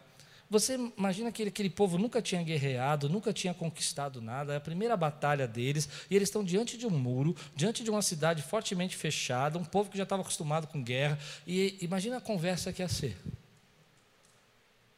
você 0.50 0.76
imagina 0.96 1.30
que 1.30 1.42
aquele 1.42 1.68
povo 1.68 1.98
nunca 1.98 2.22
tinha 2.22 2.42
guerreado, 2.42 3.08
nunca 3.08 3.32
tinha 3.32 3.52
conquistado 3.52 4.20
nada, 4.20 4.54
é 4.54 4.56
a 4.56 4.60
primeira 4.60 4.96
batalha 4.96 5.46
deles, 5.46 5.88
e 6.10 6.16
eles 6.16 6.28
estão 6.28 6.42
diante 6.42 6.78
de 6.78 6.86
um 6.86 6.90
muro, 6.90 7.36
diante 7.54 7.84
de 7.84 7.90
uma 7.90 8.00
cidade 8.00 8.42
fortemente 8.42 8.96
fechada, 8.96 9.58
um 9.58 9.64
povo 9.64 9.90
que 9.90 9.98
já 9.98 10.04
estava 10.04 10.22
acostumado 10.22 10.66
com 10.66 10.82
guerra, 10.82 11.18
e 11.46 11.76
imagina 11.82 12.16
a 12.16 12.20
conversa 12.20 12.72
que 12.72 12.80
ia 12.80 12.88
ser. 12.88 13.16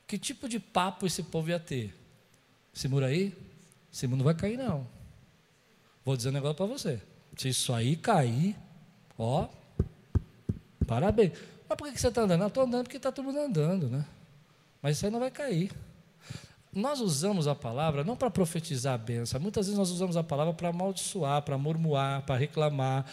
Que 0.06 0.18
tipo 0.18 0.48
de 0.48 0.60
papo 0.60 1.06
esse 1.06 1.22
povo 1.24 1.50
ia 1.50 1.58
ter? 1.58 1.94
Esse 2.74 2.86
muro 2.86 3.04
aí, 3.04 3.36
esse 3.92 4.06
muro 4.06 4.18
não 4.18 4.24
vai 4.24 4.34
cair, 4.34 4.56
não. 4.56 4.86
Vou 6.04 6.16
dizer 6.16 6.28
um 6.28 6.32
negócio 6.32 6.56
para 6.56 6.66
você. 6.66 7.02
Se 7.36 7.48
isso 7.48 7.72
aí 7.72 7.96
cair, 7.96 8.56
ó, 9.18 9.48
parabéns. 10.86 11.32
Mas 11.68 11.76
por 11.76 11.92
que 11.92 12.00
você 12.00 12.08
está 12.08 12.22
andando? 12.22 12.42
Eu 12.42 12.48
estou 12.48 12.62
andando 12.62 12.84
porque 12.84 12.96
está 12.96 13.10
todo 13.10 13.24
mundo 13.24 13.38
andando, 13.38 13.88
né? 13.88 14.04
Mas 14.82 14.96
isso 14.96 15.06
aí 15.06 15.12
não 15.12 15.20
vai 15.20 15.30
cair. 15.30 15.70
Nós 16.72 17.00
usamos 17.00 17.48
a 17.48 17.54
palavra 17.54 18.04
não 18.04 18.16
para 18.16 18.30
profetizar 18.30 18.94
a 18.94 18.98
benção, 18.98 19.40
muitas 19.40 19.66
vezes 19.66 19.78
nós 19.78 19.90
usamos 19.90 20.16
a 20.16 20.22
palavra 20.22 20.54
para 20.54 20.68
amaldiçoar, 20.68 21.42
para 21.42 21.58
murmurar, 21.58 22.22
para 22.22 22.36
reclamar. 22.36 23.04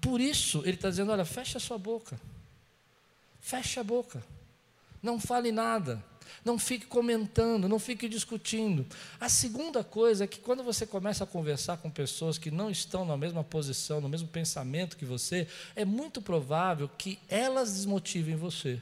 Por 0.00 0.20
isso, 0.20 0.62
ele 0.64 0.76
está 0.76 0.88
dizendo: 0.88 1.12
olha, 1.12 1.24
fecha 1.24 1.58
a 1.58 1.60
sua 1.60 1.78
boca. 1.78 2.18
Fecha 3.40 3.80
a 3.80 3.84
boca. 3.84 4.22
Não 5.02 5.20
fale 5.20 5.52
nada. 5.52 6.02
Não 6.44 6.58
fique 6.58 6.86
comentando, 6.86 7.68
não 7.68 7.78
fique 7.78 8.08
discutindo. 8.08 8.86
A 9.18 9.28
segunda 9.28 9.82
coisa 9.82 10.24
é 10.24 10.26
que 10.26 10.38
quando 10.38 10.62
você 10.62 10.86
começa 10.86 11.24
a 11.24 11.26
conversar 11.26 11.78
com 11.78 11.90
pessoas 11.90 12.38
que 12.38 12.50
não 12.50 12.70
estão 12.70 13.04
na 13.04 13.16
mesma 13.16 13.42
posição, 13.42 14.00
no 14.00 14.08
mesmo 14.08 14.28
pensamento 14.28 14.96
que 14.96 15.04
você, 15.04 15.46
é 15.74 15.84
muito 15.84 16.20
provável 16.20 16.88
que 16.98 17.18
elas 17.28 17.72
desmotivem 17.74 18.36
você 18.36 18.80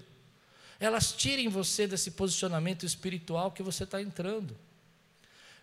elas 0.78 1.12
tirem 1.12 1.48
você 1.48 1.86
desse 1.86 2.10
posicionamento 2.12 2.84
espiritual 2.84 3.50
que 3.50 3.62
você 3.62 3.84
está 3.84 4.00
entrando. 4.00 4.56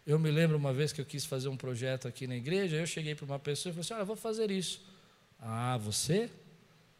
Eu 0.05 0.19
me 0.19 0.29
lembro 0.29 0.57
uma 0.57 0.73
vez 0.73 0.91
que 0.91 0.99
eu 0.99 1.05
quis 1.05 1.25
fazer 1.25 1.47
um 1.47 1.55
projeto 1.55 2.07
aqui 2.07 2.27
na 2.27 2.35
igreja, 2.35 2.75
eu 2.75 2.85
cheguei 2.85 3.15
para 3.15 3.25
uma 3.25 3.39
pessoa 3.39 3.71
e 3.71 3.73
falei 3.73 3.81
assim: 3.85 3.93
Olha, 3.93 4.05
vou 4.05 4.15
fazer 4.15 4.51
isso. 4.51 4.81
Ah, 5.39 5.77
você? 5.77 6.29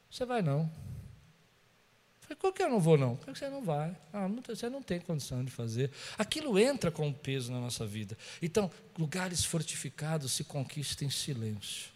Você 0.10 0.26
vai 0.26 0.42
não. 0.42 0.62
Eu 0.62 2.28
falei, 2.28 2.38
por 2.38 2.54
que 2.54 2.64
eu 2.64 2.70
não 2.70 2.80
vou 2.80 2.98
não? 2.98 3.16
Por 3.18 3.34
que 3.34 3.40
você 3.40 3.50
não 3.50 3.64
vai? 3.64 3.96
Ah, 4.14 4.30
não, 4.30 4.42
você 4.42 4.70
não 4.70 4.82
tem 4.82 5.00
condição 5.00 5.44
de 5.44 5.52
fazer. 5.52 5.92
Aquilo 6.18 6.58
entra 6.58 6.90
com 6.90 7.12
peso 7.12 7.52
na 7.52 7.60
nossa 7.60 7.86
vida. 7.86 8.18
Então, 8.42 8.72
lugares 8.98 9.44
fortificados 9.44 10.32
se 10.32 10.44
conquistam 10.44 11.08
em 11.08 11.12
silêncio. 11.12 11.93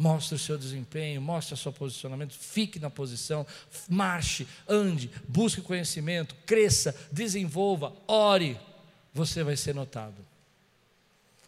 Mostre 0.00 0.34
o 0.34 0.38
seu 0.38 0.56
desempenho, 0.56 1.20
mostre 1.20 1.52
o 1.52 1.56
seu 1.58 1.70
posicionamento, 1.70 2.32
fique 2.32 2.78
na 2.78 2.88
posição, 2.88 3.46
marche, 3.86 4.48
ande, 4.66 5.10
busque 5.28 5.60
conhecimento, 5.60 6.34
cresça, 6.46 6.96
desenvolva, 7.12 7.92
ore, 8.08 8.58
você 9.12 9.44
vai 9.44 9.58
ser 9.58 9.74
notado. 9.74 10.24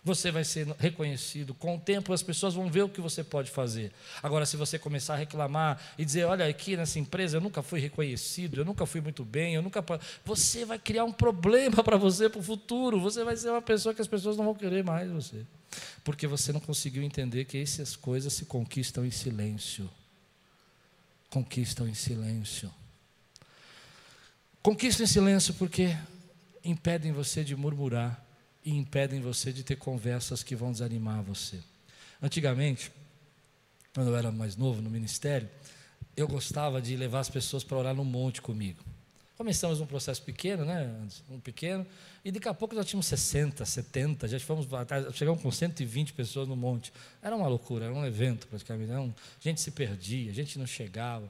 você 0.04 0.30
vai 0.30 0.44
ser 0.44 0.66
reconhecido. 0.78 1.54
Com 1.54 1.76
o 1.76 1.80
tempo, 1.80 2.12
as 2.12 2.22
pessoas 2.22 2.52
vão 2.52 2.68
ver 2.68 2.82
o 2.82 2.90
que 2.90 3.00
você 3.00 3.24
pode 3.24 3.50
fazer. 3.50 3.90
Agora, 4.22 4.44
se 4.44 4.54
você 4.58 4.78
começar 4.78 5.14
a 5.14 5.16
reclamar 5.16 5.80
e 5.96 6.04
dizer: 6.04 6.24
Olha, 6.24 6.46
aqui 6.46 6.76
nessa 6.76 6.98
empresa 6.98 7.38
eu 7.38 7.40
nunca 7.40 7.62
fui 7.62 7.80
reconhecido, 7.80 8.60
eu 8.60 8.66
nunca 8.66 8.84
fui 8.84 9.00
muito 9.00 9.24
bem, 9.24 9.54
eu 9.54 9.62
nunca. 9.62 9.82
Você 10.26 10.66
vai 10.66 10.78
criar 10.78 11.04
um 11.04 11.12
problema 11.12 11.80
para 11.84 11.96
você 11.96 12.28
para 12.28 12.40
o 12.40 12.42
futuro. 12.42 13.00
Você 13.00 13.24
vai 13.24 13.34
ser 13.34 13.48
uma 13.48 13.62
pessoa 13.62 13.94
que 13.94 14.02
as 14.02 14.08
pessoas 14.08 14.36
não 14.36 14.44
vão 14.44 14.54
querer 14.54 14.84
mais 14.84 15.10
você. 15.10 15.46
Porque 16.04 16.26
você 16.26 16.52
não 16.52 16.60
conseguiu 16.60 17.02
entender 17.02 17.44
que 17.44 17.58
essas 17.58 17.96
coisas 17.96 18.32
se 18.32 18.44
conquistam 18.44 19.04
em 19.04 19.10
silêncio. 19.10 19.88
Conquistam 21.30 21.88
em 21.88 21.94
silêncio. 21.94 22.72
Conquistam 24.62 25.04
em 25.04 25.08
silêncio 25.08 25.54
porque 25.54 25.96
impedem 26.64 27.12
você 27.12 27.42
de 27.42 27.56
murmurar 27.56 28.24
e 28.64 28.70
impedem 28.70 29.20
você 29.20 29.52
de 29.52 29.64
ter 29.64 29.76
conversas 29.76 30.42
que 30.42 30.54
vão 30.54 30.70
desanimar 30.70 31.22
você. 31.22 31.60
Antigamente, 32.20 32.92
quando 33.94 34.08
eu 34.08 34.16
era 34.16 34.30
mais 34.30 34.56
novo 34.56 34.80
no 34.80 34.88
ministério, 34.88 35.48
eu 36.16 36.28
gostava 36.28 36.80
de 36.80 36.96
levar 36.96 37.20
as 37.20 37.28
pessoas 37.28 37.64
para 37.64 37.76
orar 37.76 37.94
no 37.94 38.04
monte 38.04 38.40
comigo. 38.40 38.82
Começamos 39.36 39.80
um 39.80 39.86
processo 39.86 40.22
pequeno, 40.22 40.64
né? 40.64 40.90
Um 41.30 41.40
pequeno, 41.40 41.86
e 42.24 42.30
daqui 42.30 42.48
a 42.48 42.54
pouco 42.54 42.74
já 42.76 42.84
tínhamos 42.84 43.06
60, 43.06 43.64
70, 43.64 44.28
já 44.28 44.38
fomos, 44.38 44.68
chegamos 45.14 45.42
com 45.42 45.50
120 45.50 46.12
pessoas 46.12 46.46
no 46.46 46.54
monte. 46.54 46.92
Era 47.20 47.34
uma 47.34 47.48
loucura, 47.48 47.86
era 47.86 47.94
um 47.94 48.06
evento 48.06 48.46
praticamente. 48.46 48.90
Era 48.92 49.00
um, 49.00 49.08
a 49.08 49.42
gente 49.42 49.60
se 49.60 49.72
perdia, 49.72 50.30
a 50.30 50.34
gente 50.34 50.58
não 50.58 50.66
chegava. 50.66 51.28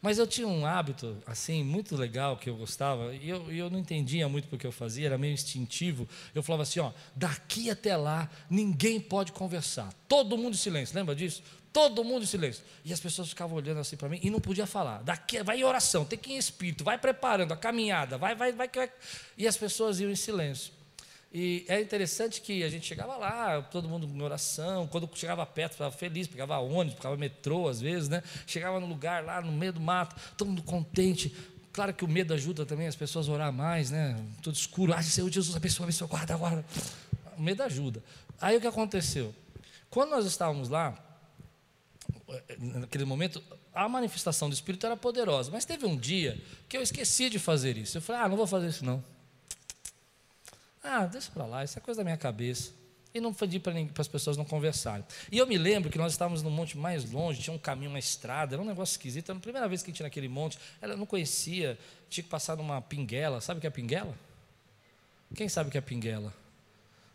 Mas 0.00 0.18
eu 0.18 0.26
tinha 0.26 0.48
um 0.48 0.66
hábito, 0.66 1.16
assim, 1.24 1.62
muito 1.62 1.94
legal 1.94 2.36
que 2.36 2.50
eu 2.50 2.56
gostava, 2.56 3.14
e 3.14 3.28
eu, 3.28 3.52
eu 3.52 3.70
não 3.70 3.78
entendia 3.78 4.28
muito 4.28 4.48
porque 4.48 4.66
eu 4.66 4.72
fazia, 4.72 5.06
era 5.06 5.16
meio 5.16 5.32
instintivo. 5.32 6.08
Eu 6.34 6.42
falava 6.42 6.64
assim: 6.64 6.80
ó, 6.80 6.90
daqui 7.14 7.70
até 7.70 7.96
lá, 7.96 8.28
ninguém 8.50 8.98
pode 8.98 9.30
conversar. 9.30 9.92
Todo 10.08 10.36
mundo 10.36 10.54
em 10.54 10.58
silêncio, 10.58 10.96
lembra 10.96 11.14
disso? 11.14 11.40
Todo 11.72 12.04
mundo 12.04 12.24
em 12.24 12.26
silêncio. 12.26 12.62
E 12.84 12.92
as 12.92 13.00
pessoas 13.00 13.30
ficavam 13.30 13.56
olhando 13.56 13.80
assim 13.80 13.96
para 13.96 14.08
mim 14.08 14.20
e 14.22 14.28
não 14.28 14.40
podia 14.40 14.66
falar. 14.66 15.02
Daqui, 15.02 15.42
vai 15.42 15.60
em 15.60 15.64
oração, 15.64 16.04
tem 16.04 16.18
que 16.18 16.30
ir 16.30 16.34
em 16.34 16.38
espírito, 16.38 16.84
vai 16.84 16.98
preparando 16.98 17.52
a 17.52 17.56
caminhada, 17.56 18.18
vai, 18.18 18.34
vai, 18.34 18.52
vai, 18.52 18.68
vai. 18.68 18.90
E 19.38 19.48
as 19.48 19.56
pessoas 19.56 19.98
iam 19.98 20.10
em 20.10 20.16
silêncio. 20.16 20.72
E 21.34 21.64
é 21.66 21.80
interessante 21.80 22.42
que 22.42 22.62
a 22.62 22.68
gente 22.68 22.86
chegava 22.86 23.16
lá, 23.16 23.62
todo 23.62 23.88
mundo 23.88 24.06
em 24.06 24.20
oração, 24.20 24.86
quando 24.86 25.08
chegava 25.14 25.46
perto, 25.46 25.72
ficava 25.72 25.90
feliz, 25.90 26.26
pegava 26.26 26.58
ônibus, 26.58 26.96
pegava 26.96 27.16
metrô 27.16 27.68
às 27.68 27.80
vezes, 27.80 28.10
né? 28.10 28.22
Chegava 28.46 28.78
no 28.78 28.86
lugar 28.86 29.24
lá 29.24 29.40
no 29.40 29.50
meio 29.50 29.72
do 29.72 29.80
mato, 29.80 30.14
todo 30.36 30.48
mundo 30.48 30.62
contente. 30.62 31.34
Claro 31.72 31.94
que 31.94 32.04
o 32.04 32.08
medo 32.08 32.34
ajuda 32.34 32.66
também 32.66 32.86
as 32.86 32.94
pessoas 32.94 33.30
a 33.30 33.32
orar 33.32 33.50
mais, 33.50 33.90
né? 33.90 34.22
Tudo 34.42 34.54
escuro. 34.54 34.92
Ah, 34.92 35.02
Senhor 35.02 35.30
Jesus, 35.30 35.56
abençoa, 35.56 35.86
abençoa, 35.86 36.06
guarda, 36.06 36.36
guarda. 36.36 36.66
O 37.38 37.40
medo 37.40 37.62
ajuda. 37.62 38.02
Aí 38.38 38.58
o 38.58 38.60
que 38.60 38.66
aconteceu? 38.66 39.34
Quando 39.88 40.10
nós 40.10 40.26
estávamos 40.26 40.68
lá, 40.68 40.94
naquele 42.58 43.04
momento, 43.04 43.42
a 43.74 43.88
manifestação 43.88 44.48
do 44.48 44.52
Espírito 44.52 44.86
era 44.86 44.96
poderosa. 44.96 45.50
Mas 45.50 45.64
teve 45.64 45.86
um 45.86 45.96
dia 45.96 46.40
que 46.68 46.76
eu 46.76 46.82
esqueci 46.82 47.30
de 47.30 47.38
fazer 47.38 47.76
isso. 47.76 47.98
Eu 47.98 48.02
falei, 48.02 48.22
ah, 48.22 48.28
não 48.28 48.36
vou 48.36 48.46
fazer 48.46 48.68
isso 48.68 48.84
não. 48.84 49.02
Ah, 50.82 51.06
deixa 51.06 51.30
para 51.30 51.46
lá, 51.46 51.62
isso 51.62 51.78
é 51.78 51.80
coisa 51.80 51.98
da 51.98 52.04
minha 52.04 52.16
cabeça. 52.16 52.72
E 53.14 53.20
não 53.20 53.32
pedi 53.32 53.60
para 53.60 53.74
as 53.98 54.08
pessoas 54.08 54.36
não 54.36 54.44
conversarem. 54.44 55.04
E 55.30 55.36
eu 55.36 55.46
me 55.46 55.58
lembro 55.58 55.90
que 55.90 55.98
nós 55.98 56.12
estávamos 56.12 56.42
no 56.42 56.50
monte 56.50 56.78
mais 56.78 57.10
longe, 57.10 57.42
tinha 57.42 57.54
um 57.54 57.58
caminho, 57.58 57.90
uma 57.90 57.98
estrada, 57.98 58.54
era 58.54 58.62
um 58.62 58.64
negócio 58.64 58.94
esquisito. 58.94 59.30
Era 59.30 59.38
a 59.38 59.40
primeira 59.40 59.68
vez 59.68 59.82
que 59.82 59.90
a 59.90 59.92
gente 59.92 60.00
ia 60.00 60.04
naquele 60.04 60.28
monte, 60.28 60.58
ela 60.80 60.96
não 60.96 61.04
conhecia, 61.04 61.78
tinha 62.08 62.24
que 62.24 62.30
passar 62.30 62.56
numa 62.56 62.80
pinguela. 62.80 63.40
Sabe 63.40 63.58
o 63.58 63.60
que 63.60 63.66
é 63.66 63.70
pinguela? 63.70 64.14
Quem 65.34 65.48
sabe 65.48 65.68
o 65.68 65.72
que 65.72 65.78
é 65.78 65.80
pinguela? 65.80 66.32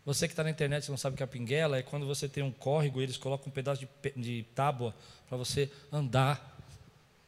Você 0.08 0.26
que 0.26 0.32
está 0.32 0.42
na 0.42 0.48
internet 0.48 0.86
e 0.86 0.90
não 0.90 0.96
sabe 0.96 1.12
o 1.12 1.16
que 1.18 1.22
é 1.22 1.26
pinguela, 1.26 1.76
é 1.76 1.82
quando 1.82 2.06
você 2.06 2.26
tem 2.26 2.42
um 2.42 2.50
córrego, 2.50 3.02
eles 3.02 3.18
colocam 3.18 3.48
um 3.48 3.50
pedaço 3.50 3.82
de, 3.82 4.12
de 4.16 4.42
tábua 4.54 4.94
para 5.28 5.36
você 5.36 5.70
andar 5.92 6.56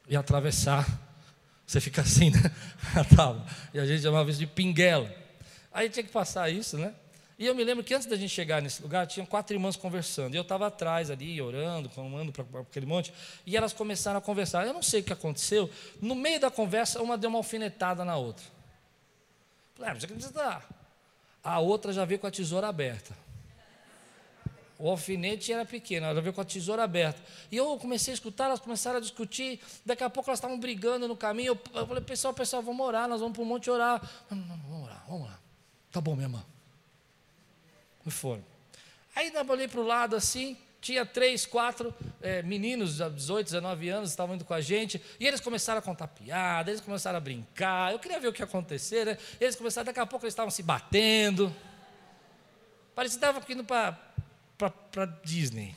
e 0.08 0.16
atravessar. 0.16 0.88
Você 1.66 1.78
fica 1.78 2.00
assim, 2.00 2.30
né? 2.30 2.40
A 2.96 3.04
tábua. 3.04 3.44
E 3.74 3.78
a 3.78 3.84
gente 3.84 4.02
chamava 4.02 4.30
isso 4.30 4.38
de 4.38 4.46
pinguela. 4.46 5.14
Aí 5.70 5.90
tinha 5.90 6.02
que 6.02 6.10
passar 6.10 6.48
isso, 6.48 6.78
né? 6.78 6.94
E 7.38 7.44
eu 7.44 7.54
me 7.54 7.62
lembro 7.64 7.84
que 7.84 7.92
antes 7.92 8.08
da 8.08 8.16
gente 8.16 8.30
chegar 8.30 8.62
nesse 8.62 8.80
lugar, 8.80 9.06
tinham 9.06 9.26
quatro 9.26 9.54
irmãs 9.54 9.76
conversando. 9.76 10.32
E 10.32 10.38
eu 10.38 10.42
estava 10.42 10.66
atrás 10.66 11.10
ali, 11.10 11.38
orando, 11.42 11.90
clamando 11.90 12.32
para 12.32 12.62
aquele 12.62 12.86
monte. 12.86 13.12
E 13.44 13.58
elas 13.58 13.74
começaram 13.74 14.16
a 14.16 14.22
conversar. 14.22 14.66
Eu 14.66 14.72
não 14.72 14.82
sei 14.82 15.02
o 15.02 15.04
que 15.04 15.12
aconteceu. 15.12 15.68
No 16.00 16.14
meio 16.14 16.40
da 16.40 16.50
conversa, 16.50 17.02
uma 17.02 17.18
deu 17.18 17.28
uma 17.28 17.40
alfinetada 17.40 18.06
na 18.06 18.16
outra. 18.16 18.44
Falei, 19.74 19.90
ah, 19.90 19.94
você 19.94 20.06
acredita? 20.06 20.79
A 21.42 21.58
outra 21.58 21.92
já 21.92 22.04
veio 22.04 22.20
com 22.20 22.26
a 22.26 22.30
tesoura 22.30 22.68
aberta. 22.68 23.16
O 24.78 24.88
alfinete 24.88 25.52
era 25.52 25.64
pequeno, 25.66 26.06
ela 26.06 26.22
veio 26.22 26.32
com 26.32 26.40
a 26.40 26.44
tesoura 26.44 26.82
aberta. 26.82 27.20
E 27.52 27.56
eu 27.56 27.76
comecei 27.76 28.12
a 28.12 28.14
escutar, 28.14 28.46
elas 28.46 28.60
começaram 28.60 28.96
a 28.96 29.00
discutir. 29.00 29.60
Daqui 29.84 30.02
a 30.02 30.08
pouco 30.08 30.30
elas 30.30 30.38
estavam 30.38 30.58
brigando 30.58 31.06
no 31.06 31.14
caminho. 31.14 31.58
Eu, 31.74 31.86
falei, 31.86 32.02
pessoal, 32.02 32.32
pessoal, 32.32 32.62
vamos 32.62 32.86
orar, 32.86 33.06
nós 33.06 33.20
vamos 33.20 33.34
para 33.34 33.42
o 33.42 33.46
monte 33.46 33.70
orar. 33.70 34.00
Não, 34.30 34.38
não, 34.38 34.56
vamos 34.56 34.84
orar, 34.84 35.04
vamos 35.06 35.24
orar. 35.26 35.40
Tá 35.92 36.00
bom, 36.00 36.14
minha 36.14 36.24
irmã. 36.24 36.42
E 38.06 38.10
foram. 38.10 38.42
Aí 39.14 39.30
eu 39.34 39.50
olhei 39.50 39.68
para 39.68 39.80
o 39.80 39.86
lado 39.86 40.16
assim, 40.16 40.56
tinha 40.80 41.04
três, 41.04 41.44
quatro 41.44 41.94
é, 42.22 42.42
meninos 42.42 42.96
de 42.96 43.10
18, 43.10 43.46
19 43.46 43.88
anos, 43.88 44.10
estavam 44.10 44.34
indo 44.34 44.44
com 44.44 44.54
a 44.54 44.60
gente, 44.60 45.00
e 45.18 45.26
eles 45.26 45.40
começaram 45.40 45.78
a 45.78 45.82
contar 45.82 46.08
piada, 46.08 46.70
eles 46.70 46.80
começaram 46.80 47.18
a 47.18 47.20
brincar, 47.20 47.92
eu 47.92 47.98
queria 47.98 48.18
ver 48.18 48.28
o 48.28 48.32
que 48.32 48.40
ia 48.40 48.46
acontecer, 48.46 49.04
né? 49.04 49.18
Eles 49.40 49.56
começaram, 49.56 49.86
daqui 49.86 50.00
a 50.00 50.06
pouco 50.06 50.24
eles 50.24 50.32
estavam 50.32 50.50
se 50.50 50.62
batendo. 50.62 51.54
Parecia 52.94 53.18
que 53.18 53.26
estavam 53.26 53.42
indo 53.48 53.64
para 53.64 55.04
Disney, 55.22 55.74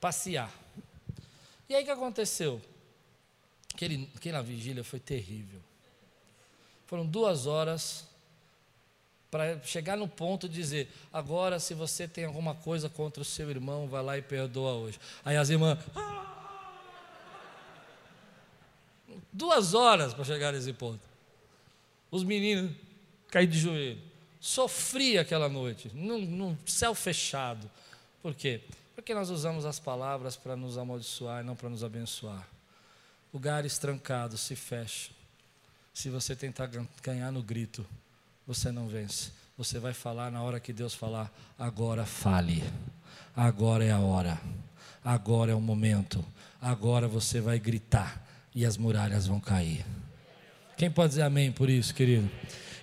passear. 0.00 0.50
E 1.68 1.74
aí 1.74 1.82
o 1.82 1.84
que 1.84 1.90
aconteceu? 1.90 2.60
Aquele, 3.74 4.08
aquela 4.14 4.42
vigília 4.42 4.84
foi 4.84 5.00
terrível. 5.00 5.60
Foram 6.86 7.06
duas 7.06 7.46
horas 7.46 8.06
para 9.32 9.58
chegar 9.62 9.96
no 9.96 10.06
ponto 10.06 10.46
de 10.46 10.54
dizer: 10.54 10.92
agora, 11.10 11.58
se 11.58 11.72
você 11.72 12.06
tem 12.06 12.26
alguma 12.26 12.54
coisa 12.54 12.90
contra 12.90 13.22
o 13.22 13.24
seu 13.24 13.48
irmão, 13.48 13.88
vai 13.88 14.02
lá 14.02 14.18
e 14.18 14.22
perdoa 14.22 14.74
hoje. 14.74 15.00
Aí 15.24 15.38
as 15.38 15.48
irmãs. 15.48 15.78
Ah! 15.96 16.28
Duas 19.32 19.72
horas 19.72 20.12
para 20.12 20.24
chegar 20.24 20.52
nesse 20.52 20.74
ponto. 20.74 21.00
Os 22.10 22.22
meninos 22.22 22.70
caíram 23.28 23.50
de 23.50 23.58
joelho. 23.58 24.02
Sofri 24.38 25.16
aquela 25.16 25.48
noite, 25.48 25.90
num, 25.94 26.20
num 26.20 26.56
céu 26.66 26.94
fechado. 26.94 27.70
Por 28.20 28.34
quê? 28.34 28.60
Porque 28.94 29.14
nós 29.14 29.30
usamos 29.30 29.64
as 29.64 29.80
palavras 29.80 30.36
para 30.36 30.54
nos 30.54 30.76
amaldiçoar 30.76 31.42
e 31.42 31.46
não 31.46 31.56
para 31.56 31.70
nos 31.70 31.82
abençoar. 31.82 32.46
Lugares 33.32 33.78
trancados 33.78 34.42
se 34.42 34.54
fecham. 34.54 35.14
Se 35.94 36.10
você 36.10 36.36
tentar 36.36 36.68
ganhar 37.02 37.30
no 37.30 37.42
grito, 37.42 37.86
você 38.46 38.70
não 38.70 38.88
vence. 38.88 39.30
Você 39.56 39.78
vai 39.78 39.92
falar 39.92 40.30
na 40.30 40.42
hora 40.42 40.58
que 40.58 40.72
Deus 40.72 40.94
falar, 40.94 41.32
agora 41.58 42.04
fale. 42.04 42.62
Agora 43.36 43.84
é 43.84 43.90
a 43.90 44.00
hora. 44.00 44.40
Agora 45.04 45.52
é 45.52 45.54
o 45.54 45.60
momento. 45.60 46.24
Agora 46.60 47.08
você 47.08 47.40
vai 47.40 47.58
gritar 47.58 48.26
e 48.54 48.64
as 48.64 48.76
muralhas 48.76 49.26
vão 49.26 49.40
cair. 49.40 49.84
Quem 50.76 50.90
pode 50.90 51.10
dizer 51.10 51.22
amém 51.22 51.52
por 51.52 51.68
isso, 51.68 51.94
querido? 51.94 52.30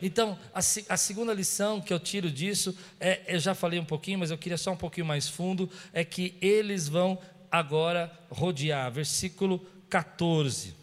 Então, 0.02 0.38
a, 0.54 0.60
a, 0.60 0.98
segunda 0.98 1.34
lição 1.34 1.82
que 1.82 1.94
eu 1.94 2.00
tiro 2.00 2.32
disso, 2.32 2.76
é, 3.00 3.22
eu 3.28 3.40
já 3.40 3.54
falei 3.54 3.80
um 3.80 3.86
pouquinho, 3.86 4.20
mas 4.20 4.32
eu 4.32 4.38
queria 4.38 4.58
só 4.58 4.72
um 4.72 4.78
pouquinho 4.78 5.06
mais 5.06 5.28
fundo, 5.28 5.70
é 5.92 6.06
que 6.06 6.38
eles 6.42 6.88
vão 6.88 7.20
agora 7.52 8.12
rodear. 8.30 8.92
Versículo 8.92 9.60
14. 9.90 10.79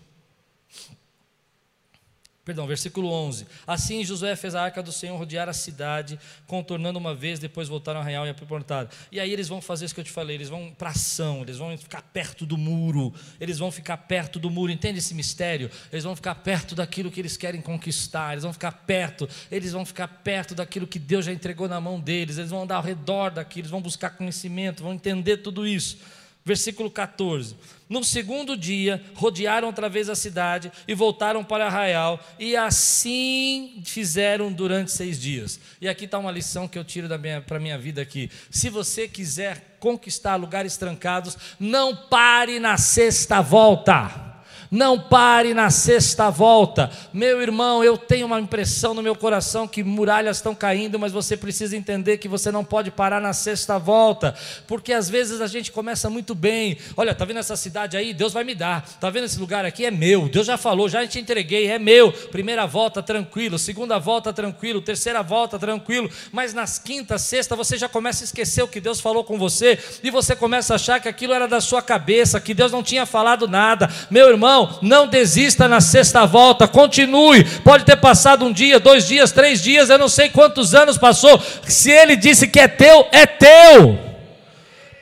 Perdão, 2.46 2.64
versículo 2.64 3.10
11. 3.10 3.44
Assim 3.66 4.04
Josué 4.04 4.36
fez 4.36 4.54
a 4.54 4.62
arca 4.62 4.80
do 4.80 4.92
Senhor 4.92 5.18
rodear 5.18 5.48
a 5.48 5.52
cidade, 5.52 6.16
contornando 6.46 6.96
uma 6.96 7.12
vez, 7.12 7.40
depois 7.40 7.66
voltaram 7.66 7.98
ao 7.98 8.06
real 8.06 8.24
e 8.24 8.30
aportaram. 8.30 8.88
E 9.10 9.18
aí 9.18 9.32
eles 9.32 9.48
vão 9.48 9.60
fazer 9.60 9.84
isso 9.84 9.92
que 9.92 10.00
eu 10.00 10.04
te 10.04 10.12
falei, 10.12 10.36
eles 10.36 10.48
vão 10.48 10.72
para 10.78 10.90
ação, 10.90 11.42
eles 11.42 11.58
vão 11.58 11.76
ficar 11.76 12.02
perto 12.02 12.46
do 12.46 12.56
muro, 12.56 13.12
eles 13.40 13.58
vão 13.58 13.72
ficar 13.72 13.96
perto 13.96 14.38
do 14.38 14.48
muro, 14.48 14.70
entende 14.70 15.00
esse 15.00 15.12
mistério? 15.12 15.68
Eles 15.90 16.04
vão 16.04 16.14
ficar 16.14 16.36
perto 16.36 16.76
daquilo 16.76 17.10
que 17.10 17.18
eles 17.18 17.36
querem 17.36 17.60
conquistar, 17.60 18.30
eles 18.30 18.44
vão 18.44 18.52
ficar 18.52 18.70
perto, 18.70 19.28
eles 19.50 19.72
vão 19.72 19.84
ficar 19.84 20.06
perto 20.06 20.54
daquilo 20.54 20.86
que 20.86 21.00
Deus 21.00 21.24
já 21.24 21.32
entregou 21.32 21.68
na 21.68 21.80
mão 21.80 21.98
deles, 21.98 22.38
eles 22.38 22.52
vão 22.52 22.62
andar 22.62 22.76
ao 22.76 22.82
redor 22.84 23.32
daquilo, 23.32 23.62
eles 23.62 23.72
vão 23.72 23.82
buscar 23.82 24.10
conhecimento, 24.10 24.84
vão 24.84 24.94
entender 24.94 25.38
tudo 25.38 25.66
isso. 25.66 25.98
Versículo 26.46 26.88
14. 26.88 27.56
No 27.88 28.04
segundo 28.04 28.56
dia, 28.56 29.02
rodearam 29.14 29.66
outra 29.66 29.88
vez 29.88 30.08
a 30.08 30.14
cidade 30.14 30.70
e 30.86 30.94
voltaram 30.94 31.42
para 31.42 31.66
Arraial, 31.66 32.20
e 32.38 32.56
assim 32.56 33.82
fizeram 33.84 34.52
durante 34.52 34.92
seis 34.92 35.20
dias. 35.20 35.58
E 35.80 35.88
aqui 35.88 36.04
está 36.04 36.18
uma 36.18 36.30
lição 36.30 36.68
que 36.68 36.78
eu 36.78 36.84
tiro 36.84 37.08
para 37.44 37.56
a 37.56 37.60
minha 37.60 37.76
vida 37.76 38.00
aqui. 38.00 38.30
Se 38.48 38.70
você 38.70 39.08
quiser 39.08 39.76
conquistar 39.80 40.36
lugares 40.36 40.76
trancados, 40.76 41.36
não 41.58 41.94
pare 41.94 42.60
na 42.60 42.76
sexta 42.76 43.40
volta. 43.40 44.25
Não 44.70 44.98
pare 44.98 45.54
na 45.54 45.70
sexta 45.70 46.30
volta. 46.30 46.90
Meu 47.12 47.40
irmão, 47.40 47.82
eu 47.82 47.96
tenho 47.96 48.26
uma 48.26 48.40
impressão 48.40 48.94
no 48.94 49.02
meu 49.02 49.14
coração 49.14 49.68
que 49.68 49.82
muralhas 49.82 50.38
estão 50.38 50.54
caindo, 50.54 50.98
mas 50.98 51.12
você 51.12 51.36
precisa 51.36 51.76
entender 51.76 52.18
que 52.18 52.28
você 52.28 52.50
não 52.50 52.64
pode 52.64 52.90
parar 52.90 53.20
na 53.20 53.32
sexta 53.32 53.78
volta, 53.78 54.34
porque 54.66 54.92
às 54.92 55.08
vezes 55.08 55.40
a 55.40 55.46
gente 55.46 55.72
começa 55.72 56.10
muito 56.10 56.34
bem. 56.34 56.78
Olha, 56.96 57.14
tá 57.14 57.24
vendo 57.24 57.38
essa 57.38 57.56
cidade 57.56 57.96
aí? 57.96 58.12
Deus 58.12 58.32
vai 58.32 58.44
me 58.44 58.54
dar. 58.54 58.86
Tá 59.00 59.10
vendo 59.10 59.24
esse 59.24 59.38
lugar 59.38 59.64
aqui? 59.64 59.84
É 59.84 59.90
meu. 59.90 60.28
Deus 60.28 60.46
já 60.46 60.56
falou, 60.56 60.88
já 60.88 61.06
te 61.06 61.18
entreguei, 61.18 61.68
é 61.68 61.78
meu. 61.78 62.12
Primeira 62.12 62.66
volta 62.66 63.02
tranquilo, 63.02 63.58
segunda 63.58 63.98
volta 63.98 64.32
tranquilo, 64.32 64.80
terceira 64.80 65.22
volta 65.22 65.58
tranquilo, 65.58 66.10
mas 66.32 66.52
nas 66.52 66.78
quinta, 66.78 67.18
sexta 67.18 67.56
você 67.56 67.76
já 67.76 67.88
começa 67.88 68.24
a 68.24 68.26
esquecer 68.26 68.62
o 68.62 68.68
que 68.68 68.80
Deus 68.80 69.00
falou 69.00 69.24
com 69.24 69.38
você 69.38 69.78
e 70.02 70.10
você 70.10 70.34
começa 70.34 70.74
a 70.74 70.76
achar 70.76 71.00
que 71.00 71.08
aquilo 71.08 71.32
era 71.32 71.46
da 71.46 71.60
sua 71.60 71.82
cabeça, 71.82 72.40
que 72.40 72.54
Deus 72.54 72.72
não 72.72 72.82
tinha 72.82 73.06
falado 73.06 73.48
nada. 73.48 73.88
Meu 74.10 74.28
irmão, 74.28 74.65
não 74.82 75.06
desista 75.06 75.68
na 75.68 75.80
sexta 75.80 76.26
volta, 76.26 76.68
continue. 76.68 77.44
Pode 77.60 77.84
ter 77.84 77.96
passado 77.96 78.44
um 78.44 78.52
dia, 78.52 78.78
dois 78.78 79.06
dias, 79.06 79.32
três 79.32 79.62
dias, 79.62 79.90
eu 79.90 79.98
não 79.98 80.08
sei 80.08 80.28
quantos 80.28 80.74
anos 80.74 80.98
passou. 80.98 81.40
Se 81.66 81.90
ele 81.90 82.16
disse 82.16 82.48
que 82.48 82.60
é 82.60 82.68
teu, 82.68 83.08
é 83.12 83.26
teu. 83.26 83.98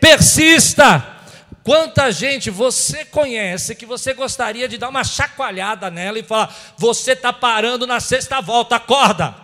Persista. 0.00 1.14
Quanta 1.64 2.12
gente 2.12 2.50
você 2.50 3.06
conhece 3.06 3.74
que 3.74 3.86
você 3.86 4.12
gostaria 4.12 4.68
de 4.68 4.76
dar 4.76 4.90
uma 4.90 5.02
chacoalhada 5.02 5.90
nela 5.90 6.18
e 6.18 6.22
falar: 6.22 6.54
você 6.76 7.12
está 7.12 7.32
parando 7.32 7.86
na 7.86 8.00
sexta 8.00 8.40
volta, 8.42 8.76
acorda. 8.76 9.34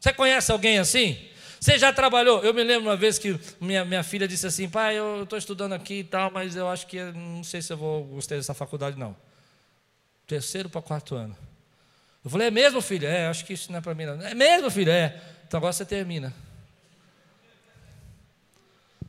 Você 0.00 0.12
conhece 0.14 0.50
alguém 0.50 0.78
assim? 0.78 1.18
Você 1.60 1.78
já 1.78 1.92
trabalhou? 1.92 2.42
Eu 2.42 2.52
me 2.52 2.64
lembro 2.64 2.88
uma 2.88 2.96
vez 2.96 3.18
que 3.18 3.38
minha, 3.60 3.84
minha 3.84 4.02
filha 4.02 4.26
disse 4.26 4.46
assim: 4.46 4.68
pai, 4.68 4.98
eu 4.98 5.24
estou 5.24 5.38
estudando 5.38 5.74
aqui 5.74 6.00
e 6.00 6.04
tal, 6.04 6.28
mas 6.28 6.56
eu 6.56 6.66
acho 6.68 6.86
que 6.86 7.00
não 7.12 7.44
sei 7.44 7.60
se 7.62 7.72
eu 7.72 7.76
vou 7.76 8.02
gostar 8.04 8.34
dessa 8.34 8.54
faculdade, 8.54 8.98
não. 8.98 9.14
Terceiro 10.32 10.70
para 10.70 10.80
quarto 10.80 11.14
ano. 11.14 11.36
Eu 12.24 12.30
falei: 12.30 12.46
é 12.46 12.50
mesmo, 12.50 12.80
filho? 12.80 13.06
É, 13.06 13.26
acho 13.26 13.44
que 13.44 13.52
isso 13.52 13.70
não 13.70 13.80
é 13.80 13.82
para 13.82 13.94
mim, 13.94 14.06
não. 14.06 14.26
É 14.26 14.32
mesmo, 14.32 14.70
filho? 14.70 14.90
É. 14.90 15.20
Então 15.46 15.58
agora 15.58 15.74
você 15.74 15.84
termina. 15.84 16.32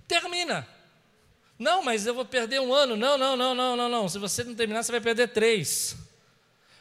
Termina. 0.05 0.67
Não, 1.57 1.81
mas 1.81 2.05
eu 2.05 2.13
vou 2.13 2.25
perder 2.25 2.59
um 2.59 2.73
ano. 2.73 2.97
Não, 2.97 3.17
não, 3.17 3.37
não, 3.37 3.55
não, 3.55 3.77
não, 3.77 3.87
não. 3.87 4.09
Se 4.09 4.19
você 4.19 4.43
não 4.43 4.53
terminar, 4.53 4.83
você 4.83 4.91
vai 4.91 4.99
perder 4.99 5.29
três. 5.29 5.95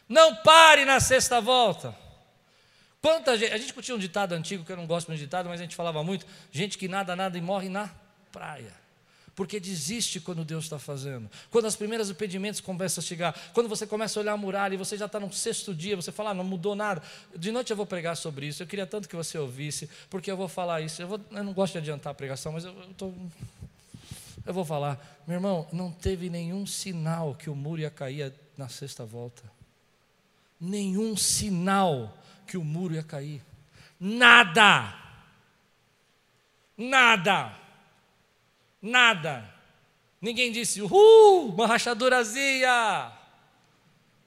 Não 0.09 0.35
pare 0.35 0.85
na 0.85 0.99
sexta 0.99 1.41
volta. 1.41 1.97
Quanta 3.01 3.39
gente, 3.39 3.53
a 3.53 3.59
gente 3.59 3.73
tinha 3.81 3.95
um 3.95 4.01
ditado 4.01 4.33
antigo, 4.33 4.65
que 4.65 4.73
eu 4.73 4.77
não 4.77 4.89
gosto 4.89 5.07
muito 5.07 5.21
de 5.21 5.27
ditado, 5.27 5.49
mas 5.49 5.61
a 5.61 5.63
gente 5.63 5.77
falava 5.77 6.03
muito, 6.03 6.27
gente 6.51 6.77
que 6.77 6.89
nada, 6.89 7.15
nada 7.15 7.39
e 7.39 7.41
morre 7.41 7.69
na 7.69 7.89
praia. 8.33 8.82
Porque 9.35 9.59
desiste 9.59 10.21
quando 10.21 10.45
Deus 10.45 10.65
está 10.65 10.79
fazendo. 10.79 11.31
Quando 11.51 11.67
as 11.67 11.75
primeiras 11.75 12.11
impedimentos 12.11 12.61
começam 12.61 13.03
a 13.03 13.05
chegar, 13.05 13.39
quando 13.55 13.69
você 13.69 13.87
começa 13.87 14.19
a 14.19 14.23
olhar 14.23 14.33
a 14.33 14.37
muralha 14.37 14.75
e 14.75 14.77
você 14.77 14.97
já 14.97 15.07
está 15.07 15.19
no 15.19 15.33
sexto 15.33 15.75
dia, 15.75 15.97
você 15.97 16.13
fala, 16.13 16.31
ah, 16.31 16.35
não 16.35 16.45
mudou 16.45 16.75
nada. 16.75 17.03
De 17.35 17.51
noite 17.51 17.71
eu 17.71 17.77
vou 17.77 17.87
pregar 17.87 18.17
sobre 18.17 18.47
isso. 18.47 18.63
Eu 18.63 18.67
queria 18.67 18.87
tanto 18.87 19.09
que 19.09 19.17
você 19.17 19.39
ouvisse, 19.39 19.89
porque 20.11 20.31
eu 20.31 20.37
vou 20.37 20.49
falar 20.49 20.83
isso. 20.83 21.01
Eu, 21.01 21.09
vou, 21.09 21.21
eu 21.31 21.45
não 21.45 21.55
gosto 21.55 21.73
de 21.73 21.79
adiantar 21.79 22.11
a 22.11 22.15
pregação, 22.15 22.53
mas 22.53 22.65
eu, 22.65 22.75
tô, 22.97 23.13
eu 24.45 24.53
vou 24.53 24.67
falar. 24.67 25.23
Meu 25.27 25.37
irmão, 25.37 25.67
não 25.73 25.91
teve 25.91 26.29
nenhum 26.29 26.67
sinal 26.67 27.35
que 27.35 27.49
o 27.49 27.55
muro 27.55 27.81
ia 27.81 27.91
cair 27.91 28.35
na 28.57 28.69
sexta 28.69 29.05
volta. 29.05 29.43
Nenhum 30.61 31.17
sinal 31.17 32.19
que 32.47 32.59
o 32.59 32.65
muro 32.65 32.95
ia 32.95 33.03
cair. 33.03 33.43
Nada. 33.99 34.95
Nada. 36.77 37.62
Nada. 38.83 39.49
Ninguém 40.21 40.51
disse, 40.51 40.83
uhul, 40.83 41.51
uma 41.51 41.67
rachadurazinha. 41.67 43.13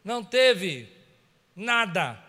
Não 0.04 0.24
teve 0.24 0.90
nada. 1.56 2.24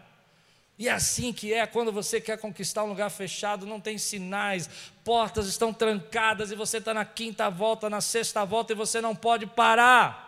E 0.78 0.88
é 0.88 0.92
assim 0.92 1.32
que 1.32 1.54
é 1.54 1.66
quando 1.66 1.90
você 1.90 2.20
quer 2.20 2.38
conquistar 2.38 2.84
um 2.84 2.88
lugar 2.88 3.10
fechado, 3.10 3.64
não 3.64 3.80
tem 3.80 3.96
sinais, 3.96 4.68
portas 5.02 5.46
estão 5.46 5.72
trancadas 5.72 6.50
e 6.50 6.54
você 6.54 6.78
está 6.78 6.92
na 6.92 7.04
quinta 7.04 7.48
volta, 7.48 7.88
na 7.88 8.00
sexta 8.00 8.44
volta 8.44 8.72
e 8.72 8.76
você 8.76 9.00
não 9.00 9.14
pode 9.14 9.46
parar. 9.46 10.26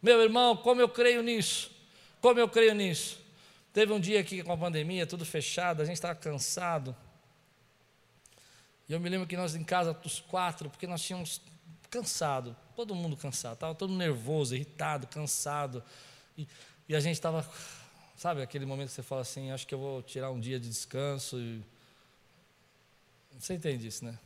Meu 0.00 0.22
irmão, 0.22 0.56
como 0.56 0.80
eu 0.80 0.88
creio 0.88 1.22
nisso? 1.22 1.70
Como 2.20 2.40
eu 2.40 2.48
creio 2.48 2.74
nisso? 2.74 3.18
Teve 3.72 3.92
um 3.92 4.00
dia 4.00 4.20
aqui 4.20 4.42
com 4.42 4.52
a 4.52 4.56
pandemia, 4.56 5.06
tudo 5.06 5.26
fechado, 5.26 5.82
a 5.82 5.84
gente 5.84 5.96
estava 5.96 6.14
cansado. 6.14 6.96
E 8.88 8.92
eu 8.92 9.00
me 9.00 9.08
lembro 9.08 9.26
que 9.26 9.36
nós 9.36 9.54
em 9.54 9.64
casa, 9.64 9.96
os 10.04 10.20
quatro, 10.20 10.70
porque 10.70 10.86
nós 10.86 11.02
tínhamos 11.02 11.40
cansado, 11.90 12.56
todo 12.74 12.94
mundo 12.94 13.16
cansado, 13.16 13.54
estava 13.54 13.74
todo 13.74 13.94
nervoso, 13.94 14.54
irritado, 14.54 15.06
cansado. 15.06 15.82
E, 16.36 16.46
e 16.88 16.94
a 16.94 17.00
gente 17.00 17.14
estava, 17.14 17.48
sabe, 18.16 18.42
aquele 18.42 18.66
momento 18.66 18.88
que 18.88 18.94
você 18.94 19.02
fala 19.02 19.22
assim: 19.22 19.50
acho 19.50 19.66
que 19.66 19.74
eu 19.74 19.78
vou 19.78 20.02
tirar 20.02 20.30
um 20.30 20.38
dia 20.38 20.60
de 20.60 20.68
descanso. 20.68 21.38
E... 21.38 21.62
Você 23.38 23.54
entende 23.54 23.86
isso, 23.86 24.04
né? 24.04 24.18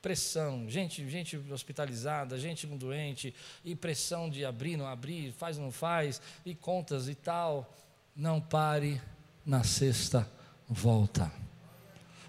Pressão, 0.00 0.68
gente, 0.70 1.08
gente 1.10 1.36
hospitalizada, 1.36 2.38
gente 2.38 2.66
doente, 2.66 3.34
e 3.64 3.74
pressão 3.74 4.30
de 4.30 4.44
abrir, 4.44 4.76
não 4.76 4.86
abrir, 4.86 5.32
faz, 5.32 5.58
não 5.58 5.72
faz, 5.72 6.22
e 6.46 6.54
contas 6.54 7.08
e 7.08 7.14
tal 7.14 7.68
não 8.18 8.40
pare 8.40 9.00
na 9.46 9.62
sexta 9.62 10.28
volta. 10.68 11.32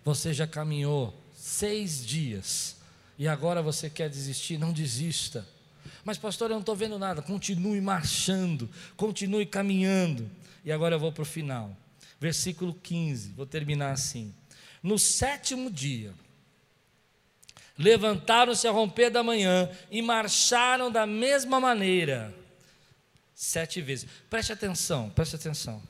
Você 0.05 0.31
já 0.31 0.45
caminhou 0.45 1.13
seis 1.49 2.05
dias 2.05 2.77
e 3.17 3.27
agora 3.27 3.61
você 3.61 3.89
quer 3.89 4.09
desistir? 4.09 4.57
Não 4.57 4.71
desista. 4.71 5.45
Mas, 6.05 6.17
pastor, 6.17 6.49
eu 6.49 6.53
não 6.53 6.61
estou 6.61 6.75
vendo 6.75 6.97
nada. 6.97 7.21
Continue 7.21 7.81
marchando, 7.81 8.69
continue 8.95 9.45
caminhando. 9.45 10.29
E 10.63 10.71
agora 10.71 10.95
eu 10.95 10.99
vou 10.99 11.11
para 11.11 11.23
o 11.23 11.25
final. 11.25 11.75
Versículo 12.19 12.73
15, 12.73 13.31
vou 13.31 13.45
terminar 13.45 13.91
assim. 13.91 14.33
No 14.81 14.97
sétimo 14.97 15.69
dia, 15.69 16.13
levantaram-se 17.77 18.67
a 18.67 18.71
romper 18.71 19.09
da 19.09 19.23
manhã 19.23 19.69
e 19.89 20.01
marcharam 20.01 20.91
da 20.91 21.05
mesma 21.05 21.59
maneira 21.59 22.33
sete 23.33 23.81
vezes. 23.81 24.07
Preste 24.29 24.53
atenção, 24.53 25.09
preste 25.09 25.35
atenção. 25.35 25.81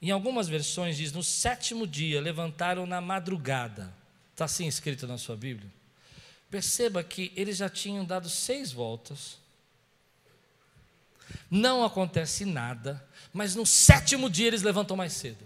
Em 0.00 0.10
algumas 0.10 0.48
versões 0.48 0.96
diz: 0.96 1.12
no 1.12 1.22
sétimo 1.22 1.86
dia 1.86 2.20
levantaram 2.20 2.86
na 2.86 3.00
madrugada. 3.00 3.97
Está 4.38 4.44
assim 4.44 4.68
escrito 4.68 5.04
na 5.04 5.18
sua 5.18 5.34
Bíblia. 5.36 5.68
Perceba 6.48 7.02
que 7.02 7.32
eles 7.34 7.56
já 7.56 7.68
tinham 7.68 8.04
dado 8.04 8.30
seis 8.30 8.70
voltas. 8.70 9.36
Não 11.50 11.84
acontece 11.84 12.44
nada, 12.44 13.04
mas 13.32 13.56
no 13.56 13.66
sétimo 13.66 14.30
dia 14.30 14.46
eles 14.46 14.62
levantam 14.62 14.96
mais 14.96 15.12
cedo. 15.14 15.44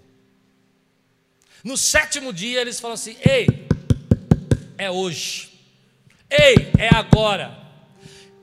No 1.64 1.74
sétimo 1.74 2.34
dia 2.34 2.60
eles 2.60 2.80
falam 2.80 2.92
assim: 2.92 3.16
ei, 3.26 3.66
é 4.76 4.90
hoje. 4.90 5.58
Ei, 6.28 6.54
é 6.78 6.94
agora. 6.94 7.66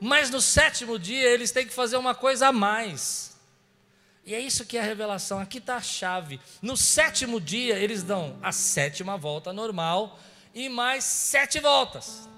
Mas 0.00 0.30
no 0.30 0.40
sétimo 0.40 0.98
dia 0.98 1.28
eles 1.28 1.52
têm 1.52 1.64
que 1.64 1.72
fazer 1.72 1.96
uma 1.96 2.12
coisa 2.12 2.48
a 2.48 2.52
mais. 2.52 3.38
E 4.26 4.34
é 4.34 4.40
isso 4.40 4.66
que 4.66 4.76
é 4.76 4.80
a 4.80 4.84
revelação. 4.84 5.38
Aqui 5.38 5.58
está 5.58 5.76
a 5.76 5.80
chave. 5.80 6.40
No 6.60 6.76
sétimo 6.76 7.40
dia 7.40 7.78
eles 7.78 8.02
dão 8.02 8.36
a 8.42 8.50
sétima 8.50 9.16
volta 9.16 9.52
normal 9.52 10.18
e 10.54 10.68
mais 10.68 11.04
sete 11.04 11.60
voltas. 11.60 12.28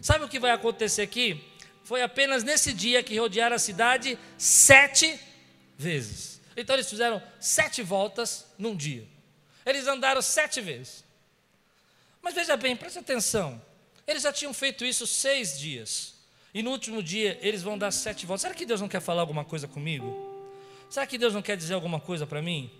Sabe 0.00 0.24
o 0.24 0.28
que 0.28 0.38
vai 0.38 0.50
acontecer 0.50 1.02
aqui? 1.02 1.44
Foi 1.84 2.02
apenas 2.02 2.42
nesse 2.42 2.72
dia 2.72 3.02
que 3.02 3.18
rodearam 3.18 3.56
a 3.56 3.58
cidade 3.58 4.18
sete 4.38 5.18
vezes. 5.76 6.40
Então 6.56 6.76
eles 6.76 6.88
fizeram 6.88 7.22
sete 7.38 7.82
voltas 7.82 8.46
num 8.56 8.76
dia. 8.76 9.06
Eles 9.64 9.86
andaram 9.86 10.22
sete 10.22 10.60
vezes. 10.60 11.04
Mas 12.22 12.34
veja 12.34 12.56
bem, 12.56 12.76
preste 12.76 12.98
atenção. 12.98 13.60
Eles 14.06 14.22
já 14.22 14.32
tinham 14.32 14.52
feito 14.52 14.84
isso 14.84 15.06
seis 15.06 15.58
dias. 15.58 16.14
E 16.52 16.62
no 16.62 16.70
último 16.70 17.02
dia 17.02 17.38
eles 17.42 17.62
vão 17.62 17.78
dar 17.78 17.90
sete 17.90 18.26
voltas. 18.26 18.42
Será 18.42 18.54
que 18.54 18.66
Deus 18.66 18.80
não 18.80 18.88
quer 18.88 19.00
falar 19.00 19.20
alguma 19.20 19.44
coisa 19.44 19.68
comigo? 19.68 20.28
Será 20.88 21.06
que 21.06 21.18
Deus 21.18 21.32
não 21.32 21.42
quer 21.42 21.56
dizer 21.56 21.74
alguma 21.74 22.00
coisa 22.00 22.26
para 22.26 22.42
mim? 22.42 22.70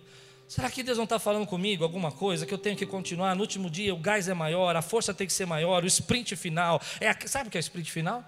Será 0.51 0.69
que 0.69 0.83
Deus 0.83 0.97
não 0.97 1.05
está 1.05 1.17
falando 1.17 1.47
comigo 1.47 1.81
alguma 1.81 2.11
coisa 2.11 2.45
que 2.45 2.53
eu 2.53 2.57
tenho 2.57 2.75
que 2.75 2.85
continuar? 2.85 3.33
No 3.37 3.41
último 3.41 3.69
dia 3.69 3.95
o 3.95 3.97
gás 3.97 4.27
é 4.27 4.33
maior, 4.33 4.75
a 4.75 4.81
força 4.81 5.13
tem 5.13 5.25
que 5.25 5.31
ser 5.31 5.45
maior, 5.45 5.81
o 5.81 5.87
sprint 5.87 6.35
final. 6.35 6.81
É 6.99 7.07
a, 7.07 7.17
sabe 7.25 7.47
o 7.47 7.51
que 7.51 7.57
é 7.57 7.59
o 7.59 7.61
sprint 7.61 7.89
final? 7.89 8.21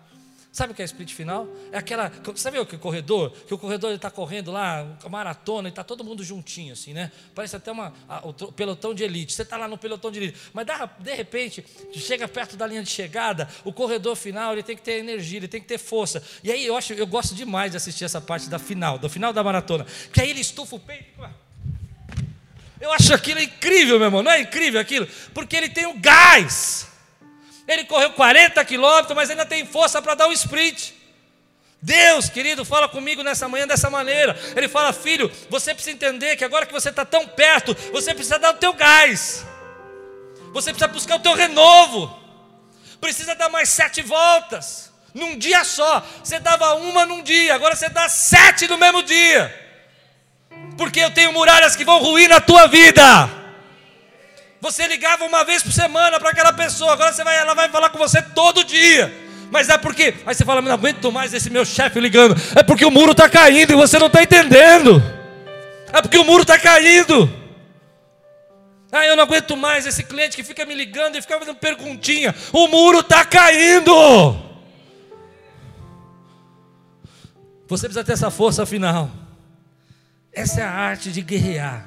Sabe 0.50 0.72
o 0.72 0.76
que 0.76 0.82
é 0.82 0.86
sprint 0.86 1.14
final? 1.14 1.46
É 1.70 1.78
aquela. 1.78 2.10
Sabe 2.36 2.58
o 2.60 2.66
que 2.66 2.76
é 2.78 2.80
corredor? 2.80 3.32
Que 3.32 3.54
o 3.54 3.58
corredor 3.58 3.92
está 3.92 4.10
correndo 4.10 4.54
lá, 4.54 4.88
maratona, 5.12 5.68
e 5.68 5.70
está 5.70 5.84
todo 5.84 6.02
mundo 6.02 6.24
juntinho, 6.24 6.72
assim, 6.72 6.94
né? 6.94 7.12
Parece 7.36 7.58
até 7.58 7.74
uma, 7.74 7.92
a, 8.08 8.26
o 8.26 8.34
pelotão 8.34 8.94
de 8.94 9.04
elite. 9.04 9.34
Você 9.34 9.42
está 9.42 9.58
lá 9.58 9.68
no 9.68 9.78
pelotão 9.78 10.10
de 10.10 10.20
elite. 10.20 10.38
Mas 10.54 10.66
de 11.00 11.14
repente, 11.14 11.66
chega 11.92 12.26
perto 12.26 12.56
da 12.56 12.66
linha 12.66 12.84
de 12.84 12.90
chegada, 12.90 13.50
o 13.66 13.74
corredor 13.74 14.16
final 14.16 14.54
ele 14.54 14.64
tem 14.64 14.78
que 14.78 14.82
ter 14.82 14.94
energia, 14.94 15.40
ele 15.40 15.50
tem 15.50 15.60
que 15.60 15.68
ter 15.68 15.78
força. 15.78 16.24
E 16.42 16.50
aí 16.50 16.66
eu 16.66 16.78
acho, 16.78 16.94
eu 16.94 17.06
gosto 17.06 17.36
demais 17.36 17.72
de 17.72 17.76
assistir 17.76 18.06
essa 18.06 18.22
parte 18.22 18.48
da 18.48 18.60
final, 18.60 18.98
do 18.98 19.10
final 19.10 19.34
da 19.34 19.44
maratona. 19.44 19.86
Que 20.14 20.22
aí 20.22 20.30
ele 20.30 20.40
estufa 20.40 20.78
o 20.78 20.80
peito. 20.80 21.43
Eu 22.80 22.92
acho 22.92 23.14
aquilo 23.14 23.40
incrível, 23.40 23.98
meu 23.98 24.08
irmão. 24.08 24.24
Não 24.24 24.32
é 24.32 24.42
incrível 24.42 24.80
aquilo? 24.80 25.08
Porque 25.34 25.56
ele 25.56 25.70
tem 25.70 25.86
o 25.86 25.94
gás. 25.94 26.88
Ele 27.68 27.86
correu 27.86 28.12
40 28.12 28.64
quilômetros, 28.66 29.16
mas 29.16 29.30
ainda 29.30 29.46
tem 29.46 29.66
força 29.66 30.02
para 30.02 30.16
dar 30.16 30.28
um 30.28 30.34
sprint. 30.34 30.94
Deus, 31.82 32.30
querido, 32.30 32.64
fala 32.64 32.88
comigo 32.88 33.24
nessa 33.24 33.48
manhã 33.48 33.68
dessa 33.68 33.90
maneira. 33.90 34.38
Ele 34.56 34.70
fala, 34.70 34.94
filho, 34.94 35.32
você 35.50 35.74
precisa 35.74 35.96
entender 35.96 36.36
que 36.38 36.46
agora 36.46 36.66
que 36.66 36.74
você 36.74 36.90
está 36.90 37.04
tão 37.06 37.28
perto, 37.28 37.76
você 37.92 38.14
precisa 38.14 38.40
dar 38.40 38.52
o 38.52 38.58
teu 38.58 38.74
gás. 38.74 39.46
Você 40.54 40.72
precisa 40.72 40.88
buscar 40.88 41.16
o 41.18 41.20
teu 41.20 41.34
renovo. 41.34 42.20
Precisa 43.02 43.36
dar 43.36 43.50
mais 43.50 43.70
sete 43.70 44.02
voltas. 44.02 44.94
Num 45.14 45.38
dia 45.38 45.64
só. 45.64 46.06
Você 46.24 46.40
dava 46.40 46.76
uma 46.76 47.06
num 47.06 47.22
dia, 47.22 47.54
agora 47.54 47.76
você 47.76 47.90
dá 47.90 48.08
sete 48.08 48.68
no 48.68 48.78
mesmo 48.78 49.04
dia. 49.04 49.63
Porque 50.78 51.00
eu 51.00 51.12
tenho 51.12 51.32
muralhas 51.32 51.76
que 51.76 51.86
vão 51.86 52.00
ruir 52.00 52.30
na 52.30 52.42
tua 52.42 52.68
vida. 52.68 53.30
Você 54.62 54.88
ligava 54.88 55.26
uma 55.26 55.44
vez 55.44 55.62
por 55.62 55.74
semana 55.74 56.20
para 56.20 56.30
aquela 56.30 56.54
pessoa, 56.54 56.94
agora 56.94 57.12
você 57.12 57.24
vai, 57.24 57.38
ela 57.38 57.54
vai 57.54 57.70
falar 57.70 57.90
com 57.90 57.98
você 57.98 58.22
todo 58.22 58.64
dia. 58.64 59.14
Mas 59.52 59.70
é 59.70 59.78
porque, 59.78 60.16
aí 60.26 60.34
você 60.34 60.46
fala, 60.46 60.62
não 60.62 60.72
aguento 60.72 61.12
mais 61.12 61.34
esse 61.34 61.50
meu 61.50 61.66
chefe 61.66 62.00
ligando. 62.00 62.36
É 62.56 62.64
porque 62.64 62.86
o 62.86 62.90
muro 62.90 63.12
está 63.12 63.30
caindo 63.30 63.74
e 63.74 63.76
você 63.76 64.00
não 64.00 64.08
está 64.08 64.24
entendendo. 64.24 65.04
É 65.92 66.02
porque 66.02 66.18
o 66.18 66.24
muro 66.24 66.42
está 66.42 66.58
caindo. 66.58 67.32
Ah, 68.92 69.06
eu 69.06 69.16
não 69.16 69.24
aguento 69.24 69.58
mais 69.58 69.86
esse 69.86 70.04
cliente 70.04 70.36
que 70.36 70.44
fica 70.44 70.66
me 70.66 70.74
ligando 70.74 71.18
e 71.18 71.22
fica 71.22 71.38
fazendo 71.38 71.58
perguntinha. 71.58 72.34
O 72.52 72.68
muro 72.68 73.02
está 73.02 73.26
caindo. 73.26 73.94
Você 77.68 77.88
precisa 77.88 78.04
ter 78.04 78.14
essa 78.14 78.32
força 78.32 78.66
final. 78.66 79.10
Essa 80.34 80.62
é 80.62 80.64
a 80.64 80.72
arte 80.72 81.12
de 81.12 81.22
guerrear. 81.22 81.86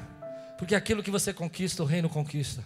Porque 0.57 0.73
aquilo 0.73 1.03
que 1.03 1.11
você 1.11 1.33
conquista, 1.33 1.83
o 1.83 1.85
reino 1.85 2.09
conquista. 2.09 2.63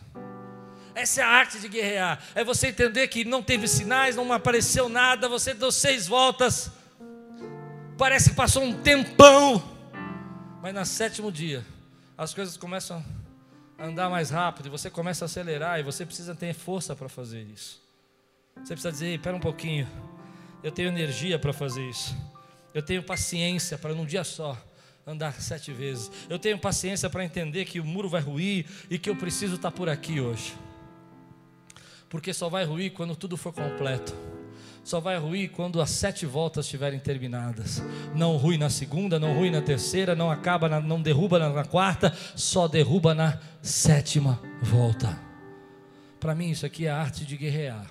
Essa 0.93 1.21
é 1.21 1.23
a 1.23 1.27
arte 1.27 1.59
de 1.59 1.67
guerrear. 1.67 2.21
É 2.35 2.43
você 2.43 2.67
entender 2.67 3.07
que 3.07 3.25
não 3.25 3.41
teve 3.41 3.67
sinais, 3.67 4.15
não 4.15 4.31
apareceu 4.31 4.87
nada, 4.87 5.27
você 5.27 5.53
deu 5.53 5.71
seis 5.71 6.07
voltas. 6.07 6.71
Parece 7.97 8.29
que 8.29 8.35
passou 8.35 8.63
um 8.63 8.73
tempão. 8.73 9.61
Mas 10.61 10.73
no 10.73 10.85
sétimo 10.85 11.31
dia, 11.31 11.65
as 12.17 12.33
coisas 12.33 12.55
começam 12.55 13.03
a 13.77 13.85
andar 13.85 14.09
mais 14.09 14.29
rápido, 14.29 14.67
e 14.67 14.69
você 14.69 14.89
começa 14.89 15.25
a 15.25 15.27
acelerar, 15.27 15.79
e 15.79 15.83
você 15.83 16.05
precisa 16.05 16.35
ter 16.35 16.53
força 16.53 16.95
para 16.95 17.09
fazer 17.09 17.41
isso. 17.41 17.81
Você 18.57 18.73
precisa 18.73 18.91
dizer, 18.91 19.15
espera 19.15 19.35
um 19.35 19.39
pouquinho, 19.39 19.87
eu 20.63 20.71
tenho 20.71 20.89
energia 20.89 21.39
para 21.39 21.51
fazer 21.51 21.83
isso. 21.89 22.15
Eu 22.73 22.83
tenho 22.83 23.01
paciência 23.01 23.77
para 23.77 23.93
num 23.93 24.05
dia 24.05 24.23
só 24.23 24.55
andar 25.05 25.41
sete 25.41 25.71
vezes. 25.71 26.11
Eu 26.29 26.39
tenho 26.39 26.57
paciência 26.57 27.09
para 27.09 27.23
entender 27.23 27.65
que 27.65 27.79
o 27.79 27.85
muro 27.85 28.09
vai 28.09 28.21
ruir 28.21 28.65
e 28.89 28.97
que 28.97 29.09
eu 29.09 29.15
preciso 29.15 29.55
estar 29.55 29.71
por 29.71 29.89
aqui 29.89 30.19
hoje 30.19 30.53
porque 32.11 32.33
só 32.33 32.49
vai 32.49 32.65
ruir 32.65 32.91
quando 32.91 33.15
tudo 33.15 33.37
for 33.37 33.53
completo. 33.53 34.13
Só 34.83 34.99
vai 34.99 35.17
ruir 35.17 35.49
quando 35.51 35.79
as 35.79 35.89
sete 35.89 36.25
voltas 36.25 36.65
estiverem 36.65 36.99
terminadas. 36.99 37.81
Não 38.13 38.35
rui 38.35 38.57
na 38.57 38.69
segunda, 38.69 39.17
não 39.17 39.33
rui 39.33 39.49
na 39.49 39.61
terceira, 39.61 40.13
não 40.13 40.29
acaba, 40.29 40.67
na, 40.67 40.81
não 40.81 41.01
derruba 41.01 41.39
na 41.39 41.63
quarta, 41.63 42.13
só 42.35 42.67
derruba 42.67 43.13
na 43.13 43.39
sétima 43.61 44.41
volta. 44.61 45.17
Para 46.19 46.35
mim, 46.35 46.49
isso 46.49 46.65
aqui 46.65 46.85
é 46.85 46.89
a 46.89 46.97
arte 46.97 47.25
de 47.25 47.37
guerrear. 47.37 47.89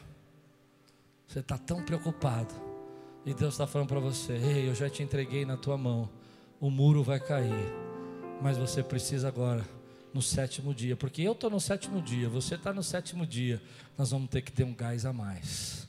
Você 1.27 1.39
está 1.39 1.57
tão 1.57 1.83
preocupado, 1.83 2.53
e 3.25 3.33
Deus 3.33 3.55
está 3.55 3.67
falando 3.67 3.89
para 3.89 4.01
você: 4.01 4.35
Ei, 4.35 4.69
eu 4.69 4.75
já 4.75 4.91
te 4.91 5.03
entreguei 5.03 5.47
na 5.47 5.57
tua 5.57 5.79
mão, 5.79 6.11
o 6.61 6.71
muro 6.71 7.03
vai 7.03 7.19
cair, 7.19 7.73
mas 8.43 8.59
você 8.59 8.83
precisa 8.83 9.29
agora 9.29 9.67
no 10.13 10.21
sétimo 10.21 10.75
dia, 10.75 10.97
porque 10.97 11.23
eu 11.23 11.33
estou 11.33 11.49
no 11.49 11.61
sétimo 11.61 12.03
dia, 12.03 12.29
você 12.29 12.57
está 12.57 12.73
no 12.73 12.83
sétimo 12.83 13.27
dia, 13.27 13.63
nós 13.97 14.11
vamos 14.11 14.29
ter 14.29 14.43
que 14.43 14.53
ter 14.53 14.65
um 14.65 14.75
gás 14.75 15.07
a 15.07 15.13
mais, 15.13 15.89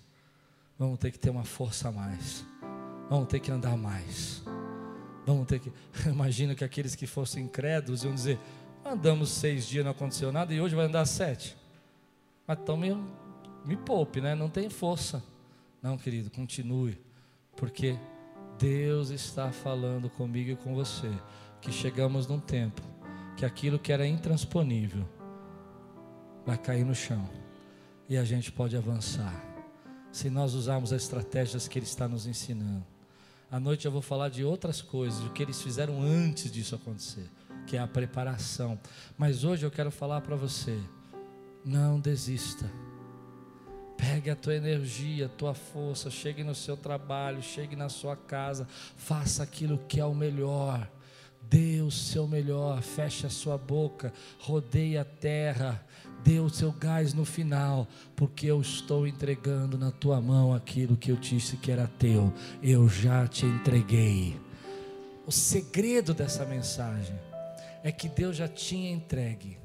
vamos 0.80 0.98
ter 0.98 1.12
que 1.12 1.20
ter 1.20 1.30
uma 1.30 1.44
força 1.44 1.90
a 1.90 1.92
mais, 1.92 2.46
vamos 3.10 3.28
ter 3.28 3.40
que 3.40 3.52
andar 3.52 3.76
mais, 3.76 4.42
vamos 5.26 5.46
ter 5.46 5.60
que. 5.60 5.72
Imagina 6.08 6.56
que 6.56 6.64
aqueles 6.64 6.96
que 6.96 7.06
fossem 7.06 7.46
incrédulos 7.46 8.04
iam 8.04 8.14
dizer: 8.14 8.40
andamos 8.86 9.30
seis 9.30 9.68
dias, 9.68 9.84
não 9.84 9.92
aconteceu 9.92 10.32
nada, 10.32 10.54
e 10.54 10.62
hoje 10.62 10.76
vai 10.76 10.86
andar 10.86 11.06
sete. 11.06 11.58
Mas 12.48 12.60
então 12.60 12.78
me, 12.78 12.96
me 13.66 13.76
poupe, 13.76 14.22
né? 14.22 14.36
Não 14.36 14.50
tem 14.50 14.70
força. 14.70 15.24
Não, 15.82 15.98
querido, 15.98 16.30
continue, 16.30 16.98
porque 17.56 17.98
Deus 18.62 19.10
está 19.10 19.52
falando 19.52 20.08
comigo 20.08 20.52
e 20.52 20.56
com 20.56 20.76
você 20.76 21.10
que 21.60 21.72
chegamos 21.72 22.28
num 22.28 22.40
tempo 22.40 22.80
que 23.36 23.44
aquilo 23.44 23.80
que 23.80 23.92
era 23.92 24.06
intransponível 24.06 25.04
vai 26.46 26.60
cair 26.60 26.86
no 26.86 26.94
chão 26.94 27.28
e 28.08 28.16
a 28.16 28.24
gente 28.24 28.52
pode 28.52 28.78
avançar. 28.78 29.34
Se 30.12 30.30
nós 30.30 30.54
usarmos 30.54 30.94
as 30.94 31.02
estratégias 31.02 31.68
que 31.68 31.80
Ele 31.80 31.88
está 31.88 32.08
nos 32.08 32.28
ensinando. 32.28 32.86
À 33.50 33.60
noite 33.60 33.86
eu 33.86 33.92
vou 33.92 34.02
falar 34.02 34.30
de 34.30 34.46
outras 34.46 34.80
coisas, 34.80 35.24
o 35.24 35.32
que 35.32 35.42
eles 35.42 35.60
fizeram 35.60 36.00
antes 36.00 36.52
disso 36.52 36.76
acontecer, 36.76 37.28
que 37.66 37.76
é 37.76 37.80
a 37.80 37.88
preparação. 37.88 38.80
Mas 39.18 39.44
hoje 39.44 39.66
eu 39.66 39.72
quero 39.72 39.90
falar 39.90 40.22
para 40.22 40.36
você: 40.36 40.80
não 41.66 42.00
desista. 42.00 42.70
Pegue 44.02 44.32
a 44.32 44.36
tua 44.36 44.56
energia, 44.56 45.28
a 45.28 45.30
tua 45.30 45.54
força, 45.54 46.10
chegue 46.10 46.44
no 46.44 46.56
seu 46.56 46.76
trabalho, 46.76 47.42
chegue 47.44 47.76
na 47.76 47.88
sua 47.88 48.16
casa, 48.16 48.68
faça 48.98 49.44
aquilo 49.44 49.78
que 49.88 50.00
é 50.00 50.06
o 50.06 50.16
melhor 50.16 50.90
Dê 51.50 51.82
o 51.82 51.92
seu 51.92 52.28
melhor, 52.28 52.82
feche 52.82 53.26
a 53.26 53.30
sua 53.30 53.58
boca, 53.58 54.14
rodeie 54.40 54.98
a 54.98 55.04
terra, 55.04 55.86
dê 56.24 56.40
o 56.40 56.50
seu 56.50 56.72
gás 56.72 57.14
no 57.14 57.26
final, 57.26 57.88
porque 58.16 58.46
eu 58.46 58.62
estou 58.62 59.08
entregando 59.08 59.78
na 59.78 59.92
tua 59.92 60.22
mão 60.22 60.54
aquilo 60.54 60.96
que 60.96 61.12
eu 61.12 61.16
disse 61.16 61.58
que 61.58 61.72
era 61.72 61.88
teu, 61.88 62.32
eu 62.62 62.88
já 62.88 63.28
te 63.28 63.46
entreguei. 63.46 64.40
O 65.26 65.32
segredo 65.32 66.14
dessa 66.14 66.46
mensagem 66.46 67.20
é 67.84 67.92
que 67.92 68.08
Deus 68.08 68.38
já 68.38 68.48
tinha 68.48 68.92
entregue, 68.92 69.58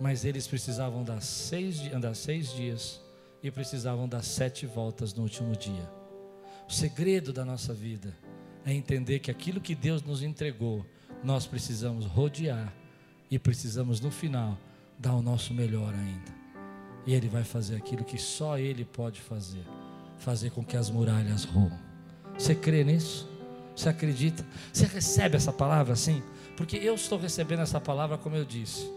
mas 0.00 0.24
eles 0.24 0.46
precisavam 0.46 1.04
dar 1.04 1.20
seis, 1.20 1.80
andar 1.92 2.16
seis 2.16 2.52
dias 2.52 3.00
e 3.42 3.50
precisavam 3.50 4.08
dar 4.08 4.22
sete 4.22 4.66
voltas 4.66 5.14
no 5.14 5.22
último 5.22 5.56
dia. 5.56 5.90
O 6.68 6.72
segredo 6.72 7.32
da 7.32 7.44
nossa 7.44 7.72
vida 7.72 8.16
é 8.64 8.72
entender 8.72 9.20
que 9.20 9.30
aquilo 9.30 9.60
que 9.60 9.74
Deus 9.74 10.02
nos 10.02 10.22
entregou, 10.22 10.84
nós 11.22 11.46
precisamos 11.46 12.04
rodear 12.04 12.72
e 13.30 13.38
precisamos 13.38 14.00
no 14.00 14.10
final 14.10 14.58
dar 14.98 15.14
o 15.14 15.22
nosso 15.22 15.54
melhor 15.54 15.94
ainda. 15.94 16.38
E 17.06 17.14
Ele 17.14 17.28
vai 17.28 17.44
fazer 17.44 17.76
aquilo 17.76 18.04
que 18.04 18.18
só 18.18 18.58
Ele 18.58 18.84
pode 18.84 19.20
fazer 19.20 19.64
fazer 20.18 20.50
com 20.50 20.64
que 20.64 20.76
as 20.76 20.90
muralhas 20.90 21.44
roam. 21.44 21.78
Você 22.36 22.54
crê 22.54 22.84
nisso? 22.84 23.28
Você 23.74 23.88
acredita? 23.88 24.44
Você 24.72 24.86
recebe 24.86 25.36
essa 25.36 25.52
palavra 25.52 25.92
assim? 25.92 26.22
Porque 26.56 26.76
eu 26.76 26.94
estou 26.94 27.18
recebendo 27.18 27.62
essa 27.62 27.80
palavra, 27.80 28.18
como 28.18 28.36
eu 28.36 28.44
disse. 28.44 28.90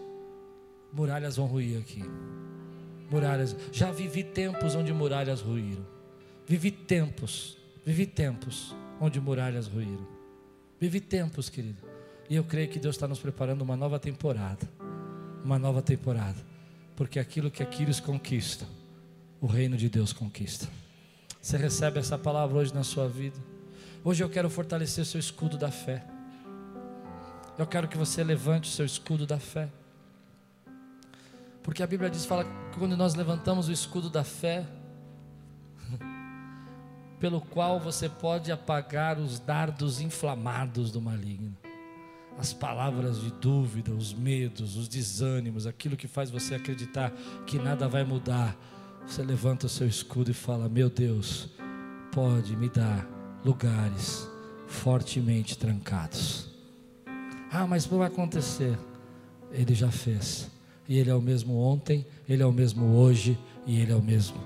Muralhas 0.92 1.36
vão 1.36 1.46
ruir 1.46 1.78
aqui. 1.78 2.02
Muralhas. 3.12 3.54
Já 3.70 3.92
vivi 3.92 4.24
tempos 4.24 4.74
onde 4.74 4.92
muralhas 4.92 5.42
ruíram. 5.42 5.84
Vivi 6.46 6.70
tempos, 6.70 7.58
vivi 7.84 8.06
tempos 8.06 8.74
onde 9.00 9.20
muralhas 9.20 9.66
ruíram. 9.66 10.06
Vivi 10.80 11.00
tempos, 11.00 11.48
querido, 11.48 11.82
e 12.28 12.34
eu 12.34 12.42
creio 12.42 12.68
que 12.68 12.78
Deus 12.78 12.96
está 12.96 13.06
nos 13.06 13.20
preparando 13.20 13.62
uma 13.62 13.76
nova 13.76 13.98
temporada. 13.98 14.68
Uma 15.44 15.58
nova 15.58 15.82
temporada. 15.82 16.38
Porque 16.96 17.18
aquilo 17.18 17.50
que 17.50 17.62
Aquiles 17.62 18.00
conquista, 18.00 18.66
o 19.40 19.46
reino 19.46 19.76
de 19.76 19.88
Deus 19.88 20.12
conquista. 20.12 20.68
Você 21.40 21.56
recebe 21.56 21.98
essa 21.98 22.16
palavra 22.16 22.58
hoje 22.58 22.74
na 22.74 22.82
sua 22.84 23.08
vida. 23.08 23.38
Hoje 24.04 24.22
eu 24.22 24.30
quero 24.30 24.48
fortalecer 24.48 25.02
o 25.02 25.06
seu 25.06 25.20
escudo 25.20 25.58
da 25.58 25.70
fé. 25.70 26.04
Eu 27.58 27.66
quero 27.66 27.86
que 27.86 27.98
você 27.98 28.24
levante 28.24 28.68
o 28.68 28.72
seu 28.72 28.86
escudo 28.86 29.26
da 29.26 29.38
fé. 29.38 29.68
Porque 31.62 31.82
a 31.82 31.86
Bíblia 31.86 32.10
diz, 32.10 32.24
fala 32.24 32.44
que 32.44 32.78
quando 32.78 32.96
nós 32.96 33.14
levantamos 33.14 33.68
o 33.68 33.72
escudo 33.72 34.10
da 34.10 34.24
fé, 34.24 34.66
pelo 37.20 37.40
qual 37.40 37.78
você 37.78 38.08
pode 38.08 38.50
apagar 38.50 39.18
os 39.18 39.38
dardos 39.38 40.00
inflamados 40.00 40.90
do 40.90 41.00
maligno 41.00 41.56
as 42.38 42.52
palavras 42.52 43.20
de 43.20 43.30
dúvida, 43.30 43.92
os 43.92 44.12
medos, 44.12 44.76
os 44.76 44.88
desânimos, 44.88 45.66
aquilo 45.66 45.96
que 45.96 46.08
faz 46.08 46.30
você 46.30 46.54
acreditar 46.54 47.12
que 47.46 47.58
nada 47.58 47.88
vai 47.88 48.04
mudar, 48.04 48.56
você 49.06 49.22
levanta 49.22 49.66
o 49.66 49.68
seu 49.68 49.86
escudo 49.86 50.30
e 50.30 50.34
fala: 50.34 50.68
Meu 50.68 50.88
Deus, 50.88 51.50
pode 52.10 52.56
me 52.56 52.68
dar 52.68 53.06
lugares 53.44 54.28
fortemente 54.66 55.58
trancados. 55.58 56.50
Ah, 57.50 57.66
mas 57.66 57.88
não 57.88 57.98
vai 57.98 58.08
acontecer. 58.08 58.78
Ele 59.50 59.74
já 59.74 59.90
fez. 59.90 60.50
E 60.92 60.98
Ele 60.98 61.08
é 61.08 61.14
o 61.14 61.22
mesmo 61.22 61.56
ontem, 61.56 62.04
Ele 62.28 62.42
é 62.42 62.46
o 62.46 62.52
mesmo 62.52 62.84
hoje 62.84 63.38
e 63.66 63.80
Ele 63.80 63.92
é 63.92 63.96
o 63.96 64.02
mesmo 64.02 64.36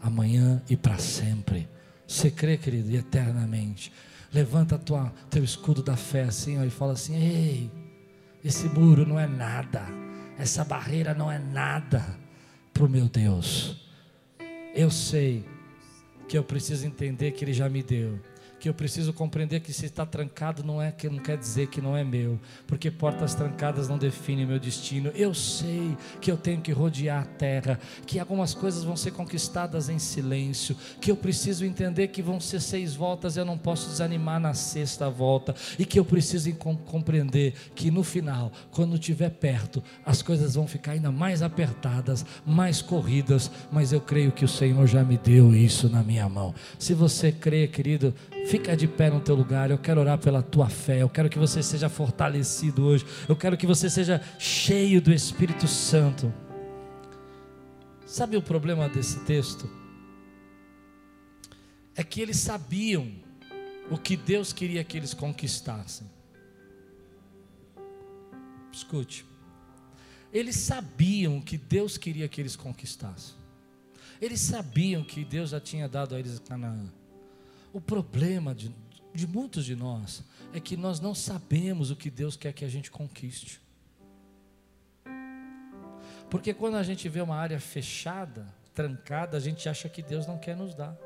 amanhã 0.00 0.62
e 0.70 0.76
para 0.76 0.98
sempre. 0.98 1.68
Você 2.06 2.30
crê, 2.30 2.56
querido, 2.56 2.92
e 2.92 2.96
eternamente. 2.96 3.92
Levanta 4.32 4.78
tua, 4.78 5.12
teu 5.28 5.42
escudo 5.42 5.82
da 5.82 5.96
fé 5.96 6.22
assim 6.22 6.60
ó, 6.60 6.64
e 6.64 6.70
fala 6.70 6.92
assim: 6.92 7.16
Ei, 7.16 7.68
esse 8.44 8.68
muro 8.68 9.04
não 9.04 9.18
é 9.18 9.26
nada, 9.26 9.84
essa 10.38 10.64
barreira 10.64 11.12
não 11.12 11.28
é 11.28 11.40
nada 11.40 12.16
para 12.72 12.84
o 12.84 12.88
meu 12.88 13.08
Deus. 13.08 13.84
Eu 14.76 14.92
sei 14.92 15.44
que 16.28 16.38
eu 16.38 16.44
preciso 16.44 16.86
entender 16.86 17.32
que 17.32 17.44
Ele 17.44 17.52
já 17.52 17.68
me 17.68 17.82
deu, 17.82 18.16
que 18.58 18.68
eu 18.68 18.74
preciso 18.74 19.12
compreender 19.12 19.60
que 19.60 19.72
se 19.72 19.86
está 19.86 20.06
trancado 20.06 20.64
não 20.64 20.80
é 20.80 20.90
que 20.90 21.08
não 21.08 21.18
quer 21.18 21.36
dizer 21.36 21.68
que 21.68 21.80
não 21.80 21.96
é 21.96 22.02
meu, 22.02 22.38
porque 22.66 22.90
portas 22.90 23.34
trancadas 23.34 23.88
não 23.88 23.98
definem 23.98 24.46
meu 24.46 24.58
destino. 24.58 25.10
Eu 25.14 25.34
sei 25.34 25.96
que 26.20 26.30
eu 26.30 26.36
tenho 26.36 26.60
que 26.60 26.72
rodear 26.72 27.22
a 27.22 27.26
terra, 27.26 27.78
que 28.06 28.18
algumas 28.18 28.54
coisas 28.54 28.84
vão 28.84 28.96
ser 28.96 29.10
conquistadas 29.12 29.88
em 29.88 29.98
silêncio, 29.98 30.76
que 31.00 31.10
eu 31.10 31.16
preciso 31.16 31.64
entender 31.64 32.08
que 32.08 32.22
vão 32.22 32.40
ser 32.40 32.60
seis 32.60 32.94
voltas, 32.94 33.36
eu 33.36 33.44
não 33.44 33.58
posso 33.58 33.88
desanimar 33.88 34.40
na 34.40 34.54
sexta 34.54 35.10
volta, 35.10 35.54
e 35.78 35.84
que 35.84 35.98
eu 35.98 36.04
preciso 36.04 36.52
compreender 36.54 37.54
que 37.74 37.90
no 37.90 38.02
final, 38.02 38.52
quando 38.70 38.94
estiver 38.94 39.30
perto, 39.30 39.82
as 40.04 40.22
coisas 40.22 40.54
vão 40.54 40.66
ficar 40.66 40.92
ainda 40.92 41.10
mais 41.10 41.42
apertadas, 41.42 42.24
mais 42.44 42.80
corridas, 42.80 43.50
mas 43.70 43.92
eu 43.92 44.00
creio 44.00 44.32
que 44.32 44.44
o 44.44 44.48
Senhor 44.48 44.86
já 44.86 45.02
me 45.04 45.16
deu 45.16 45.54
isso 45.54 45.88
na 45.88 46.02
minha 46.02 46.28
mão. 46.28 46.54
Se 46.78 46.94
você 46.94 47.32
crê, 47.32 47.66
querido, 47.66 48.14
Fica 48.46 48.76
de 48.76 48.86
pé 48.86 49.10
no 49.10 49.20
teu 49.20 49.34
lugar. 49.34 49.70
Eu 49.70 49.78
quero 49.78 50.00
orar 50.00 50.18
pela 50.18 50.40
tua 50.40 50.68
fé. 50.68 51.02
Eu 51.02 51.08
quero 51.08 51.28
que 51.28 51.38
você 51.38 51.62
seja 51.62 51.88
fortalecido 51.88 52.84
hoje. 52.84 53.04
Eu 53.28 53.34
quero 53.34 53.56
que 53.56 53.66
você 53.66 53.90
seja 53.90 54.20
cheio 54.38 55.00
do 55.00 55.12
Espírito 55.12 55.66
Santo. 55.66 56.32
Sabe 58.06 58.36
o 58.36 58.42
problema 58.42 58.88
desse 58.88 59.18
texto? 59.24 59.68
É 61.96 62.04
que 62.04 62.20
eles 62.20 62.36
sabiam 62.36 63.10
o 63.90 63.98
que 63.98 64.16
Deus 64.16 64.52
queria 64.52 64.84
que 64.84 64.96
eles 64.96 65.12
conquistassem. 65.12 66.06
Escute. 68.72 69.26
Eles 70.32 70.56
sabiam 70.56 71.40
que 71.40 71.58
Deus 71.58 71.98
queria 71.98 72.28
que 72.28 72.40
eles 72.40 72.54
conquistassem. 72.54 73.34
Eles 74.20 74.38
sabiam 74.40 75.02
que 75.02 75.24
Deus 75.24 75.50
já 75.50 75.60
tinha 75.60 75.88
dado 75.88 76.14
a 76.14 76.18
eles 76.20 76.38
Canaã. 76.38 76.92
O 77.76 77.80
problema 77.80 78.54
de, 78.54 78.74
de 79.12 79.26
muitos 79.26 79.66
de 79.66 79.76
nós 79.76 80.24
é 80.54 80.58
que 80.58 80.78
nós 80.78 80.98
não 80.98 81.14
sabemos 81.14 81.90
o 81.90 81.94
que 81.94 82.08
Deus 82.08 82.34
quer 82.34 82.54
que 82.54 82.64
a 82.64 82.68
gente 82.70 82.90
conquiste. 82.90 83.60
Porque 86.30 86.54
quando 86.54 86.76
a 86.76 86.82
gente 86.82 87.06
vê 87.06 87.20
uma 87.20 87.36
área 87.36 87.60
fechada, 87.60 88.46
trancada, 88.72 89.36
a 89.36 89.40
gente 89.40 89.68
acha 89.68 89.90
que 89.90 90.00
Deus 90.00 90.26
não 90.26 90.38
quer 90.38 90.56
nos 90.56 90.74
dar. 90.74 90.96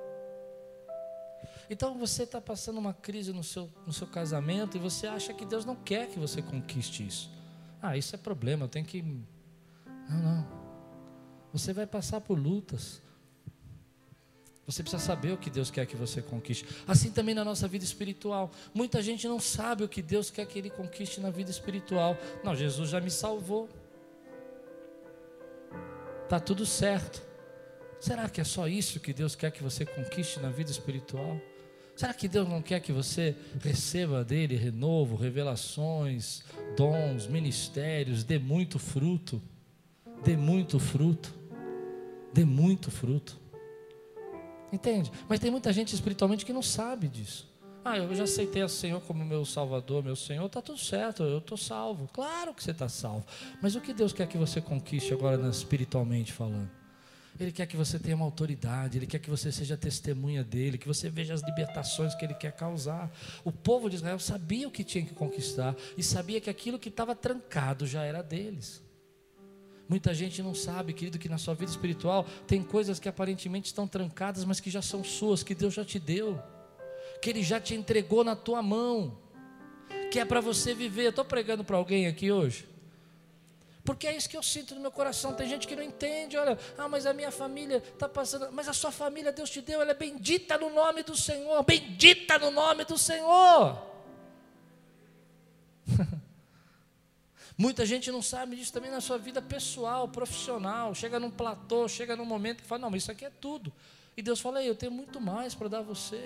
Então 1.68 1.98
você 1.98 2.22
está 2.22 2.40
passando 2.40 2.78
uma 2.78 2.94
crise 2.94 3.32
no 3.32 3.42
seu, 3.42 3.68
no 3.84 3.92
seu 3.92 4.06
casamento 4.06 4.76
e 4.76 4.80
você 4.80 5.08
acha 5.08 5.34
que 5.34 5.44
Deus 5.44 5.64
não 5.64 5.74
quer 5.74 6.06
que 6.06 6.20
você 6.20 6.40
conquiste 6.40 7.04
isso. 7.04 7.32
Ah, 7.82 7.96
isso 7.96 8.14
é 8.14 8.18
problema, 8.18 8.66
eu 8.66 8.68
tenho 8.68 8.86
que. 8.86 9.02
Não, 10.08 10.22
não. 10.22 10.48
Você 11.52 11.72
vai 11.72 11.84
passar 11.84 12.20
por 12.20 12.38
lutas. 12.38 13.02
Você 14.70 14.84
precisa 14.84 15.02
saber 15.02 15.32
o 15.32 15.36
que 15.36 15.50
Deus 15.50 15.68
quer 15.68 15.84
que 15.84 15.96
você 15.96 16.22
conquiste. 16.22 16.64
Assim 16.86 17.10
também 17.10 17.34
na 17.34 17.44
nossa 17.44 17.66
vida 17.66 17.84
espiritual. 17.84 18.52
Muita 18.72 19.02
gente 19.02 19.26
não 19.26 19.40
sabe 19.40 19.82
o 19.82 19.88
que 19.88 20.00
Deus 20.00 20.30
quer 20.30 20.46
que 20.46 20.58
ele 20.58 20.70
conquiste 20.70 21.20
na 21.20 21.28
vida 21.28 21.50
espiritual. 21.50 22.16
Não, 22.44 22.54
Jesus 22.54 22.90
já 22.90 23.00
me 23.00 23.10
salvou. 23.10 23.68
Tá 26.28 26.38
tudo 26.38 26.64
certo. 26.64 27.20
Será 27.98 28.28
que 28.28 28.40
é 28.40 28.44
só 28.44 28.68
isso 28.68 29.00
que 29.00 29.12
Deus 29.12 29.34
quer 29.34 29.50
que 29.50 29.62
você 29.62 29.84
conquiste 29.84 30.38
na 30.38 30.50
vida 30.50 30.70
espiritual? 30.70 31.40
Será 31.96 32.14
que 32.14 32.28
Deus 32.28 32.48
não 32.48 32.62
quer 32.62 32.78
que 32.80 32.92
você 32.92 33.34
receba 33.60 34.24
dele 34.24 34.54
renovo, 34.54 35.16
revelações, 35.16 36.44
dons, 36.76 37.26
ministérios, 37.26 38.22
dê 38.22 38.38
muito 38.38 38.78
fruto? 38.78 39.42
Dê 40.24 40.36
muito 40.36 40.78
fruto. 40.78 41.34
Dê 42.32 42.44
muito 42.44 42.90
fruto. 42.90 43.39
Entende? 44.72 45.10
Mas 45.28 45.40
tem 45.40 45.50
muita 45.50 45.72
gente 45.72 45.94
espiritualmente 45.94 46.44
que 46.44 46.52
não 46.52 46.62
sabe 46.62 47.08
disso. 47.08 47.48
Ah, 47.84 47.96
eu 47.96 48.14
já 48.14 48.24
aceitei 48.24 48.62
o 48.62 48.68
Senhor 48.68 49.00
como 49.00 49.24
meu 49.24 49.44
Salvador, 49.44 50.04
meu 50.04 50.14
Senhor, 50.14 50.44
está 50.44 50.60
tudo 50.60 50.78
certo, 50.78 51.22
eu 51.22 51.38
estou 51.38 51.56
salvo. 51.56 52.08
Claro 52.12 52.52
que 52.52 52.62
você 52.62 52.72
está 52.72 52.88
salvo. 52.88 53.24
Mas 53.62 53.74
o 53.74 53.80
que 53.80 53.94
Deus 53.94 54.12
quer 54.12 54.26
que 54.28 54.36
você 54.36 54.60
conquiste 54.60 55.14
agora 55.14 55.48
espiritualmente 55.48 56.30
falando? 56.30 56.70
Ele 57.38 57.50
quer 57.50 57.66
que 57.66 57.78
você 57.78 57.98
tenha 57.98 58.14
uma 58.14 58.26
autoridade, 58.26 58.98
Ele 58.98 59.06
quer 59.06 59.18
que 59.18 59.30
você 59.30 59.50
seja 59.50 59.74
testemunha 59.74 60.44
dEle, 60.44 60.76
que 60.76 60.86
você 60.86 61.08
veja 61.08 61.32
as 61.32 61.40
libertações 61.42 62.14
que 62.14 62.22
Ele 62.22 62.34
quer 62.34 62.52
causar. 62.52 63.10
O 63.42 63.50
povo 63.50 63.88
de 63.88 63.96
Israel 63.96 64.18
sabia 64.18 64.68
o 64.68 64.70
que 64.70 64.84
tinha 64.84 65.04
que 65.04 65.14
conquistar 65.14 65.74
e 65.96 66.02
sabia 66.02 66.38
que 66.38 66.50
aquilo 66.50 66.78
que 66.78 66.90
estava 66.90 67.14
trancado 67.14 67.86
já 67.86 68.04
era 68.04 68.22
deles. 68.22 68.82
Muita 69.90 70.14
gente 70.14 70.40
não 70.40 70.54
sabe, 70.54 70.92
querido, 70.92 71.18
que 71.18 71.28
na 71.28 71.36
sua 71.36 71.52
vida 71.52 71.68
espiritual 71.68 72.24
tem 72.46 72.62
coisas 72.62 73.00
que 73.00 73.08
aparentemente 73.08 73.66
estão 73.66 73.88
trancadas, 73.88 74.44
mas 74.44 74.60
que 74.60 74.70
já 74.70 74.80
são 74.80 75.02
suas, 75.02 75.42
que 75.42 75.52
Deus 75.52 75.74
já 75.74 75.84
te 75.84 75.98
deu, 75.98 76.40
que 77.20 77.28
Ele 77.28 77.42
já 77.42 77.60
te 77.60 77.74
entregou 77.74 78.22
na 78.22 78.36
tua 78.36 78.62
mão, 78.62 79.18
que 80.12 80.20
é 80.20 80.24
para 80.24 80.40
você 80.40 80.74
viver. 80.74 81.08
Estou 81.08 81.24
pregando 81.24 81.64
para 81.64 81.76
alguém 81.76 82.06
aqui 82.06 82.30
hoje. 82.30 82.68
Porque 83.84 84.06
é 84.06 84.16
isso 84.16 84.30
que 84.30 84.36
eu 84.36 84.44
sinto 84.44 84.76
no 84.76 84.80
meu 84.80 84.92
coração. 84.92 85.34
Tem 85.34 85.48
gente 85.48 85.66
que 85.66 85.74
não 85.74 85.82
entende, 85.82 86.36
olha, 86.36 86.56
ah, 86.78 86.86
mas 86.86 87.04
a 87.04 87.12
minha 87.12 87.32
família 87.32 87.78
está 87.78 88.08
passando, 88.08 88.52
mas 88.52 88.68
a 88.68 88.72
sua 88.72 88.92
família 88.92 89.32
Deus 89.32 89.50
te 89.50 89.60
deu, 89.60 89.82
ela 89.82 89.90
é 89.90 89.94
bendita 89.94 90.56
no 90.56 90.70
nome 90.70 91.02
do 91.02 91.16
Senhor, 91.16 91.64
bendita 91.64 92.38
no 92.38 92.52
nome 92.52 92.84
do 92.84 92.96
Senhor. 92.96 93.76
Muita 97.60 97.84
gente 97.84 98.10
não 98.10 98.22
sabe 98.22 98.56
disso 98.56 98.72
também 98.72 98.90
na 98.90 99.02
sua 99.02 99.18
vida 99.18 99.42
pessoal, 99.42 100.08
profissional. 100.08 100.94
Chega 100.94 101.20
num 101.20 101.30
platô, 101.30 101.86
chega 101.86 102.16
num 102.16 102.24
momento 102.24 102.62
que 102.62 102.66
fala: 102.66 102.80
Não, 102.80 102.90
mas 102.90 103.02
isso 103.02 103.12
aqui 103.12 103.22
é 103.22 103.28
tudo. 103.28 103.70
E 104.16 104.22
Deus 104.22 104.40
fala: 104.40 104.64
Eu 104.64 104.74
tenho 104.74 104.90
muito 104.90 105.20
mais 105.20 105.54
para 105.54 105.68
dar 105.68 105.80
a 105.80 105.82
você. 105.82 106.22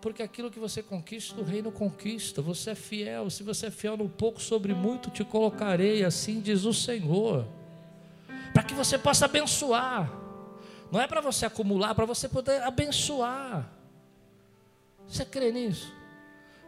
Porque 0.00 0.22
aquilo 0.22 0.50
que 0.50 0.58
você 0.58 0.82
conquista, 0.82 1.38
o 1.38 1.44
reino 1.44 1.70
conquista. 1.70 2.40
Você 2.40 2.70
é 2.70 2.74
fiel. 2.74 3.28
Se 3.28 3.42
você 3.42 3.66
é 3.66 3.70
fiel 3.70 3.94
no 3.94 4.08
pouco, 4.08 4.40
sobre 4.40 4.72
muito 4.72 5.10
te 5.10 5.22
colocarei. 5.22 6.02
Assim 6.02 6.40
diz 6.40 6.64
o 6.64 6.72
Senhor. 6.72 7.46
Para 8.54 8.62
que 8.62 8.72
você 8.72 8.96
possa 8.96 9.26
abençoar. 9.26 10.10
Não 10.90 10.98
é 10.98 11.06
para 11.06 11.20
você 11.20 11.44
acumular, 11.44 11.90
é 11.90 11.94
para 11.94 12.06
você 12.06 12.26
poder 12.26 12.62
abençoar. 12.62 13.70
Você 15.06 15.26
crê 15.26 15.52
nisso? 15.52 15.92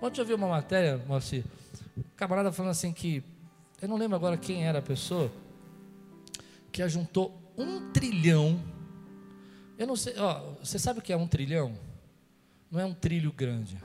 Ontem 0.02 0.20
eu 0.20 0.26
vi 0.26 0.34
uma 0.34 0.48
matéria, 0.48 1.02
Moacir, 1.06 1.44
um 1.96 2.02
camarada 2.14 2.52
falando 2.52 2.72
assim 2.72 2.92
que 2.92 3.24
eu 3.80 3.88
não 3.88 3.96
lembro 3.96 4.16
agora 4.16 4.36
quem 4.36 4.64
era 4.64 4.78
a 4.78 4.82
pessoa 4.82 5.30
que 6.72 6.82
ajuntou 6.82 7.38
um 7.56 7.90
trilhão. 7.92 8.62
Eu 9.78 9.86
não 9.86 9.96
sei, 9.96 10.14
ó, 10.18 10.54
você 10.62 10.78
sabe 10.78 11.00
o 11.00 11.02
que 11.02 11.12
é 11.12 11.16
um 11.16 11.26
trilhão? 11.26 11.78
Não 12.70 12.80
é 12.80 12.84
um 12.84 12.94
trilho 12.94 13.32
grande. 13.32 13.78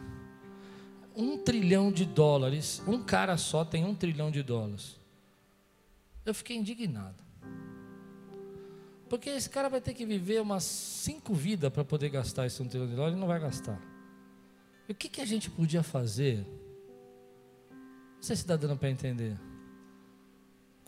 Um 1.16 1.38
trilhão 1.38 1.92
de 1.92 2.06
dólares, 2.06 2.82
um 2.88 3.04
cara 3.04 3.38
só 3.38 3.66
tem 3.66 3.84
um 3.84 3.94
trilhão 3.94 4.32
de 4.32 4.42
dólares. 4.42 4.98
Eu 6.26 6.34
fiquei 6.34 6.56
indignado. 6.56 7.22
Porque 9.10 9.30
esse 9.30 9.50
cara 9.50 9.68
vai 9.68 9.82
ter 9.82 9.94
que 9.94 10.06
viver 10.06 10.42
umas 10.42 10.64
cinco 10.64 11.34
vidas 11.34 11.72
para 11.72 11.84
poder 11.84 12.10
gastar 12.10 12.46
esse 12.46 12.62
um 12.62 12.68
trilhão 12.68 12.88
de 12.88 12.96
dólares 12.96 13.18
e 13.18 13.20
não 13.20 13.28
vai 13.28 13.42
gastar. 13.42 13.80
E 14.88 14.94
o 14.94 14.96
que, 14.96 15.10
que 15.10 15.20
a 15.20 15.26
gente 15.26 15.50
podia 15.50 15.84
fazer? 15.84 16.46
Não 17.70 18.22
sei 18.22 18.38
se 18.38 18.44
está 18.44 18.56
dando 18.56 18.78
para 18.78 18.90
entender 18.90 19.38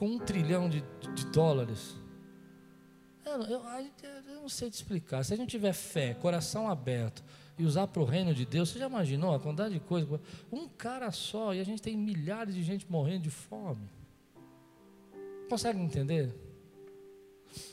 com 0.04 0.10
um 0.10 0.20
trilhão 0.20 0.68
de, 0.68 0.84
de 1.16 1.26
dólares. 1.28 1.96
Eu, 3.26 3.42
eu, 3.44 3.62
eu, 4.28 4.42
não 4.42 4.50
sei 4.50 4.70
te 4.70 4.74
explicar. 4.74 5.24
Se 5.24 5.34
a 5.34 5.38
gente 5.38 5.52
tiver 5.52 5.72
fé, 5.72 6.14
coração 6.14 6.70
aberto 6.70 7.24
e 7.58 7.64
usar 7.64 7.88
para 7.88 8.02
o 8.02 8.06
reino 8.06 8.34
de 8.34 8.46
Deus, 8.46 8.68
você 8.68 8.80
já 8.80 8.88
imaginou 8.88 9.34
a 9.34 9.40
quantidade 9.40 9.76
de 9.76 9.80
coisa? 9.80 10.20
Um 10.52 10.68
cara 10.68 11.10
só 11.10 11.54
e 11.54 11.62
a 11.62 11.64
gente 11.64 11.82
tem 11.82 11.96
milhares 11.96 12.54
de 12.54 12.62
gente 12.64 12.86
morrendo 12.92 13.22
de 13.22 13.30
fome. 13.30 13.90
Consegue 15.50 15.80
entender? 15.80 16.36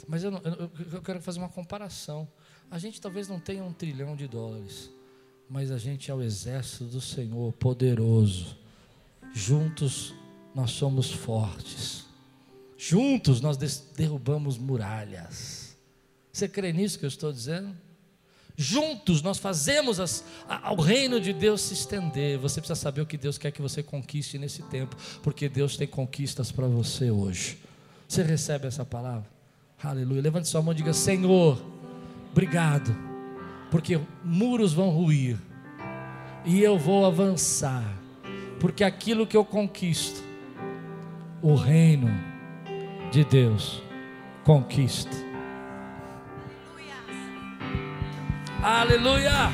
Mas 0.06 0.22
eu, 0.22 0.30
eu, 0.30 0.70
eu 0.92 1.02
quero 1.02 1.20
fazer 1.20 1.40
uma 1.40 1.48
comparação. 1.48 2.28
A 2.70 2.78
gente 2.78 3.00
talvez 3.00 3.26
não 3.26 3.40
tenha 3.40 3.64
um 3.64 3.72
trilhão 3.72 4.14
de 4.14 4.28
dólares, 4.28 4.88
mas 5.48 5.72
a 5.72 5.78
gente 5.78 6.12
é 6.12 6.14
o 6.14 6.22
exército 6.22 6.84
do 6.84 7.00
Senhor 7.00 7.52
poderoso. 7.54 8.56
Juntos 9.34 10.14
nós 10.54 10.70
somos 10.70 11.10
fortes. 11.10 12.08
Juntos 12.82 13.42
nós 13.42 13.58
derrubamos 13.94 14.56
muralhas. 14.56 15.76
Você 16.32 16.48
crê 16.48 16.72
nisso 16.72 16.98
que 16.98 17.04
eu 17.04 17.08
estou 17.08 17.30
dizendo? 17.30 17.76
Juntos 18.56 19.20
nós 19.20 19.36
fazemos 19.36 20.00
as, 20.00 20.24
a, 20.48 20.68
ao 20.68 20.76
reino 20.76 21.20
de 21.20 21.34
Deus 21.34 21.60
se 21.60 21.74
estender. 21.74 22.38
Você 22.38 22.58
precisa 22.58 22.80
saber 22.80 23.02
o 23.02 23.06
que 23.06 23.18
Deus 23.18 23.36
quer 23.36 23.50
que 23.50 23.60
você 23.60 23.82
conquiste 23.82 24.38
nesse 24.38 24.62
tempo, 24.62 24.96
porque 25.22 25.46
Deus 25.46 25.76
tem 25.76 25.86
conquistas 25.86 26.50
para 26.50 26.66
você 26.66 27.10
hoje. 27.10 27.58
Você 28.08 28.22
recebe 28.22 28.66
essa 28.66 28.82
palavra? 28.82 29.28
Aleluia. 29.82 30.22
Levante 30.22 30.48
sua 30.48 30.62
mão 30.62 30.72
e 30.72 30.76
diga: 30.76 30.94
Senhor, 30.94 31.62
obrigado, 32.30 32.96
porque 33.70 34.00
muros 34.24 34.72
vão 34.72 34.88
ruir 34.88 35.36
e 36.46 36.62
eu 36.62 36.78
vou 36.78 37.04
avançar, 37.04 37.84
porque 38.58 38.82
aquilo 38.82 39.26
que 39.26 39.36
eu 39.36 39.44
conquisto, 39.44 40.22
o 41.42 41.54
reino 41.54 42.29
de 43.10 43.24
Deus 43.24 43.82
conquista. 44.44 45.16
Aleluia! 48.62 49.30
Aleluia! 49.42 49.50